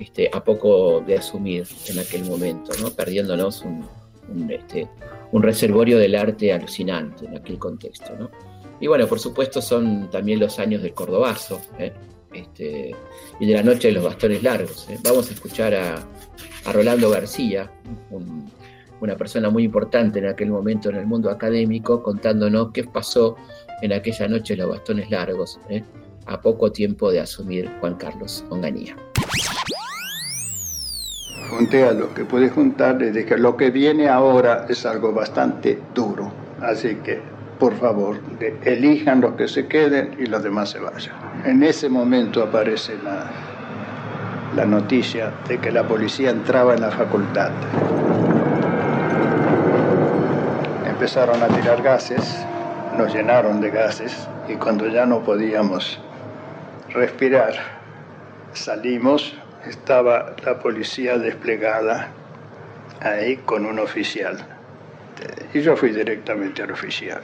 este, 0.00 0.28
a 0.32 0.42
poco 0.42 1.00
de 1.00 1.16
asumir 1.16 1.66
en 1.88 1.98
aquel 2.00 2.24
momento, 2.24 2.72
¿no? 2.80 2.90
perdiéndonos 2.90 3.62
un, 3.62 3.86
un, 4.28 4.50
este, 4.50 4.88
un 5.30 5.42
reservorio 5.42 5.98
del 5.98 6.16
arte 6.16 6.52
alucinante 6.52 7.26
en 7.26 7.36
aquel 7.36 7.58
contexto. 7.58 8.12
¿no? 8.18 8.30
Y 8.82 8.88
bueno, 8.88 9.06
por 9.06 9.20
supuesto 9.20 9.62
son 9.62 10.10
también 10.10 10.40
los 10.40 10.58
años 10.58 10.82
del 10.82 10.92
Cordobazo 10.92 11.60
¿eh? 11.78 11.92
este, 12.32 12.92
y 13.38 13.46
de 13.46 13.54
la 13.54 13.62
noche 13.62 13.88
de 13.88 13.94
los 13.94 14.02
bastones 14.02 14.42
largos. 14.42 14.88
¿eh? 14.90 14.98
Vamos 15.04 15.30
a 15.30 15.34
escuchar 15.34 15.72
a, 15.72 16.04
Rolando 16.72 17.08
García, 17.08 17.70
un, 18.10 18.50
una 19.00 19.16
persona 19.16 19.50
muy 19.50 19.62
importante 19.62 20.18
en 20.18 20.26
aquel 20.26 20.50
momento 20.50 20.90
en 20.90 20.96
el 20.96 21.06
mundo 21.06 21.30
académico, 21.30 22.02
contándonos 22.02 22.72
qué 22.72 22.82
pasó 22.82 23.36
en 23.82 23.92
aquella 23.92 24.26
noche 24.26 24.54
de 24.54 24.62
los 24.62 24.70
bastones 24.70 25.08
largos, 25.10 25.60
¿eh? 25.68 25.84
a 26.26 26.40
poco 26.40 26.72
tiempo 26.72 27.12
de 27.12 27.20
asumir 27.20 27.70
Juan 27.78 27.94
Carlos 27.94 28.44
Onganía. 28.50 28.96
Junté 31.50 31.84
a 31.84 31.92
lo 31.92 32.12
que 32.14 32.24
pude 32.24 32.48
juntar, 32.48 32.96
les 33.00 33.14
dije, 33.14 33.38
lo 33.38 33.56
que 33.56 33.70
viene 33.70 34.08
ahora 34.08 34.66
es 34.68 34.84
algo 34.86 35.12
bastante 35.12 35.78
duro, 35.94 36.32
así 36.60 36.96
que 36.96 37.31
por 37.62 37.78
favor, 37.78 38.16
elijan 38.64 39.20
los 39.20 39.34
que 39.34 39.46
se 39.46 39.68
queden 39.68 40.16
y 40.18 40.26
los 40.26 40.42
demás 40.42 40.70
se 40.70 40.80
vayan. 40.80 41.14
En 41.44 41.62
ese 41.62 41.88
momento 41.88 42.42
aparece 42.42 42.98
la, 43.04 43.30
la 44.56 44.66
noticia 44.66 45.32
de 45.46 45.58
que 45.58 45.70
la 45.70 45.86
policía 45.86 46.30
entraba 46.30 46.74
en 46.74 46.80
la 46.80 46.90
facultad. 46.90 47.52
Empezaron 50.88 51.40
a 51.40 51.46
tirar 51.46 51.80
gases, 51.82 52.44
nos 52.98 53.14
llenaron 53.14 53.60
de 53.60 53.70
gases 53.70 54.26
y 54.48 54.54
cuando 54.54 54.88
ya 54.88 55.06
no 55.06 55.20
podíamos 55.20 56.00
respirar, 56.88 57.54
salimos, 58.54 59.38
estaba 59.64 60.34
la 60.44 60.58
policía 60.58 61.16
desplegada 61.16 62.08
ahí 63.00 63.36
con 63.36 63.66
un 63.66 63.78
oficial. 63.78 64.51
Y 65.54 65.60
yo 65.60 65.76
fui 65.76 65.90
directamente 65.90 66.62
al 66.62 66.70
oficial. 66.70 67.20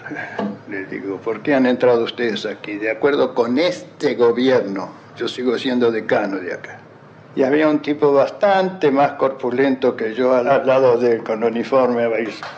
Le 0.69 0.85
digo, 0.85 1.17
¿por 1.17 1.41
qué 1.41 1.55
han 1.55 1.67
entrado 1.67 2.05
ustedes 2.05 2.45
aquí? 2.45 2.77
De 2.77 2.91
acuerdo 2.91 3.35
con 3.35 3.59
este 3.59 4.15
gobierno, 4.15 4.91
yo 5.17 5.29
sigo 5.29 5.59
siendo 5.59 5.91
decano 5.91 6.37
de 6.37 6.53
acá. 6.53 6.81
Y 7.35 7.43
había 7.43 7.69
un 7.69 7.81
tipo 7.81 8.13
bastante 8.13 8.91
más 8.91 9.13
corpulento 9.13 9.97
que 9.97 10.15
yo 10.15 10.35
al, 10.35 10.67
lado 10.67 10.99
de 10.99 11.13
él, 11.13 11.23
con 11.23 11.43
uniforme, 11.43 12.07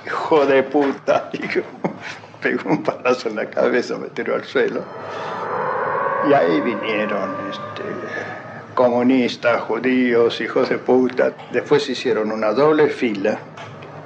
hijo 0.07 0.47
de 0.47 0.62
puta. 0.62 1.31
Y 2.43 2.43
pegó 2.43 2.70
un 2.70 2.83
palazo 2.83 3.28
en 3.28 3.37
la 3.37 3.51
cabeza, 3.51 3.99
me 3.99 4.09
tiró 4.09 4.35
al 4.35 4.45
suelo. 4.45 4.83
Y 6.26 6.33
ahí 6.33 6.59
vinieron 6.62 7.35
este, 7.51 7.83
comunistas, 8.74 9.61
judíos, 9.61 10.41
hijos 10.41 10.70
de 10.70 10.78
puta. 10.78 11.35
Después 11.53 11.87
hicieron 11.91 12.33
una 12.33 12.53
doble 12.53 12.89
fila 12.89 13.39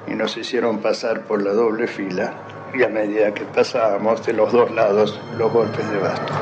y 0.06 0.14
nos 0.14 0.36
hicieron 0.36 0.80
pasar 0.80 1.24
por 1.24 1.42
la 1.42 1.52
doble 1.52 1.86
fila 1.86 2.34
y 2.74 2.82
a 2.82 2.88
medida 2.88 3.32
que 3.32 3.44
pasábamos 3.44 4.24
de 4.26 4.32
los 4.32 4.52
dos 4.52 4.70
lados 4.72 5.20
los 5.38 5.52
golpes 5.52 5.88
de 5.90 5.98
bastón. 5.98 6.36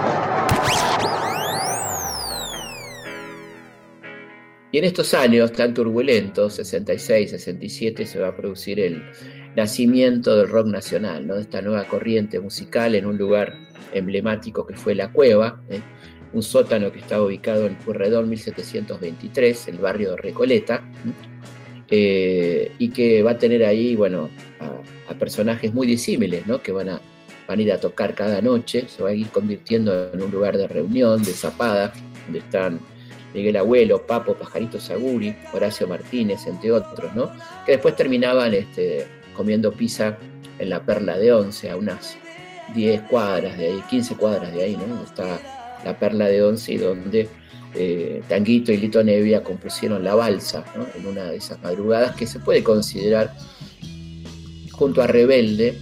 Y 4.72 4.78
en 4.78 4.84
estos 4.84 5.12
años 5.12 5.52
tan 5.52 5.74
turbulentos, 5.74 6.54
66, 6.54 7.30
67, 7.32 8.06
se 8.06 8.18
va 8.18 8.28
a 8.28 8.36
producir 8.36 8.80
el 8.80 9.02
nacimiento 9.54 10.34
del 10.34 10.48
rock 10.48 10.68
nacional, 10.68 11.26
¿no? 11.26 11.36
esta 11.36 11.60
nueva 11.60 11.84
corriente 11.84 12.40
musical 12.40 12.94
en 12.94 13.04
un 13.04 13.18
lugar 13.18 13.54
emblemático 13.92 14.66
que 14.66 14.74
fue 14.74 14.94
La 14.94 15.12
Cueva, 15.12 15.60
¿eh? 15.68 15.82
un 16.32 16.42
sótano 16.42 16.90
que 16.90 17.00
estaba 17.00 17.24
ubicado 17.24 17.66
en 17.66 17.74
Purredón 17.76 18.30
1723, 18.30 19.68
el 19.68 19.76
barrio 19.76 20.12
de 20.12 20.16
Recoleta, 20.16 20.82
eh, 21.04 21.12
y 21.96 22.88
que 22.88 23.22
va 23.22 23.32
a 23.32 23.38
tener 23.38 23.64
ahí, 23.64 23.94
bueno, 23.96 24.30
a, 24.60 25.10
a 25.10 25.14
personajes 25.14 25.74
muy 25.74 25.86
disímiles, 25.86 26.46
¿no? 26.46 26.62
que 26.62 26.72
van 26.72 26.88
a, 26.88 27.00
van 27.46 27.58
a 27.58 27.62
ir 27.62 27.72
a 27.72 27.78
tocar 27.78 28.14
cada 28.14 28.40
noche, 28.40 28.86
se 28.88 29.02
va 29.02 29.10
a 29.10 29.14
ir 29.14 29.28
convirtiendo 29.28 30.10
en 30.12 30.22
un 30.22 30.30
lugar 30.30 30.56
de 30.56 30.68
reunión, 30.68 31.22
de 31.22 31.32
zapada, 31.32 31.92
donde 32.24 32.38
están 32.38 32.80
Miguel 33.34 33.56
Abuelo, 33.56 34.06
Papo, 34.06 34.34
Pajarito 34.34 34.78
Saguri, 34.78 35.34
Horacio 35.52 35.86
Martínez, 35.86 36.46
entre 36.46 36.72
otros, 36.72 37.14
¿no? 37.14 37.30
Que 37.64 37.72
después 37.72 37.96
terminaban 37.96 38.54
este, 38.54 39.06
comiendo 39.34 39.72
pizza 39.72 40.18
en 40.58 40.70
la 40.70 40.84
Perla 40.84 41.18
de 41.18 41.32
Once, 41.32 41.70
a 41.70 41.76
unas 41.76 42.16
10 42.74 43.02
cuadras 43.02 43.56
de 43.58 43.66
ahí, 43.66 43.82
15 43.88 44.16
cuadras 44.16 44.52
de 44.52 44.62
ahí, 44.62 44.76
¿no? 44.76 45.02
Está 45.02 45.40
la 45.84 45.98
Perla 45.98 46.26
de 46.28 46.42
Once 46.42 46.72
y 46.72 46.76
donde 46.76 47.28
eh, 47.74 48.22
Tanguito 48.28 48.72
y 48.72 48.76
Lito 48.76 49.02
Nevia 49.02 49.42
compusieron 49.42 50.04
La 50.04 50.14
Balsa. 50.14 50.64
En 50.94 51.06
una 51.06 51.24
de 51.24 51.36
esas 51.36 51.62
madrugadas 51.62 52.16
que 52.16 52.26
se 52.26 52.38
puede 52.38 52.62
considerar 52.62 53.34
junto 54.72 55.02
a 55.02 55.06
Rebelde, 55.06 55.78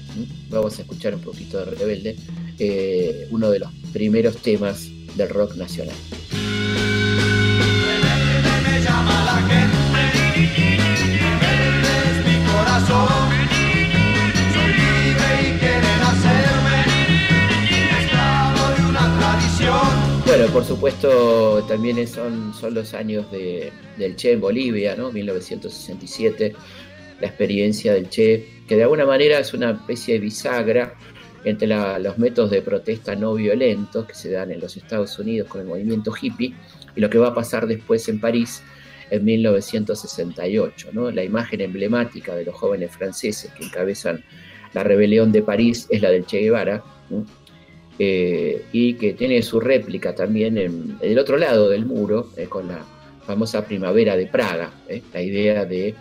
vamos 0.51 0.78
a 0.78 0.82
escuchar 0.82 1.14
un 1.14 1.20
poquito 1.20 1.59
de 1.59 1.64
Rebelde, 1.76 2.16
eh, 2.59 3.28
uno 3.30 3.51
de 3.51 3.61
los 3.61 3.72
primeros 3.93 4.36
temas 4.38 4.88
del 5.16 5.28
rock 5.28 5.57
nacional. 5.57 5.97
Bueno, 20.30 20.46
por 20.52 20.64
supuesto, 20.64 21.64
también 21.66 22.06
son, 22.06 22.54
son 22.54 22.72
los 22.72 22.94
años 22.94 23.28
de, 23.32 23.72
del 23.98 24.14
Che 24.14 24.30
en 24.30 24.40
Bolivia, 24.40 24.94
¿no? 24.94 25.10
1967, 25.10 26.54
la 27.20 27.26
experiencia 27.26 27.94
del 27.94 28.08
Che, 28.08 28.62
que 28.68 28.76
de 28.76 28.84
alguna 28.84 29.04
manera 29.04 29.40
es 29.40 29.52
una 29.54 29.72
especie 29.72 30.14
de 30.14 30.20
bisagra 30.20 30.94
entre 31.42 31.66
la, 31.66 31.98
los 31.98 32.16
métodos 32.16 32.52
de 32.52 32.62
protesta 32.62 33.16
no 33.16 33.34
violentos 33.34 34.06
que 34.06 34.14
se 34.14 34.30
dan 34.30 34.52
en 34.52 34.60
los 34.60 34.76
Estados 34.76 35.18
Unidos 35.18 35.48
con 35.48 35.62
el 35.62 35.66
movimiento 35.66 36.12
hippie 36.14 36.54
y 36.94 37.00
lo 37.00 37.10
que 37.10 37.18
va 37.18 37.30
a 37.30 37.34
pasar 37.34 37.66
después 37.66 38.08
en 38.08 38.20
París 38.20 38.62
en 39.10 39.24
1968. 39.24 40.90
¿no? 40.92 41.10
La 41.10 41.24
imagen 41.24 41.60
emblemática 41.60 42.36
de 42.36 42.44
los 42.44 42.54
jóvenes 42.54 42.92
franceses 42.92 43.50
que 43.54 43.64
encabezan 43.64 44.24
la 44.74 44.84
rebelión 44.84 45.32
de 45.32 45.42
París 45.42 45.88
es 45.90 46.00
la 46.00 46.10
del 46.10 46.24
Che 46.24 46.38
Guevara 46.38 46.84
¿no? 47.08 47.26
Eh, 48.03 48.64
y 48.72 48.94
que 48.94 49.12
tiene 49.12 49.42
su 49.42 49.61
réplica 49.61 50.14
también 50.14 50.57
en, 50.57 50.96
el 51.03 51.18
otro 51.18 51.36
lado 51.36 51.68
del 51.68 51.84
muro 51.84 52.30
eh, 52.34 52.46
con 52.46 52.66
la 52.66 52.82
famosa 53.26 53.66
primavera 53.66 54.16
de 54.16 54.26
Praga, 54.26 54.72
¿eh? 54.88 55.03
la 55.12 55.20
idea 55.20 55.66
de 55.66 55.94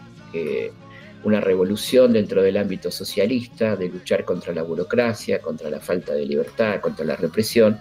una 1.26 1.42
revolución 1.42 2.14
dentro 2.14 2.42
del 2.42 2.56
ámbito 2.56 2.90
socialista, 2.90 3.76
de 3.76 3.90
luchar 3.90 4.24
contra 4.24 4.54
la 4.54 4.64
burocracia, 4.64 5.42
contra 5.42 5.70
la 5.70 5.82
falta 5.82 6.14
de 6.14 6.26
libertad, 6.26 6.80
contra 6.80 7.04
la 7.04 7.18
represión, 7.18 7.78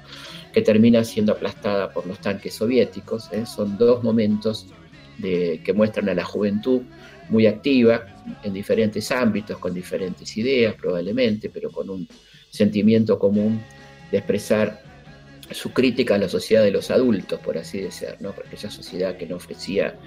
que 0.52 0.62
termina 0.62 1.04
siendo 1.04 1.30
aplastada 1.30 1.92
por 1.92 2.04
los 2.04 2.18
tanques 2.18 2.54
soviéticos. 2.54 3.30
Son 3.46 3.78
dos 3.78 4.02
momentos 4.02 4.66
que 5.22 5.72
muestran 5.76 6.08
a 6.08 6.14
la 6.14 6.24
juventud 6.24 6.82
muy 7.28 7.46
activa 7.46 8.04
en 8.42 8.52
diferentes 8.52 9.12
ámbitos, 9.12 9.58
con 9.58 9.72
diferentes 9.72 10.36
ideas 10.36 10.74
probablemente, 10.74 11.50
pero 11.50 11.70
con 11.70 11.88
un 11.88 12.08
sentimiento 12.50 13.16
común 13.16 13.62
de 14.10 14.18
expresar 14.18 14.82
su 15.50 15.72
crítica 15.72 16.14
a 16.14 16.18
la 16.18 16.28
sociedad 16.28 16.62
de 16.62 16.70
los 16.70 16.90
adultos, 16.90 17.40
por 17.40 17.56
así 17.58 17.80
decir, 17.80 18.16
¿no? 18.20 18.32
porque 18.32 18.56
esa 18.56 18.70
sociedad 18.70 19.16
que 19.16 19.26
no 19.26 19.36
ofrecía 19.36 19.98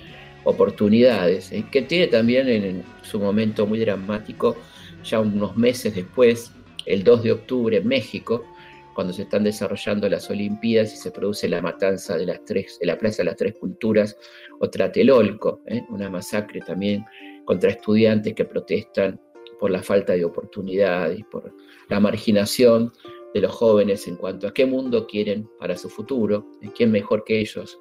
oportunidades, 0.43 1.51
¿eh? 1.51 1.65
que 1.71 1.81
tiene 1.83 2.07
también 2.07 2.47
en 2.47 2.83
su 3.01 3.19
momento 3.19 3.65
muy 3.65 3.79
dramático, 3.79 4.55
ya 5.03 5.19
unos 5.19 5.55
meses 5.55 5.95
después, 5.95 6.51
el 6.85 7.03
2 7.03 7.23
de 7.23 7.31
octubre 7.31 7.77
en 7.77 7.87
México, 7.87 8.43
cuando 8.93 9.13
se 9.13 9.23
están 9.23 9.43
desarrollando 9.43 10.09
las 10.09 10.29
Olimpiadas 10.29 10.93
y 10.93 10.97
se 10.97 11.11
produce 11.11 11.47
la 11.47 11.61
matanza 11.61 12.17
de, 12.17 12.25
las 12.25 12.43
tres, 12.45 12.77
de 12.79 12.87
la 12.87 12.97
Plaza 12.97 13.17
de 13.19 13.25
las 13.25 13.37
Tres 13.37 13.55
Culturas 13.57 14.17
o 14.59 14.69
Tlatelolco, 14.69 15.61
¿eh? 15.67 15.83
una 15.89 16.09
masacre 16.09 16.59
también 16.61 17.05
contra 17.45 17.69
estudiantes 17.69 18.33
que 18.33 18.45
protestan 18.45 19.19
por 19.59 19.71
la 19.71 19.81
falta 19.81 20.13
de 20.13 20.25
oportunidades, 20.25 21.21
por 21.31 21.53
la 21.87 21.99
marginación 21.99 22.91
de 23.33 23.41
los 23.41 23.51
jóvenes 23.51 24.07
en 24.07 24.15
cuanto 24.15 24.47
a 24.47 24.53
qué 24.53 24.65
mundo 24.65 25.07
quieren 25.07 25.49
para 25.59 25.77
su 25.77 25.89
futuro, 25.89 26.47
quién 26.75 26.91
mejor 26.91 27.23
que 27.23 27.39
ellos 27.39 27.79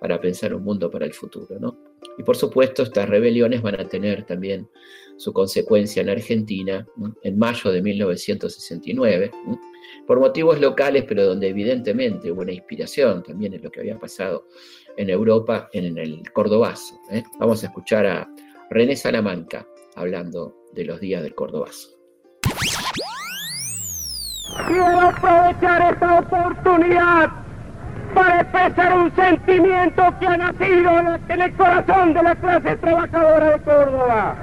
para 0.00 0.20
pensar 0.20 0.52
un 0.54 0.64
mundo 0.64 0.90
para 0.90 1.06
el 1.06 1.12
futuro. 1.12 1.58
¿no? 1.60 1.78
Y 2.18 2.22
por 2.22 2.36
supuesto, 2.36 2.82
estas 2.82 3.08
rebeliones 3.08 3.62
van 3.62 3.80
a 3.80 3.88
tener 3.88 4.24
también 4.24 4.68
su 5.16 5.32
consecuencia 5.32 6.02
en 6.02 6.10
Argentina 6.10 6.86
en 7.22 7.38
mayo 7.38 7.70
de 7.70 7.82
1969, 7.82 9.30
por 10.06 10.18
motivos 10.18 10.60
locales, 10.60 11.04
pero 11.06 11.24
donde 11.24 11.48
evidentemente 11.48 12.32
hubo 12.32 12.42
una 12.42 12.52
inspiración 12.52 13.22
también 13.22 13.54
en 13.54 13.62
lo 13.62 13.70
que 13.70 13.80
había 13.80 13.98
pasado 13.98 14.48
en 14.96 15.10
Europa, 15.10 15.68
en 15.72 15.96
el 15.96 16.22
Cordobazo. 16.32 16.98
¿eh? 17.10 17.22
Vamos 17.38 17.62
a 17.62 17.66
escuchar 17.66 18.06
a 18.06 18.28
René 18.70 18.96
Salamanca 18.96 19.68
hablando 19.94 20.56
de 20.72 20.84
los 20.84 21.00
días 21.00 21.22
del 21.22 21.34
Cordobazo. 21.34 22.01
Quiero 24.66 25.00
aprovechar 25.00 25.92
esta 25.92 26.18
oportunidad 26.18 27.30
para 28.14 28.40
expresar 28.40 28.98
un 28.98 29.14
sentimiento 29.14 30.14
que 30.18 30.26
ha 30.26 30.36
nacido 30.36 30.90
en 31.28 31.40
el 31.40 31.52
corazón 31.54 32.12
de 32.12 32.22
la 32.22 32.34
clase 32.34 32.76
trabajadora 32.76 33.50
de 33.50 33.60
Córdoba. 33.60 34.34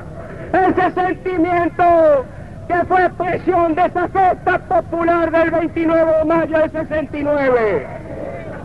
Ese 0.54 0.92
sentimiento 0.92 2.26
que 2.68 2.86
fue 2.86 3.06
expresión 3.06 3.76
de 3.76 3.86
esa 3.86 4.08
gesta 4.10 4.60
popular 4.60 5.32
del 5.32 5.52
29 5.52 6.18
de 6.18 6.26
mayo 6.26 6.58
del 6.58 6.72
69. 6.72 7.88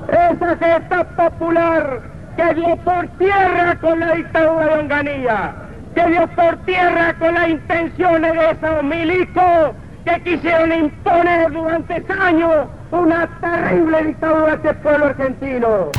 Esa 0.08 0.56
gesta 0.56 1.04
popular 1.16 2.00
que 2.36 2.54
dio 2.54 2.76
por 2.76 3.08
tierra 3.18 3.76
con 3.80 4.00
la 4.00 4.12
dictadura 4.12 4.66
de 4.66 4.80
Onganía, 4.80 5.54
que 5.94 6.06
dio 6.06 6.26
por 6.28 6.56
tierra 6.64 7.14
con 7.18 7.34
las 7.34 7.48
intenciones 7.48 8.32
de 8.32 8.50
esos 8.50 8.82
milicos 8.82 9.74
que 10.04 10.22
quisieron 10.22 10.72
imponer 10.72 11.50
durante 11.50 12.12
años 12.12 12.68
una 12.90 13.40
terrible 13.40 14.04
dictadura 14.08 14.52
a 14.52 14.54
este 14.56 14.74
pueblo 14.74 15.06
argentino. 15.06 15.90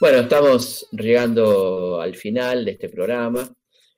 Bueno, 0.00 0.18
estamos 0.18 0.88
llegando 0.92 2.00
al 2.00 2.14
final 2.14 2.64
de 2.64 2.72
este 2.72 2.88
programa. 2.88 3.48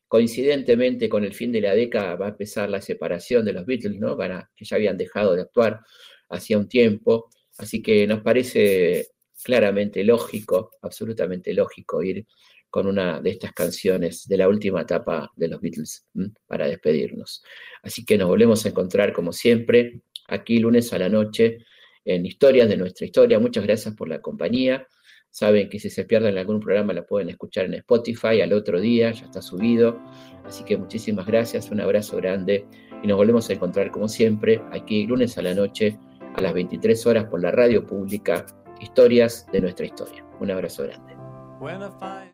Coincidentemente 0.07 1.09
con 1.09 1.25
el 1.25 1.35
fin 1.35 1.53
de 1.53 1.61
la 1.61 1.75
década 1.75 2.17
va 2.17 2.27
a 2.27 2.31
empezar 2.31 2.71
la 2.71 2.81
separación 2.81 3.45
de 3.45 3.53
los 3.53 3.67
Beatles, 3.67 3.99
¿no? 3.99 4.17
que 4.17 4.65
ya 4.65 4.77
habían 4.77 4.97
dejado 4.97 5.35
de 5.35 5.43
actuar 5.43 5.81
hacía 6.31 6.59
un 6.59 6.69
tiempo. 6.69 7.29
Así 7.59 7.83
que 7.83 8.07
nos 8.07 8.23
parece 8.23 9.09
claramente 9.43 10.05
lógico, 10.05 10.71
absolutamente 10.83 11.53
lógico, 11.53 12.03
ir 12.03 12.27
con 12.71 12.87
una 12.87 13.21
de 13.21 13.31
estas 13.31 13.53
canciones 13.53 14.27
de 14.29 14.37
la 14.37 14.49
última 14.49 14.83
etapa 14.83 15.31
de 15.37 15.49
los 15.49 15.61
Beatles 15.61 16.07
para 16.47 16.67
despedirnos. 16.67 17.43
Así 17.83 18.05
que 18.05 18.19
nos 18.19 18.29
volvemos 18.29 18.65
a 18.65 18.69
encontrar 18.69 19.13
como 19.13 19.33
siempre, 19.33 20.03
aquí 20.29 20.59
lunes 20.59 20.93
a 20.93 20.99
la 20.99 21.09
noche, 21.09 21.59
en 22.05 22.25
Historias 22.25 22.69
de 22.69 22.77
nuestra 22.77 23.07
historia. 23.07 23.39
Muchas 23.39 23.65
gracias 23.65 23.95
por 23.95 24.09
la 24.09 24.21
compañía. 24.21 24.87
Saben 25.31 25.69
que 25.69 25.79
si 25.79 25.91
se 25.91 26.05
pierden 26.05 26.39
algún 26.39 26.59
programa 26.59 26.93
lo 26.93 27.07
pueden 27.07 27.29
escuchar 27.29 27.67
en 27.67 27.75
Spotify 27.75 28.41
al 28.41 28.53
otro 28.53 28.81
día, 28.81 29.11
ya 29.13 29.27
está 29.27 29.43
subido. 29.43 30.01
Así 30.45 30.65
que 30.65 30.77
muchísimas 30.77 31.27
gracias, 31.27 31.71
un 31.71 31.81
abrazo 31.81 32.17
grande 32.17 32.67
y 33.03 33.07
nos 33.07 33.19
volvemos 33.19 33.49
a 33.51 33.53
encontrar 33.53 33.91
como 33.91 34.09
siempre 34.09 34.63
aquí 34.73 35.07
lunes 35.07 35.37
a 35.37 35.43
la 35.43 35.55
noche 35.55 35.99
a 36.35 36.41
las 36.41 36.55
23 36.55 37.07
horas 37.07 37.25
por 37.27 37.43
la 37.43 37.51
radio 37.51 37.85
pública 37.85 38.47
Historias 38.81 39.45
de 39.51 39.61
nuestra 39.61 39.87
historia. 39.87 40.25
Un 40.41 40.53
abrazo 40.53 40.85
grande. 40.85 41.17